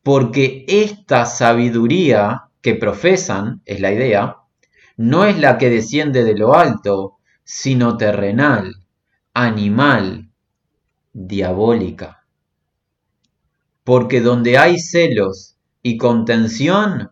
porque 0.03 0.65
esta 0.69 1.27
sabiduría 1.27 2.45
que 2.63 2.75
profesan, 2.75 3.63
es 3.65 3.81
la 3.81 3.93
idea, 3.93 4.37
no 4.97 5.25
es 5.25 5.39
la 5.39 5.59
que 5.59 5.71
desciende 5.71 6.25
de 6.25 6.37
lo 6.37 6.55
alto, 6.55 7.19
sino 7.45 7.97
terrenal, 7.97 8.75
animal, 9.35 10.31
diabólica 11.13 12.21
porque 13.91 14.21
donde 14.21 14.57
hay 14.57 14.79
celos 14.79 15.57
y 15.83 15.97
contención, 15.97 17.11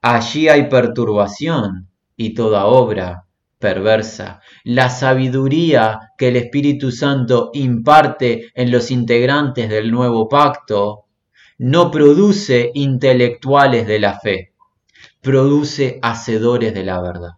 allí 0.00 0.48
hay 0.48 0.68
perturbación 0.68 1.90
y 2.16 2.32
toda 2.32 2.64
obra 2.64 3.26
perversa. 3.58 4.40
La 4.64 4.88
sabiduría 4.88 5.98
que 6.16 6.28
el 6.28 6.36
Espíritu 6.36 6.92
Santo 6.92 7.50
imparte 7.52 8.50
en 8.54 8.70
los 8.70 8.90
integrantes 8.90 9.68
del 9.68 9.90
nuevo 9.90 10.30
pacto 10.30 11.07
no 11.58 11.90
produce 11.90 12.70
intelectuales 12.74 13.86
de 13.86 13.98
la 13.98 14.18
fe, 14.18 14.52
produce 15.20 15.98
hacedores 16.02 16.72
de 16.72 16.84
la 16.84 17.00
verdad. 17.00 17.32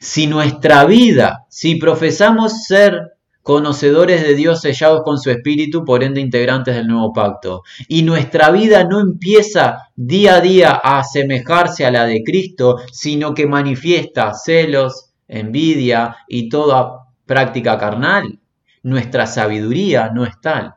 Si 0.00 0.26
nuestra 0.26 0.84
vida, 0.84 1.46
si 1.50 1.74
profesamos 1.76 2.64
ser 2.64 3.18
conocedores 3.48 4.22
de 4.22 4.34
Dios 4.34 4.60
sellados 4.60 5.00
con 5.02 5.18
su 5.18 5.30
espíritu, 5.30 5.82
por 5.82 6.04
ende 6.04 6.20
integrantes 6.20 6.74
del 6.74 6.86
nuevo 6.86 7.14
pacto. 7.14 7.62
Y 7.88 8.02
nuestra 8.02 8.50
vida 8.50 8.84
no 8.84 9.00
empieza 9.00 9.88
día 9.96 10.34
a 10.34 10.40
día 10.42 10.70
a 10.70 10.98
asemejarse 10.98 11.86
a 11.86 11.90
la 11.90 12.04
de 12.04 12.22
Cristo, 12.22 12.76
sino 12.92 13.32
que 13.32 13.46
manifiesta 13.46 14.34
celos, 14.34 15.12
envidia 15.26 16.16
y 16.28 16.50
toda 16.50 17.06
práctica 17.24 17.78
carnal. 17.78 18.38
Nuestra 18.82 19.26
sabiduría 19.26 20.10
no 20.14 20.26
es 20.26 20.38
tal, 20.42 20.74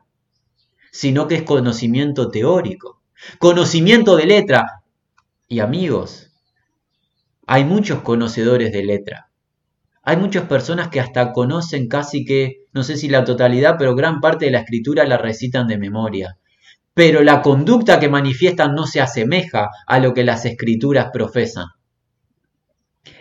sino 0.92 1.26
que 1.26 1.36
es 1.36 1.42
conocimiento 1.42 2.30
teórico, 2.30 3.00
conocimiento 3.38 4.14
de 4.14 4.26
letra. 4.26 4.82
Y 5.48 5.60
amigos, 5.60 6.30
hay 7.46 7.64
muchos 7.64 8.02
conocedores 8.02 8.72
de 8.72 8.84
letra. 8.84 9.30
Hay 10.02 10.16
muchas 10.18 10.44
personas 10.44 10.88
que 10.88 11.00
hasta 11.00 11.32
conocen 11.32 11.88
casi 11.88 12.24
que 12.24 12.66
no 12.72 12.84
sé 12.84 12.96
si 12.96 13.08
la 13.08 13.24
totalidad, 13.24 13.76
pero 13.78 13.94
gran 13.94 14.20
parte 14.20 14.44
de 14.44 14.50
la 14.50 14.60
escritura 14.60 15.04
la 15.04 15.16
recitan 15.16 15.66
de 15.66 15.78
memoria. 15.78 16.38
Pero 16.94 17.22
la 17.22 17.40
conducta 17.40 17.98
que 17.98 18.08
manifiestan 18.08 18.74
no 18.74 18.86
se 18.86 19.00
asemeja 19.00 19.70
a 19.86 19.98
lo 19.98 20.12
que 20.12 20.24
las 20.24 20.44
escrituras 20.44 21.08
profesan. 21.12 21.66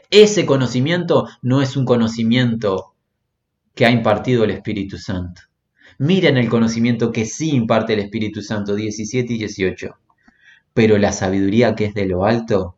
Ese 0.09 0.45
conocimiento 0.45 1.28
no 1.41 1.61
es 1.61 1.78
un 1.78 1.86
conocimiento 1.86 2.95
que 3.74 3.86
ha 3.86 3.91
impartido 3.91 4.43
el 4.43 4.51
Espíritu 4.51 4.97
Santo. 4.97 5.43
Miren 6.02 6.36
el 6.38 6.49
conocimiento 6.49 7.12
que 7.12 7.26
sí 7.26 7.52
imparte 7.52 7.93
el 7.93 7.99
Espíritu 7.99 8.41
Santo, 8.41 8.74
17 8.74 9.34
y 9.34 9.38
18. 9.38 9.99
Pero 10.74 10.97
la 10.97 11.12
sabiduría 11.12 11.76
que 11.76 11.86
es 11.86 11.93
de 11.93 12.08
lo 12.08 12.26
alto 12.26 12.76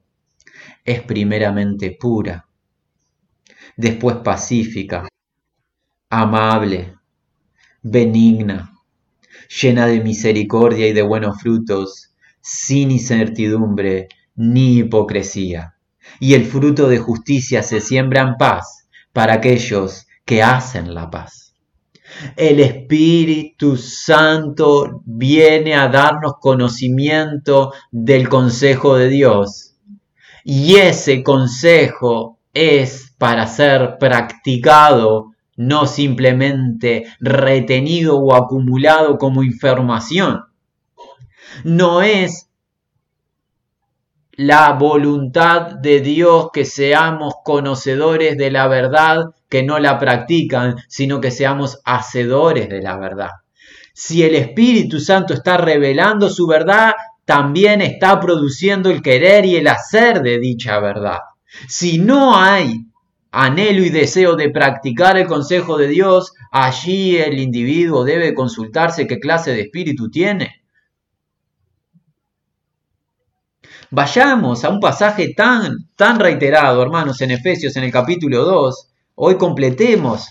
es 0.84 1.02
primeramente 1.04 1.96
pura, 1.98 2.50
después 3.78 4.18
pacífica, 4.18 5.08
amable, 6.10 6.96
benigna, 7.82 8.74
llena 9.62 9.88
de 9.88 10.02
misericordia 10.02 10.90
y 10.90 10.92
de 10.92 11.04
buenos 11.04 11.42
frutos, 11.42 12.14
sin 12.42 12.92
incertidumbre 12.92 14.10
ni 14.36 14.80
hipocresía. 14.80 15.78
Y 16.20 16.34
el 16.34 16.44
fruto 16.44 16.90
de 16.90 16.98
justicia 16.98 17.64
se 17.64 17.80
siembra 17.80 18.22
en 18.24 18.36
paz 18.36 18.90
para 19.14 19.36
aquellos 19.36 20.08
que 20.26 20.44
hacen 20.44 20.94
la 20.94 21.10
paz. 21.10 21.43
El 22.36 22.60
Espíritu 22.60 23.78
Santo 23.78 25.02
viene 25.06 25.76
a 25.76 25.88
darnos 25.88 26.34
conocimiento 26.40 27.74
del 27.92 28.30
consejo 28.30 28.96
de 28.96 29.10
Dios. 29.10 29.76
Y 30.44 30.76
ese 30.76 31.24
consejo 31.24 32.40
es 32.54 33.14
para 33.18 33.48
ser 33.48 33.98
practicado 34.00 35.32
no 35.56 35.86
simplemente 35.86 37.06
retenido 37.20 38.18
o 38.18 38.36
acumulado 38.36 39.18
como 39.18 39.44
información. 39.44 40.44
No 41.64 42.02
es 42.02 42.50
la 44.36 44.74
voluntad 44.74 45.74
de 45.74 46.00
Dios 46.02 46.50
que 46.52 46.66
seamos 46.66 47.36
conocedores 47.44 48.38
de 48.38 48.50
la 48.50 48.68
verdad 48.68 49.26
que 49.54 49.62
no 49.62 49.78
la 49.78 50.00
practican, 50.00 50.78
sino 50.88 51.22
que 51.22 51.30
seamos 51.30 51.80
hacedores 51.86 52.70
de 52.70 52.82
la 52.82 52.98
verdad. 52.98 53.30
Si 53.94 54.24
el 54.24 54.34
Espíritu 54.34 55.00
Santo 55.00 55.36
está 55.36 55.58
revelando 55.58 56.28
su 56.32 56.48
verdad, 56.48 56.94
también 57.24 57.80
está 57.82 58.20
produciendo 58.20 58.90
el 58.90 59.04
querer 59.04 59.46
y 59.46 59.58
el 59.58 59.68
hacer 59.68 60.24
de 60.24 60.40
dicha 60.40 60.80
verdad. 60.80 61.20
Si 61.68 62.00
no 62.00 62.36
hay 62.36 62.88
anhelo 63.30 63.84
y 63.84 63.92
deseo 63.92 64.36
de 64.36 64.50
practicar 64.50 65.18
el 65.18 65.28
consejo 65.28 65.78
de 65.78 65.88
Dios, 65.88 66.34
allí 66.52 67.18
el 67.18 67.38
individuo 67.38 68.04
debe 68.04 68.34
consultarse 68.34 69.06
qué 69.06 69.20
clase 69.20 69.52
de 69.52 69.62
espíritu 69.62 70.10
tiene. 70.10 70.64
Vayamos 73.92 74.66
a 74.66 74.70
un 74.70 74.80
pasaje 74.80 75.36
tan, 75.36 75.90
tan 75.96 76.20
reiterado, 76.20 76.82
hermanos, 76.82 77.22
en 77.22 77.30
Efesios, 77.30 77.76
en 77.76 77.84
el 77.84 77.92
capítulo 77.92 78.46
2. 78.46 78.93
Hoy 79.16 79.38
completemos 79.38 80.28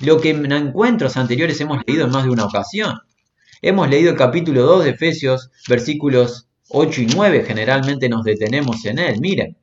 lo 0.00 0.20
que 0.20 0.30
en 0.30 0.52
encuentros 0.52 1.16
anteriores 1.16 1.60
hemos 1.60 1.78
leído 1.86 2.04
en 2.04 2.10
más 2.10 2.24
de 2.24 2.30
una 2.30 2.44
ocasión. 2.44 2.98
Hemos 3.62 3.88
leído 3.88 4.10
el 4.10 4.16
capítulo 4.16 4.62
2 4.62 4.84
de 4.84 4.90
Efesios, 4.90 5.50
versículos 5.68 6.48
8 6.68 7.02
y 7.02 7.06
9, 7.06 7.44
generalmente 7.46 8.08
nos 8.08 8.24
detenemos 8.24 8.84
en 8.84 8.98
él. 8.98 9.20
Miren, 9.20 9.56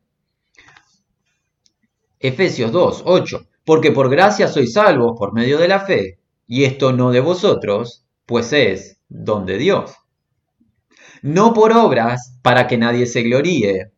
Efesios 2.19 2.71
2, 2.71 3.03
8. 3.05 3.47
Porque 3.65 3.91
por 3.91 4.09
gracia 4.09 4.47
sois 4.47 4.73
salvos 4.73 5.15
por 5.17 5.33
medio 5.33 5.57
de 5.57 5.67
la 5.67 5.81
fe. 5.81 6.19
y 6.45 6.65
esto 6.65 6.91
no 6.91 7.11
de 7.11 7.21
vosotros, 7.21 8.05
pues 8.25 8.51
es 8.53 8.99
don 9.07 9.45
de 9.45 9.57
Dios. 9.57 9.93
No 11.21 11.53
por 11.53 11.71
obras 11.71 12.37
para 12.41 12.67
que 12.67 12.77
nadie 12.77 13.05
se 13.05 13.21
gloríe. 13.23 13.91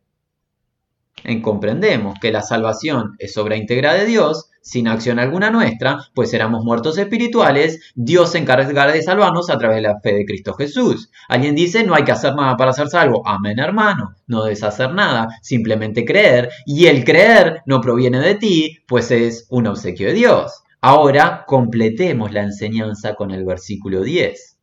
En 1.24 1.42
comprendemos 1.42 2.18
que 2.20 2.30
la 2.30 2.42
salvación 2.42 3.16
es 3.18 3.36
obra 3.36 3.56
íntegra 3.56 3.94
de 3.94 4.06
Dios, 4.06 4.50
sin 4.66 4.88
acción 4.88 5.20
alguna 5.20 5.48
nuestra, 5.48 6.08
pues 6.12 6.34
éramos 6.34 6.64
muertos 6.64 6.98
espirituales, 6.98 7.92
Dios 7.94 8.32
se 8.32 8.38
encargará 8.38 8.90
de 8.90 9.00
salvarnos 9.00 9.48
a 9.48 9.58
través 9.58 9.76
de 9.76 9.82
la 9.82 10.00
fe 10.00 10.12
de 10.12 10.24
Cristo 10.24 10.54
Jesús. 10.54 11.08
Alguien 11.28 11.54
dice, 11.54 11.84
no 11.84 11.94
hay 11.94 12.02
que 12.02 12.10
hacer 12.10 12.34
nada 12.34 12.56
para 12.56 12.72
ser 12.72 12.88
salvo. 12.88 13.22
Amén, 13.24 13.60
hermano. 13.60 14.16
No 14.26 14.42
debes 14.42 14.64
hacer 14.64 14.92
nada, 14.92 15.28
simplemente 15.40 16.04
creer. 16.04 16.50
Y 16.66 16.86
el 16.86 17.04
creer 17.04 17.62
no 17.64 17.80
proviene 17.80 18.18
de 18.18 18.34
ti, 18.34 18.78
pues 18.88 19.12
es 19.12 19.46
un 19.50 19.68
obsequio 19.68 20.08
de 20.08 20.14
Dios. 20.14 20.64
Ahora 20.80 21.44
completemos 21.46 22.32
la 22.32 22.42
enseñanza 22.42 23.14
con 23.14 23.30
el 23.30 23.44
versículo 23.44 24.02
10. 24.02 24.58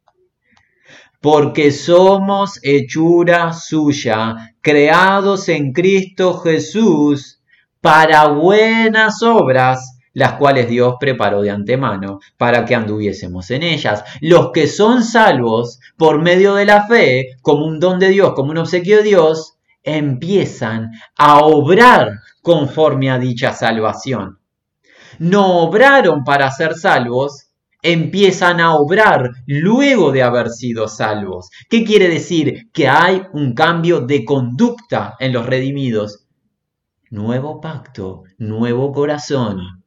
Porque 1.22 1.72
somos 1.72 2.60
hechura 2.62 3.54
suya, 3.54 4.36
creados 4.60 5.48
en 5.48 5.72
Cristo 5.72 6.40
Jesús 6.40 7.40
para 7.84 8.28
buenas 8.30 9.22
obras, 9.24 9.93
las 10.14 10.34
cuales 10.34 10.70
Dios 10.70 10.96
preparó 11.00 11.42
de 11.42 11.52
antemano 11.52 12.20
para 12.38 12.66
que 12.66 12.76
anduviésemos 12.76 13.50
en 13.52 13.64
ellas. 13.64 14.04
Los 14.22 14.52
que 14.52 14.68
son 14.68 15.04
salvos 15.04 15.80
por 15.98 16.22
medio 16.22 16.56
de 16.56 16.66
la 16.66 16.88
fe, 16.88 17.36
como 17.42 17.66
un 17.66 17.80
don 17.80 18.00
de 18.00 18.10
Dios, 18.10 18.34
como 18.34 18.52
un 18.52 18.60
obsequio 18.60 18.98
de 18.98 19.04
Dios, 19.04 19.58
empiezan 19.84 20.92
a 21.18 21.40
obrar 21.40 22.20
conforme 22.42 23.10
a 23.10 23.20
dicha 23.20 23.54
salvación. 23.54 24.40
No 25.20 25.60
obraron 25.60 26.24
para 26.24 26.50
ser 26.52 26.76
salvos, 26.76 27.50
empiezan 27.82 28.60
a 28.60 28.76
obrar 28.76 29.32
luego 29.46 30.12
de 30.12 30.24
haber 30.24 30.50
sido 30.50 30.88
salvos. 30.88 31.50
¿Qué 31.70 31.84
quiere 31.84 32.08
decir? 32.08 32.72
Que 32.72 32.88
hay 32.88 33.24
un 33.34 33.54
cambio 33.54 34.02
de 34.02 34.26
conducta 34.26 35.16
en 35.20 35.34
los 35.34 35.46
redimidos. 35.46 36.26
Nuevo 37.10 37.62
pacto, 37.62 38.24
nuevo 38.40 38.92
corazón, 38.92 39.83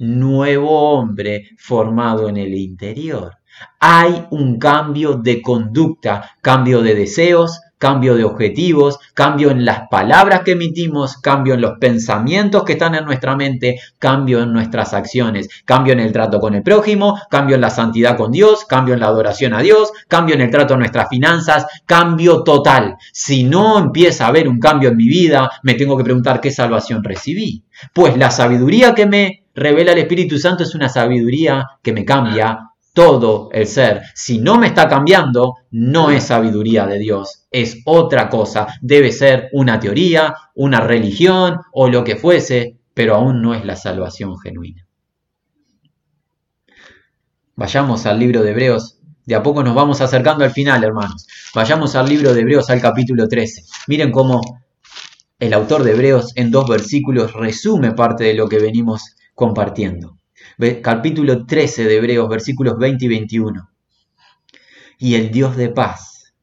nuevo 0.00 0.92
hombre 0.92 1.50
formado 1.58 2.28
en 2.28 2.38
el 2.38 2.54
interior. 2.54 3.36
Hay 3.78 4.26
un 4.30 4.58
cambio 4.58 5.14
de 5.14 5.42
conducta, 5.42 6.32
cambio 6.40 6.82
de 6.82 6.94
deseos, 6.94 7.60
cambio 7.80 8.14
de 8.14 8.24
objetivos, 8.24 8.98
cambio 9.14 9.50
en 9.50 9.64
las 9.64 9.88
palabras 9.90 10.42
que 10.44 10.52
emitimos, 10.52 11.16
cambio 11.16 11.54
en 11.54 11.62
los 11.62 11.78
pensamientos 11.78 12.62
que 12.62 12.74
están 12.74 12.94
en 12.94 13.06
nuestra 13.06 13.36
mente, 13.36 13.80
cambio 13.98 14.42
en 14.42 14.52
nuestras 14.52 14.92
acciones, 14.92 15.48
cambio 15.64 15.94
en 15.94 16.00
el 16.00 16.12
trato 16.12 16.40
con 16.40 16.54
el 16.54 16.62
prójimo, 16.62 17.18
cambio 17.30 17.54
en 17.54 17.62
la 17.62 17.70
santidad 17.70 18.18
con 18.18 18.32
Dios, 18.32 18.66
cambio 18.66 18.92
en 18.92 19.00
la 19.00 19.06
adoración 19.06 19.54
a 19.54 19.62
Dios, 19.62 19.92
cambio 20.08 20.34
en 20.34 20.42
el 20.42 20.50
trato 20.50 20.74
en 20.74 20.80
nuestras 20.80 21.08
finanzas, 21.08 21.66
cambio 21.86 22.42
total. 22.42 22.96
Si 23.12 23.44
no 23.44 23.78
empieza 23.78 24.26
a 24.26 24.28
haber 24.28 24.46
un 24.46 24.60
cambio 24.60 24.90
en 24.90 24.98
mi 24.98 25.08
vida, 25.08 25.50
me 25.62 25.72
tengo 25.72 25.96
que 25.96 26.04
preguntar 26.04 26.42
qué 26.42 26.50
salvación 26.50 27.02
recibí. 27.02 27.64
Pues 27.94 28.14
la 28.18 28.30
sabiduría 28.30 28.94
que 28.94 29.06
me 29.06 29.39
revela 29.54 29.92
el 29.92 29.98
Espíritu 29.98 30.38
Santo 30.38 30.62
es 30.62 30.74
una 30.74 30.88
sabiduría 30.88 31.66
que 31.82 31.92
me 31.92 32.04
cambia 32.04 32.70
todo 32.92 33.50
el 33.52 33.66
ser. 33.66 34.02
Si 34.14 34.38
no 34.38 34.58
me 34.58 34.66
está 34.66 34.88
cambiando, 34.88 35.56
no 35.70 36.10
es 36.10 36.24
sabiduría 36.24 36.86
de 36.86 36.98
Dios, 36.98 37.46
es 37.50 37.78
otra 37.84 38.28
cosa. 38.28 38.66
Debe 38.80 39.12
ser 39.12 39.48
una 39.52 39.78
teoría, 39.78 40.34
una 40.54 40.80
religión 40.80 41.58
o 41.72 41.88
lo 41.88 42.04
que 42.04 42.16
fuese, 42.16 42.78
pero 42.94 43.14
aún 43.14 43.40
no 43.40 43.54
es 43.54 43.64
la 43.64 43.76
salvación 43.76 44.38
genuina. 44.38 44.86
Vayamos 47.56 48.06
al 48.06 48.18
libro 48.18 48.42
de 48.42 48.50
Hebreos. 48.50 48.96
De 49.26 49.34
a 49.34 49.42
poco 49.42 49.62
nos 49.62 49.74
vamos 49.74 50.00
acercando 50.00 50.44
al 50.44 50.50
final, 50.50 50.82
hermanos. 50.82 51.26
Vayamos 51.54 51.94
al 51.94 52.08
libro 52.08 52.32
de 52.32 52.40
Hebreos, 52.40 52.70
al 52.70 52.80
capítulo 52.80 53.28
13. 53.28 53.62
Miren 53.86 54.10
cómo 54.10 54.40
el 55.38 55.52
autor 55.52 55.84
de 55.84 55.92
Hebreos 55.92 56.32
en 56.36 56.50
dos 56.50 56.68
versículos 56.68 57.32
resume 57.34 57.92
parte 57.92 58.24
de 58.24 58.34
lo 58.34 58.48
que 58.48 58.58
venimos 58.58 59.16
compartiendo. 59.40 60.18
Capítulo 60.82 61.46
13 61.46 61.84
de 61.84 61.96
Hebreos, 61.96 62.28
versículos 62.28 62.76
20 62.76 63.06
y 63.06 63.08
21. 63.08 63.70
Y 64.98 65.14
el 65.14 65.30
Dios 65.30 65.56
de 65.56 65.70
paz, 65.70 66.34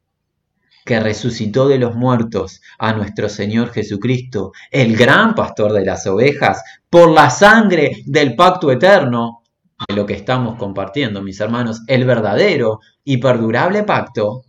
que 0.83 0.99
resucitó 0.99 1.67
de 1.67 1.77
los 1.77 1.93
muertos 1.93 2.59
a 2.79 2.93
nuestro 2.93 3.29
Señor 3.29 3.69
Jesucristo, 3.69 4.51
el 4.71 4.97
gran 4.97 5.35
pastor 5.35 5.73
de 5.73 5.85
las 5.85 6.07
ovejas, 6.07 6.63
por 6.89 7.11
la 7.11 7.29
sangre 7.29 8.01
del 8.07 8.35
pacto 8.35 8.71
eterno, 8.71 9.43
de 9.87 9.95
lo 9.95 10.07
que 10.07 10.15
estamos 10.15 10.55
compartiendo, 10.57 11.21
mis 11.21 11.39
hermanos, 11.39 11.83
el 11.85 12.03
verdadero 12.03 12.79
y 13.03 13.17
perdurable 13.17 13.83
pacto, 13.83 14.41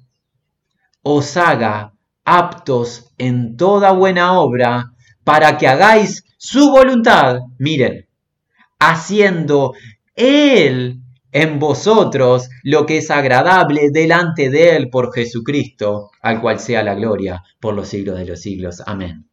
os 1.03 1.37
haga 1.37 1.93
aptos 2.25 3.13
en 3.19 3.59
toda 3.59 3.93
buena 3.93 4.41
obra 4.41 4.95
para 5.23 5.59
que 5.59 5.69
hagáis 5.69 6.25
su 6.39 6.71
voluntad. 6.71 7.41
Miren, 7.59 8.08
haciendo 8.79 9.75
Él 10.15 11.01
en 11.33 11.59
vosotros 11.59 12.49
lo 12.63 12.87
que 12.87 12.99
es 12.99 13.11
agradable 13.11 13.91
delante 13.93 14.51
de 14.51 14.77
Él 14.77 14.89
por 14.91 15.13
Jesucristo, 15.13 16.11
al 16.23 16.41
cual 16.41 16.59
sea 16.59 16.83
la 16.83 16.95
gloria 16.95 17.43
por 17.61 17.75
los 17.75 17.89
siglos 17.89 18.19
de 18.19 18.27
los 18.27 18.41
siglos. 18.41 18.83
Amén. 18.87 19.29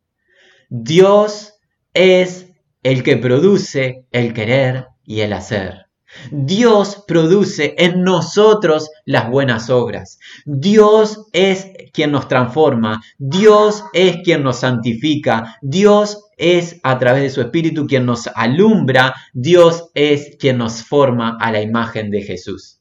Dios 0.70 1.54
es 1.94 2.52
el 2.84 3.04
que 3.04 3.18
produce 3.18 4.06
el 4.12 4.34
querer 4.34 4.88
y 5.04 5.22
el 5.22 5.34
hacer. 5.34 5.85
Dios 6.32 7.04
produce 7.08 7.76
en 7.78 8.04
nosotros 8.04 8.90
las 9.06 9.30
buenas 9.30 9.70
obras. 9.70 10.20
Dios 10.46 11.26
es 11.34 11.68
quien 11.94 12.12
nos 12.12 12.28
transforma. 12.28 13.02
Dios 13.18 13.84
es 13.94 14.18
quien 14.24 14.44
nos 14.44 14.60
santifica. 14.60 15.58
Dios 15.62 16.26
es 16.38 16.80
a 16.84 16.98
través 17.00 17.24
de 17.24 17.30
su 17.30 17.42
Espíritu 17.42 17.88
quien 17.88 18.06
nos 18.06 18.28
alumbra. 18.28 19.16
Dios 19.34 19.90
es 19.94 20.36
quien 20.40 20.58
nos 20.58 20.84
forma 20.84 21.38
a 21.40 21.52
la 21.52 21.62
imagen 21.62 22.10
de 22.10 22.24
Jesús. 22.24 22.80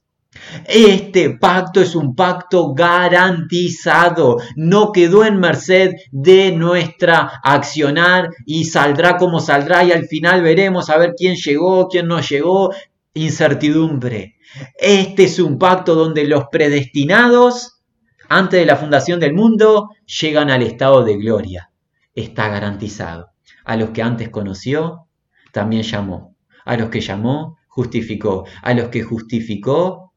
Este 0.67 1.31
pacto 1.31 1.81
es 1.81 1.95
un 1.95 2.15
pacto 2.15 2.75
garantizado, 2.75 4.39
no 4.57 4.91
quedó 4.91 5.25
en 5.25 5.39
merced 5.39 5.93
de 6.11 6.53
nuestra 6.53 7.41
accionar 7.43 8.31
y 8.45 8.65
saldrá 8.65 9.17
como 9.17 9.41
saldrá 9.41 9.85
y 9.85 9.93
al 9.93 10.07
final 10.07 10.43
veremos 10.43 10.91
a 10.91 10.99
ver 10.99 11.15
quién 11.17 11.37
llegó, 11.37 11.89
quién 11.89 12.09
no 12.09 12.21
llegó, 12.21 12.71
incertidumbre. 13.15 14.37
Este 14.77 15.25
es 15.25 15.39
un 15.39 15.59
pacto 15.59 15.95
donde 15.95 16.25
los 16.25 16.45
predestinados, 16.51 17.83
antes 18.29 18.61
de 18.61 18.67
la 18.67 18.77
fundación 18.77 19.21
del 19.21 19.35
mundo, 19.35 19.91
llegan 20.21 20.51
al 20.51 20.63
estado 20.63 21.05
de 21.05 21.17
gloria. 21.17 21.71
Está 22.15 22.49
garantizado. 22.49 23.31
A 23.65 23.77
los 23.77 23.91
que 23.91 24.03
antes 24.03 24.29
conoció, 24.29 25.09
también 25.53 25.83
llamó. 25.83 26.37
A 26.65 26.77
los 26.77 26.91
que 26.91 27.01
llamó, 27.01 27.59
justificó. 27.69 28.45
A 28.63 28.75
los 28.75 28.89
que 28.89 29.03
justificó, 29.03 30.13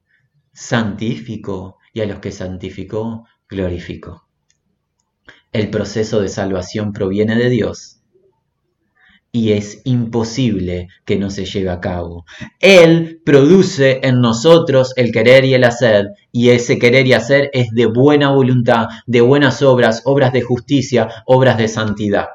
santificó. 0.54 1.78
Y 1.93 2.02
a 2.02 2.06
los 2.06 2.20
que 2.20 2.32
santificó, 2.32 3.26
glorificó. 3.48 4.28
El 5.52 5.70
proceso 5.70 6.20
de 6.20 6.28
salvación 6.28 6.93
proviene 6.93 7.36
de 7.36 7.50
Dios 7.50 7.97
y 9.38 9.54
es 9.54 9.82
imposible 9.84 10.88
que 11.06 11.16
no 11.20 11.30
se 11.30 11.46
lleve 11.46 11.70
a 11.70 11.80
cabo. 11.80 12.26
Él 12.60 13.22
produce 13.24 14.00
en 14.02 14.20
nosotros 14.20 14.94
el 14.96 15.12
querer 15.12 15.46
y 15.46 15.54
el 15.54 15.64
hacer, 15.64 16.08
y 16.32 16.50
ese 16.50 16.80
querer 16.80 17.06
y 17.06 17.14
hacer 17.14 17.52
es 17.54 17.70
de 17.70 17.86
buena 17.86 18.32
voluntad, 18.32 18.88
de 19.06 19.22
buenas 19.22 19.62
obras, 19.62 20.02
obras 20.06 20.34
de 20.34 20.42
justicia, 20.42 21.08
obras 21.28 21.60
de 21.60 21.68
santidad. 21.68 22.30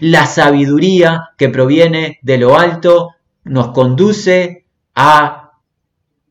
La 0.00 0.24
sabiduría 0.24 1.28
que 1.36 1.50
proviene 1.50 2.18
de 2.22 2.38
lo 2.38 2.58
alto 2.58 3.10
nos 3.44 3.72
conduce 3.72 4.64
a 4.94 5.50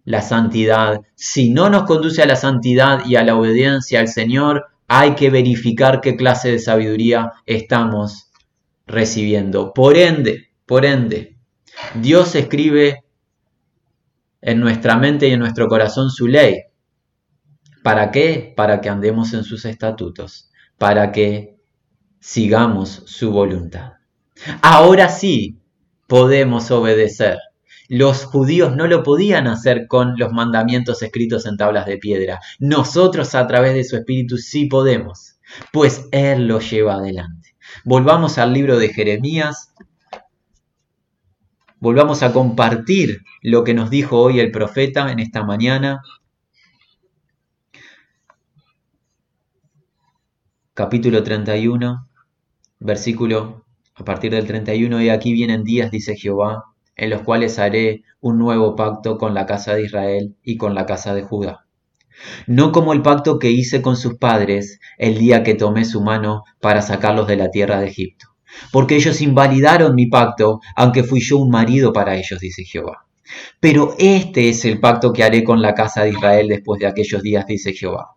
la 0.05 0.21
santidad. 0.23 1.01
Si 1.13 1.51
no 1.51 1.69
nos 1.69 1.83
conduce 1.83 2.23
a 2.23 2.25
la 2.25 2.35
santidad 2.35 3.05
y 3.05 3.15
a 3.15 3.23
la 3.23 3.35
obediencia 3.35 3.99
al 3.99 4.07
Señor, 4.07 4.65
hay 4.87 5.13
que 5.13 5.29
verificar 5.29 6.01
qué 6.01 6.15
clase 6.15 6.49
de 6.49 6.59
sabiduría 6.59 7.31
estamos 7.45 8.31
recibiendo. 8.87 9.73
Por 9.73 9.97
ende, 9.97 10.49
por 10.65 10.85
ende, 10.85 11.37
Dios 11.95 12.35
escribe 12.35 13.03
en 14.41 14.59
nuestra 14.59 14.97
mente 14.97 15.27
y 15.27 15.31
en 15.31 15.39
nuestro 15.39 15.67
corazón 15.67 16.09
su 16.09 16.27
ley. 16.27 16.63
¿Para 17.83 18.11
qué? 18.11 18.53
Para 18.55 18.81
que 18.81 18.89
andemos 18.89 19.33
en 19.33 19.43
sus 19.43 19.65
estatutos, 19.65 20.49
para 20.77 21.11
que 21.11 21.57
sigamos 22.19 23.03
su 23.05 23.31
voluntad. 23.31 23.93
Ahora 24.61 25.09
sí 25.09 25.59
podemos 26.07 26.71
obedecer. 26.71 27.37
Los 27.87 28.25
judíos 28.25 28.75
no 28.75 28.87
lo 28.87 29.03
podían 29.03 29.47
hacer 29.47 29.85
con 29.87 30.15
los 30.17 30.31
mandamientos 30.31 31.03
escritos 31.03 31.45
en 31.45 31.57
tablas 31.57 31.85
de 31.85 31.97
piedra. 31.97 32.39
Nosotros 32.57 33.35
a 33.35 33.45
través 33.45 33.75
de 33.75 33.83
su 33.83 33.95
espíritu 33.95 34.37
sí 34.37 34.65
podemos, 34.65 35.35
pues 35.71 36.07
Él 36.11 36.47
lo 36.47 36.59
lleva 36.59 36.95
adelante. 36.95 37.34
Volvamos 37.83 38.37
al 38.37 38.53
libro 38.53 38.77
de 38.77 38.89
Jeremías. 38.89 39.73
volvamos 41.79 42.23
a 42.23 42.33
compartir 42.33 43.21
lo 43.41 43.63
que 43.63 43.75
nos 43.75 43.89
dijo 43.91 44.19
hoy 44.19 44.39
el 44.39 44.49
profeta 44.49 45.11
en 45.11 45.19
esta 45.19 45.43
mañana. 45.43 46.01
Capítulo 50.73 51.21
31, 51.21 52.07
versículo 52.79 53.65
a 53.93 54.03
partir 54.03 54.31
del 54.31 54.47
31, 54.47 55.01
y 55.01 55.09
aquí 55.09 55.31
vienen 55.33 55.63
días, 55.63 55.91
dice 55.91 56.15
Jehová, 56.15 56.63
en 56.95 57.09
los 57.09 57.21
cuales 57.21 57.59
haré 57.59 58.03
un 58.19 58.37
nuevo 58.39 58.75
pacto 58.75 59.17
con 59.17 59.33
la 59.33 59.45
casa 59.45 59.75
de 59.75 59.83
Israel 59.83 60.35
y 60.43 60.57
con 60.57 60.75
la 60.75 60.85
casa 60.85 61.13
de 61.13 61.23
Judá. 61.23 61.64
No 62.47 62.71
como 62.71 62.93
el 62.93 63.01
pacto 63.01 63.39
que 63.39 63.51
hice 63.51 63.81
con 63.81 63.97
sus 63.97 64.17
padres 64.17 64.79
el 64.97 65.17
día 65.17 65.43
que 65.43 65.55
tomé 65.55 65.85
su 65.85 66.01
mano 66.01 66.43
para 66.59 66.81
sacarlos 66.81 67.27
de 67.27 67.35
la 67.35 67.51
tierra 67.51 67.79
de 67.79 67.87
Egipto. 67.87 68.27
Porque 68.71 68.95
ellos 68.95 69.21
invalidaron 69.21 69.95
mi 69.95 70.07
pacto, 70.07 70.59
aunque 70.75 71.03
fui 71.03 71.19
yo 71.19 71.37
un 71.37 71.49
marido 71.49 71.91
para 71.91 72.15
ellos, 72.15 72.39
dice 72.39 72.63
Jehová. 72.63 73.05
Pero 73.59 73.95
este 73.97 74.49
es 74.49 74.65
el 74.65 74.79
pacto 74.79 75.11
que 75.11 75.23
haré 75.23 75.43
con 75.43 75.61
la 75.61 75.73
casa 75.73 76.03
de 76.03 76.11
Israel 76.11 76.47
después 76.47 76.79
de 76.79 76.87
aquellos 76.87 77.21
días, 77.21 77.45
dice 77.45 77.73
Jehová. 77.73 78.11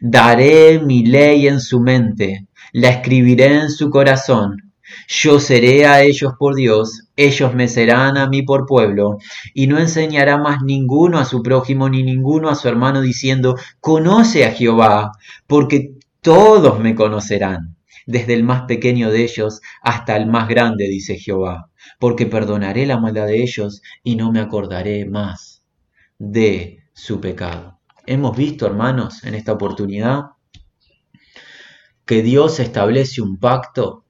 Daré 0.00 0.80
mi 0.80 1.04
ley 1.04 1.46
en 1.46 1.60
su 1.60 1.80
mente, 1.80 2.46
la 2.72 2.88
escribiré 2.88 3.60
en 3.60 3.70
su 3.70 3.90
corazón 3.90 4.69
yo 5.08 5.40
seré 5.40 5.86
a 5.86 6.02
ellos 6.02 6.32
por 6.38 6.54
Dios, 6.54 7.08
ellos 7.16 7.54
me 7.54 7.68
serán 7.68 8.16
a 8.16 8.28
mí 8.28 8.42
por 8.42 8.66
pueblo, 8.66 9.18
y 9.54 9.66
no 9.66 9.78
enseñará 9.78 10.38
más 10.38 10.62
ninguno 10.62 11.18
a 11.18 11.24
su 11.24 11.42
prójimo 11.42 11.88
ni 11.88 12.02
ninguno 12.02 12.48
a 12.48 12.54
su 12.54 12.68
hermano 12.68 13.00
diciendo, 13.00 13.56
conoce 13.80 14.44
a 14.44 14.52
Jehová, 14.52 15.12
porque 15.46 15.94
todos 16.20 16.78
me 16.80 16.94
conocerán, 16.94 17.76
desde 18.06 18.34
el 18.34 18.44
más 18.44 18.62
pequeño 18.62 19.10
de 19.10 19.22
ellos 19.24 19.60
hasta 19.82 20.16
el 20.16 20.26
más 20.26 20.48
grande, 20.48 20.84
dice 20.88 21.16
Jehová, 21.16 21.70
porque 21.98 22.26
perdonaré 22.26 22.86
la 22.86 22.98
maldad 22.98 23.26
de 23.26 23.42
ellos 23.42 23.82
y 24.02 24.16
no 24.16 24.32
me 24.32 24.40
acordaré 24.40 25.06
más 25.06 25.62
de 26.18 26.80
su 26.92 27.20
pecado. 27.20 27.78
Hemos 28.06 28.36
visto, 28.36 28.66
hermanos, 28.66 29.24
en 29.24 29.34
esta 29.34 29.52
oportunidad, 29.52 30.24
que 32.04 32.22
Dios 32.22 32.58
establece 32.58 33.22
un 33.22 33.38
pacto 33.38 34.04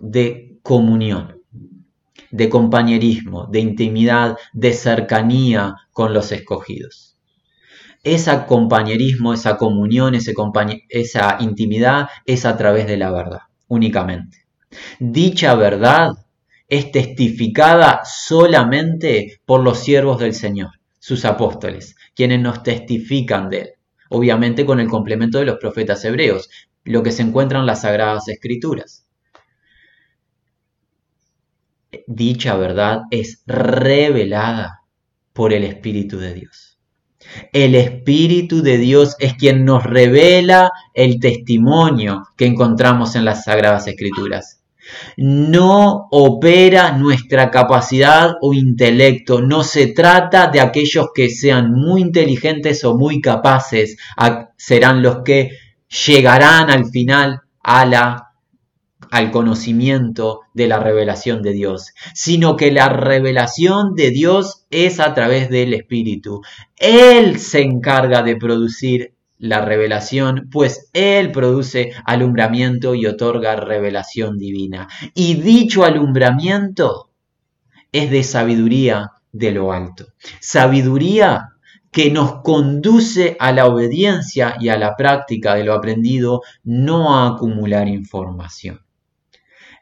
de 0.00 0.58
comunión, 0.62 1.42
de 2.30 2.48
compañerismo, 2.48 3.46
de 3.46 3.60
intimidad, 3.60 4.36
de 4.52 4.72
cercanía 4.72 5.74
con 5.92 6.12
los 6.12 6.32
escogidos. 6.32 7.16
Ese 8.04 8.46
compañerismo, 8.46 9.32
esa 9.32 9.56
comunión, 9.56 10.14
esa 10.14 11.36
intimidad 11.40 12.08
es 12.26 12.44
a 12.44 12.56
través 12.56 12.86
de 12.86 12.96
la 12.96 13.10
verdad, 13.10 13.40
únicamente. 13.66 14.46
Dicha 15.00 15.54
verdad 15.54 16.12
es 16.68 16.92
testificada 16.92 18.02
solamente 18.04 19.40
por 19.44 19.62
los 19.62 19.78
siervos 19.78 20.20
del 20.20 20.34
Señor, 20.34 20.70
sus 20.98 21.24
apóstoles, 21.24 21.96
quienes 22.14 22.40
nos 22.40 22.62
testifican 22.62 23.48
de 23.48 23.60
él, 23.60 23.68
obviamente 24.10 24.64
con 24.64 24.78
el 24.78 24.88
complemento 24.88 25.38
de 25.38 25.46
los 25.46 25.56
profetas 25.58 26.04
hebreos, 26.04 26.50
lo 26.84 27.02
que 27.02 27.10
se 27.10 27.22
encuentra 27.22 27.58
en 27.58 27.66
las 27.66 27.82
Sagradas 27.82 28.28
Escrituras 28.28 29.07
dicha 32.08 32.56
verdad 32.56 33.02
es 33.10 33.42
revelada 33.46 34.80
por 35.32 35.52
el 35.52 35.62
Espíritu 35.62 36.18
de 36.18 36.34
Dios. 36.34 36.78
El 37.52 37.74
Espíritu 37.74 38.62
de 38.62 38.78
Dios 38.78 39.14
es 39.18 39.34
quien 39.34 39.64
nos 39.64 39.84
revela 39.84 40.72
el 40.94 41.20
testimonio 41.20 42.26
que 42.36 42.46
encontramos 42.46 43.14
en 43.14 43.26
las 43.26 43.44
Sagradas 43.44 43.86
Escrituras. 43.86 44.62
No 45.18 46.08
opera 46.10 46.92
nuestra 46.92 47.50
capacidad 47.50 48.36
o 48.40 48.54
intelecto, 48.54 49.42
no 49.42 49.62
se 49.62 49.88
trata 49.88 50.46
de 50.46 50.60
aquellos 50.60 51.08
que 51.14 51.28
sean 51.28 51.72
muy 51.72 52.00
inteligentes 52.00 52.82
o 52.84 52.96
muy 52.96 53.20
capaces, 53.20 53.98
serán 54.56 55.02
los 55.02 55.18
que 55.22 55.50
llegarán 56.06 56.70
al 56.70 56.86
final 56.86 57.42
a 57.62 57.84
la 57.84 58.27
al 59.10 59.30
conocimiento 59.30 60.40
de 60.54 60.68
la 60.68 60.78
revelación 60.78 61.42
de 61.42 61.52
Dios, 61.52 61.92
sino 62.14 62.56
que 62.56 62.70
la 62.70 62.88
revelación 62.88 63.94
de 63.94 64.10
Dios 64.10 64.66
es 64.70 65.00
a 65.00 65.14
través 65.14 65.48
del 65.50 65.74
Espíritu. 65.74 66.42
Él 66.76 67.38
se 67.38 67.62
encarga 67.62 68.22
de 68.22 68.36
producir 68.36 69.14
la 69.38 69.64
revelación, 69.64 70.48
pues 70.50 70.90
Él 70.92 71.30
produce 71.30 71.92
alumbramiento 72.04 72.94
y 72.94 73.06
otorga 73.06 73.56
revelación 73.56 74.36
divina. 74.36 74.88
Y 75.14 75.34
dicho 75.34 75.84
alumbramiento 75.84 77.10
es 77.92 78.10
de 78.10 78.22
sabiduría 78.22 79.12
de 79.32 79.52
lo 79.52 79.72
alto. 79.72 80.06
Sabiduría 80.40 81.50
que 81.90 82.10
nos 82.10 82.42
conduce 82.42 83.36
a 83.40 83.52
la 83.52 83.66
obediencia 83.66 84.56
y 84.60 84.68
a 84.68 84.76
la 84.76 84.94
práctica 84.96 85.54
de 85.54 85.64
lo 85.64 85.74
aprendido, 85.74 86.42
no 86.64 87.16
a 87.16 87.28
acumular 87.28 87.88
información. 87.88 88.80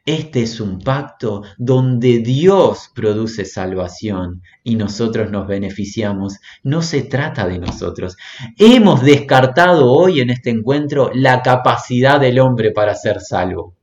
Este 0.07 0.43
es 0.45 0.61
un 0.61 0.79
pacto 0.79 1.43
donde 1.59 2.21
Dios 2.21 2.93
produce 2.95 3.45
salvación 3.45 4.41
y 4.63 4.77
nosotros 4.77 5.33
nos 5.33 5.49
beneficiamos. 5.49 6.39
No 6.63 6.81
se 6.81 7.03
trata 7.03 7.45
de 7.49 7.59
nosotros. 7.59 8.17
Hemos 8.57 9.03
descartado 9.03 9.91
hoy 9.91 10.21
en 10.21 10.31
este 10.31 10.51
encuentro 10.51 11.11
la 11.13 11.43
capacidad 11.43 12.21
del 12.21 12.39
hombre 12.39 12.71
para 12.71 12.95
ser 12.95 13.21
salvo. 13.21 13.75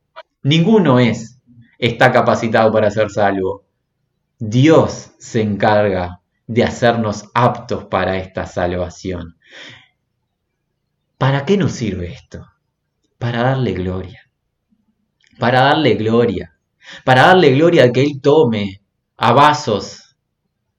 Ninguno 0.42 0.98
es, 0.98 1.42
está 1.78 2.10
capacitado 2.10 2.72
para 2.72 2.90
ser 2.90 3.10
salvo. 3.10 3.66
Dios 4.38 5.10
se 5.18 5.42
encarga 5.42 6.22
de 6.46 6.64
hacernos 6.64 7.26
aptos 7.34 7.84
para 7.84 8.16
esta 8.16 8.46
salvación. 8.46 9.36
¿Para 11.18 11.44
qué 11.44 11.58
nos 11.58 11.72
sirve 11.72 12.14
esto? 12.14 12.46
Para 13.18 13.42
darle 13.42 13.74
gloria 13.74 14.23
para 15.38 15.60
darle 15.62 15.94
gloria, 15.94 16.56
para 17.04 17.26
darle 17.26 17.54
gloria 17.54 17.84
a 17.84 17.92
que 17.92 18.02
Él 18.02 18.20
tome 18.20 18.80
a 19.16 19.32
vasos 19.32 20.16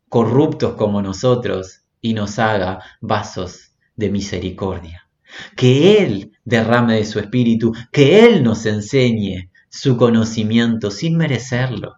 corruptos 0.10 0.76
como 0.76 1.02
nosotros 1.02 1.82
y 2.02 2.14
nos 2.14 2.40
haga 2.40 2.80
vasos 3.02 3.74
de 3.96 4.10
misericordia. 4.10 5.10
Que 5.56 6.04
Él 6.04 6.32
derrame 6.46 6.96
de 6.96 7.06
su 7.06 7.20
espíritu, 7.20 7.74
que 7.92 8.26
Él 8.26 8.44
nos 8.44 8.66
enseñe 8.66 9.50
su 9.70 9.98
conocimiento 9.98 10.92
sin 10.92 11.18
merecerlo. 11.18 11.96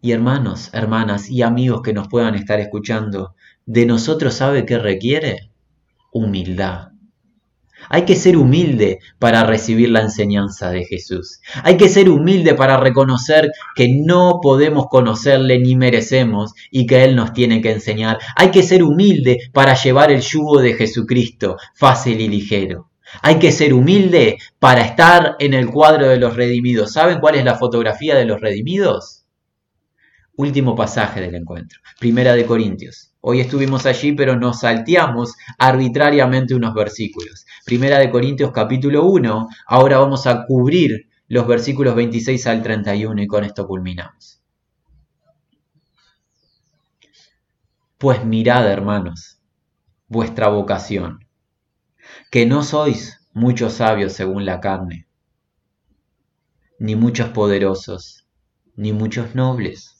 Y 0.00 0.12
hermanos, 0.12 0.70
hermanas 0.72 1.28
y 1.28 1.42
amigos 1.42 1.82
que 1.82 1.92
nos 1.92 2.08
puedan 2.08 2.34
estar 2.34 2.60
escuchando, 2.60 3.34
de 3.66 3.86
nosotros 3.86 4.34
sabe 4.34 4.64
qué 4.64 4.78
requiere 4.78 5.50
humildad. 6.12 6.92
Hay 7.88 8.02
que 8.02 8.16
ser 8.16 8.36
humilde 8.36 8.98
para 9.18 9.44
recibir 9.44 9.90
la 9.90 10.00
enseñanza 10.00 10.70
de 10.70 10.84
Jesús. 10.84 11.40
Hay 11.62 11.76
que 11.76 11.88
ser 11.88 12.08
humilde 12.08 12.54
para 12.54 12.76
reconocer 12.76 13.50
que 13.74 13.88
no 13.88 14.40
podemos 14.42 14.86
conocerle 14.88 15.58
ni 15.58 15.76
merecemos 15.76 16.52
y 16.70 16.86
que 16.86 17.04
Él 17.04 17.16
nos 17.16 17.32
tiene 17.32 17.60
que 17.60 17.72
enseñar. 17.72 18.18
Hay 18.36 18.50
que 18.50 18.62
ser 18.62 18.82
humilde 18.82 19.38
para 19.52 19.74
llevar 19.74 20.12
el 20.12 20.20
yugo 20.20 20.60
de 20.60 20.74
Jesucristo 20.74 21.56
fácil 21.74 22.20
y 22.20 22.28
ligero. 22.28 22.90
Hay 23.22 23.38
que 23.38 23.52
ser 23.52 23.72
humilde 23.72 24.38
para 24.58 24.82
estar 24.82 25.36
en 25.38 25.54
el 25.54 25.70
cuadro 25.70 26.08
de 26.08 26.18
los 26.18 26.36
redimidos. 26.36 26.92
¿Saben 26.92 27.20
cuál 27.20 27.36
es 27.36 27.44
la 27.44 27.56
fotografía 27.56 28.14
de 28.14 28.26
los 28.26 28.40
redimidos? 28.40 29.24
Último 30.36 30.76
pasaje 30.76 31.20
del 31.20 31.34
encuentro. 31.34 31.80
Primera 31.98 32.34
de 32.34 32.44
Corintios. 32.44 33.07
Hoy 33.20 33.40
estuvimos 33.40 33.84
allí, 33.84 34.12
pero 34.12 34.36
nos 34.36 34.60
salteamos 34.60 35.34
arbitrariamente 35.58 36.54
unos 36.54 36.72
versículos. 36.72 37.46
Primera 37.64 37.98
de 37.98 38.10
Corintios 38.10 38.52
capítulo 38.52 39.04
1, 39.06 39.48
ahora 39.66 39.98
vamos 39.98 40.26
a 40.28 40.46
cubrir 40.46 41.08
los 41.26 41.46
versículos 41.46 41.96
26 41.96 42.46
al 42.46 42.62
31 42.62 43.22
y 43.22 43.26
con 43.26 43.44
esto 43.44 43.66
culminamos. 43.66 44.40
Pues 47.98 48.24
mirad, 48.24 48.70
hermanos, 48.70 49.40
vuestra 50.06 50.48
vocación, 50.48 51.26
que 52.30 52.46
no 52.46 52.62
sois 52.62 53.28
muchos 53.32 53.74
sabios 53.74 54.12
según 54.12 54.46
la 54.46 54.60
carne, 54.60 55.08
ni 56.78 56.94
muchos 56.94 57.30
poderosos, 57.30 58.28
ni 58.76 58.92
muchos 58.92 59.34
nobles, 59.34 59.96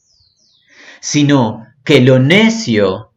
sino 1.01 1.67
que 1.83 2.01
lo 2.01 2.21
necio 2.21 3.08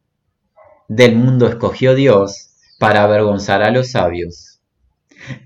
del 0.92 1.16
mundo 1.16 1.48
escogió 1.48 1.96
Dios 1.96 2.50
para 2.78 3.04
avergonzar 3.04 3.64
a 3.64 3.72
los 3.72 3.92
sabios. 3.92 4.60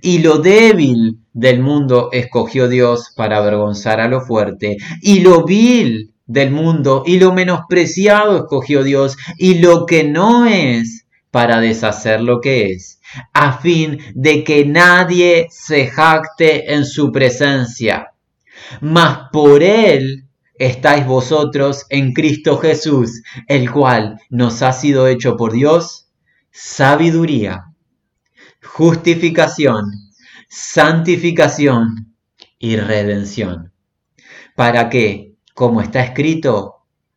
Y 0.01 0.19
lo 0.19 0.39
débil 0.39 1.19
del 1.33 1.61
mundo 1.61 2.09
escogió 2.11 2.67
Dios 2.67 3.13
para 3.15 3.37
avergonzar 3.37 3.99
a 3.99 4.07
lo 4.07 4.21
fuerte. 4.21 4.77
Y 5.03 5.19
lo 5.19 5.45
vil 5.45 6.13
del 6.25 6.49
mundo 6.49 7.03
y 7.05 7.19
lo 7.19 7.31
menospreciado 7.31 8.37
escogió 8.37 8.83
Dios. 8.83 9.17
Y 9.37 9.59
lo 9.59 9.85
que 9.85 10.03
no 10.03 10.47
es 10.47 11.05
para 11.29 11.59
deshacer 11.59 12.21
lo 12.21 12.41
que 12.41 12.71
es, 12.71 12.99
a 13.33 13.59
fin 13.59 13.99
de 14.15 14.43
que 14.43 14.65
nadie 14.65 15.47
se 15.51 15.87
jacte 15.87 16.73
en 16.73 16.85
su 16.85 17.11
presencia. 17.11 18.13
Mas 18.81 19.29
por 19.31 19.61
él 19.61 20.24
estáis 20.57 21.05
vosotros 21.05 21.85
en 21.89 22.13
Cristo 22.13 22.57
Jesús, 22.57 23.21
el 23.47 23.71
cual 23.71 24.19
nos 24.29 24.61
ha 24.61 24.73
sido 24.73 25.07
hecho 25.07 25.35
por 25.37 25.51
Dios 25.51 26.09
sabiduría, 26.51 27.65
justificación, 28.63 29.91
santificación 30.47 32.15
y 32.57 32.77
redención. 32.77 33.73
Para 34.55 34.89
que, 34.89 35.35
como 35.53 35.81
está 35.81 36.01
escrito, 36.01 36.75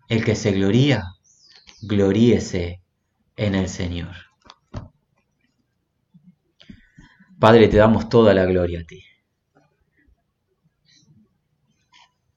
el 0.09 0.25
que 0.25 0.35
se 0.35 0.53
gloría, 0.53 1.05
gloríese 1.83 2.83
en 3.37 3.55
el 3.55 3.69
Señor. 3.69 4.17
Padre, 7.39 7.69
te 7.69 7.77
damos 7.77 8.09
toda 8.09 8.35
la 8.35 8.45
gloria 8.45 8.81
a 8.81 8.85
ti. 8.85 9.08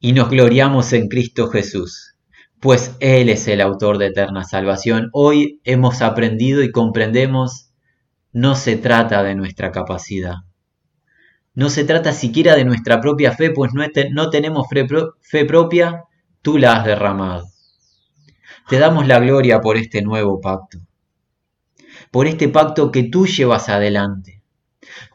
Y 0.03 0.13
nos 0.13 0.31
gloriamos 0.31 0.93
en 0.93 1.09
Cristo 1.09 1.47
Jesus, 1.49 2.15
pues 2.59 2.95
Él 2.99 3.29
es 3.29 3.47
el 3.47 3.61
autor 3.61 3.99
de 3.99 4.07
eterna 4.07 4.43
salvación. 4.43 5.11
Hoy 5.13 5.61
hemos 5.63 6.01
aprendido 6.01 6.63
y 6.63 6.71
comprendemos, 6.71 7.69
no 8.31 8.55
se 8.55 8.77
trata 8.77 9.21
de 9.21 9.35
nuestra 9.35 9.71
capacidad. 9.71 10.37
No 11.53 11.69
se 11.69 11.83
trata 11.83 12.13
siquiera 12.13 12.55
de 12.55 12.65
nuestra 12.65 12.99
propia 12.99 13.33
fe, 13.33 13.51
pues 13.51 13.73
no, 13.73 14.29
tenemos 14.31 14.65
fe 15.21 15.45
propia, 15.45 16.05
tú 16.41 16.57
la 16.57 16.77
has 16.77 16.85
derramado. 16.85 17.45
Te 18.69 18.79
damos 18.79 19.05
la 19.05 19.19
gloria 19.19 19.61
por 19.61 19.77
este 19.77 20.01
nuevo 20.01 20.41
pacto, 20.41 20.79
por 22.09 22.25
este 22.25 22.49
pacto 22.49 22.91
que 22.91 23.03
tú 23.03 23.27
llevas 23.27 23.69
adelante 23.69 24.40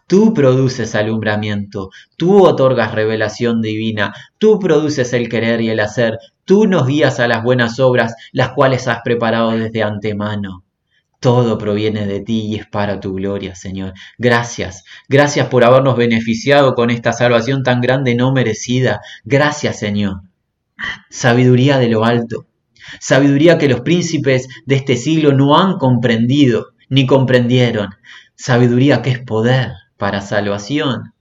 Tú 0.09 0.32
produces 0.32 0.94
alumbramiento, 0.94 1.90
tú 2.16 2.44
otorgas 2.46 2.92
revelación 2.92 3.61
divina, 3.61 4.14
tú 4.38 4.61
produces 4.61 5.12
el 5.12 5.28
querer 5.28 5.61
y 5.61 5.70
el 5.70 5.80
hacer, 5.80 6.18
tú 6.44 6.68
nos 6.68 6.86
guías 6.86 7.18
a 7.18 7.26
las 7.26 7.42
buenas 7.42 7.80
obras, 7.80 8.14
las 8.30 8.50
cuales 8.50 8.86
has 8.86 9.00
preparado 9.02 9.50
desde 9.50 9.82
antemano. 9.82 10.62
Todo 11.18 11.59
proviene 11.59 12.07
de 12.07 12.20
ti 12.20 12.46
y 12.46 12.54
es 12.54 12.66
para 12.66 13.00
tu 13.00 13.14
gloria, 13.14 13.57
Señor. 13.57 13.94
Gracias, 14.16 14.84
gracias 15.09 15.48
por 15.48 15.64
habernos 15.64 15.96
beneficiado 15.96 16.74
con 16.74 16.90
esta 16.90 17.12
salvación 17.12 17.64
tan 17.64 17.80
grande 17.80 18.14
no 18.14 18.32
merecida. 18.32 19.00
Gracias, 19.24 19.80
Señor. 19.80 20.20
Sabiduría 21.11 21.78
de 21.78 21.88
lo 21.88 22.04
alto, 22.04 22.46
sabiduría 23.00 23.59
que 23.59 23.68
los 23.68 23.80
príncipes 23.80 24.46
de 24.66 24.76
este 24.76 24.96
siglo 24.96 25.32
no 25.32 25.59
han 25.59 25.78
comprendido 25.78 26.74
ni 26.88 27.07
comprendieron, 27.07 27.88
sabiduría 28.36 29.02
que 29.02 29.11
es 29.11 29.18
poder, 29.18 29.72
para 29.97 30.20
salvación 30.20 31.14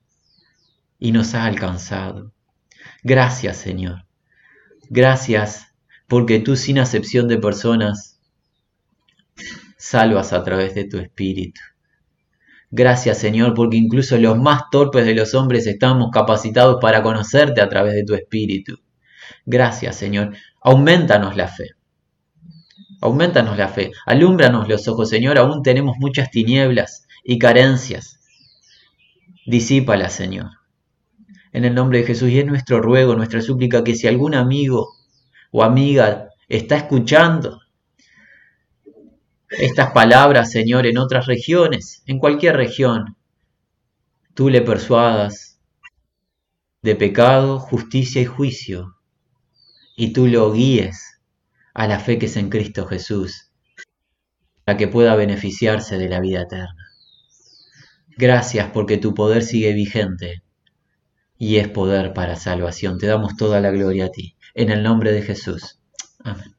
y 0.99 1.11
nos 1.11 1.35
ha 1.35 1.45
alcanzado. 1.45 2.31
Gracias 3.03 3.57
Señor. 3.57 4.05
Gracias 4.89 5.67
porque 6.07 6.39
tú 6.39 6.55
sin 6.55 6.79
acepción 6.79 7.27
de 7.27 7.37
personas 7.37 8.19
salvas 9.77 10.33
a 10.33 10.43
través 10.43 10.75
de 10.75 10.85
tu 10.85 10.97
Espíritu. 10.97 11.61
Gracias 12.71 13.19
Señor 13.19 13.53
porque 13.53 13.77
incluso 13.77 14.17
los 14.17 14.37
más 14.37 14.63
torpes 14.71 15.05
de 15.05 15.15
los 15.15 15.33
hombres 15.33 15.67
estamos 15.67 16.09
capacitados 16.11 16.77
para 16.81 17.01
conocerte 17.01 17.61
a 17.61 17.69
través 17.69 17.93
de 17.93 18.03
tu 18.03 18.15
Espíritu. 18.15 18.79
Gracias 19.45 19.95
Señor. 19.95 20.35
Aumentanos 20.61 21.35
la 21.35 21.47
fe. 21.47 21.69
Aumentanos 23.01 23.57
la 23.57 23.67
fe. 23.67 23.91
Alúmbranos 24.05 24.67
los 24.67 24.87
ojos 24.87 25.09
Señor. 25.09 25.37
Aún 25.37 25.63
tenemos 25.63 25.95
muchas 25.99 26.31
tinieblas 26.31 27.07
y 27.23 27.39
carencias 27.39 28.14
disípala, 29.45 30.09
Señor. 30.09 30.51
En 31.51 31.65
el 31.65 31.73
nombre 31.73 31.99
de 31.99 32.05
Jesús 32.05 32.29
y 32.29 32.39
es 32.39 32.45
nuestro 32.45 32.81
ruego, 32.81 33.15
nuestra 33.15 33.41
súplica, 33.41 33.83
que 33.83 33.95
si 33.95 34.07
algún 34.07 34.35
amigo 34.35 34.89
o 35.51 35.63
amiga 35.63 36.29
está 36.49 36.75
escuchando 36.75 37.61
estas 39.49 39.91
palabras, 39.91 40.51
Señor, 40.51 40.85
en 40.85 40.97
otras 40.97 41.27
regiones, 41.27 42.03
en 42.07 42.19
cualquier 42.19 42.57
región, 42.57 43.15
tú 44.33 44.49
le 44.49 44.61
persuadas 44.61 45.61
de 46.81 46.95
pecado, 46.95 47.59
justicia 47.59 48.21
y 48.21 48.25
juicio, 48.25 48.97
y 49.95 50.11
tú 50.11 50.27
lo 50.27 50.51
guíes 50.51 51.21
a 51.73 51.87
la 51.87 51.99
fe 51.99 52.19
que 52.19 52.25
es 52.25 52.35
en 52.37 52.49
Cristo 52.49 52.85
Jesús, 52.85 53.51
para 54.65 54.77
que 54.77 54.87
pueda 54.87 55.15
beneficiarse 55.15 55.97
de 55.97 56.09
la 56.09 56.19
vida 56.19 56.41
eterna. 56.41 56.84
Gracias 58.17 58.71
porque 58.71 58.97
tu 58.97 59.13
poder 59.13 59.43
sigue 59.43 59.73
vigente 59.73 60.41
y 61.37 61.57
es 61.57 61.67
poder 61.67 62.13
para 62.13 62.35
salvación. 62.35 62.97
Te 62.97 63.07
damos 63.07 63.35
toda 63.37 63.61
la 63.61 63.71
gloria 63.71 64.05
a 64.05 64.09
ti. 64.09 64.35
En 64.53 64.69
el 64.69 64.83
nombre 64.83 65.11
de 65.11 65.21
Jesús. 65.21 65.79
Amén. 66.23 66.54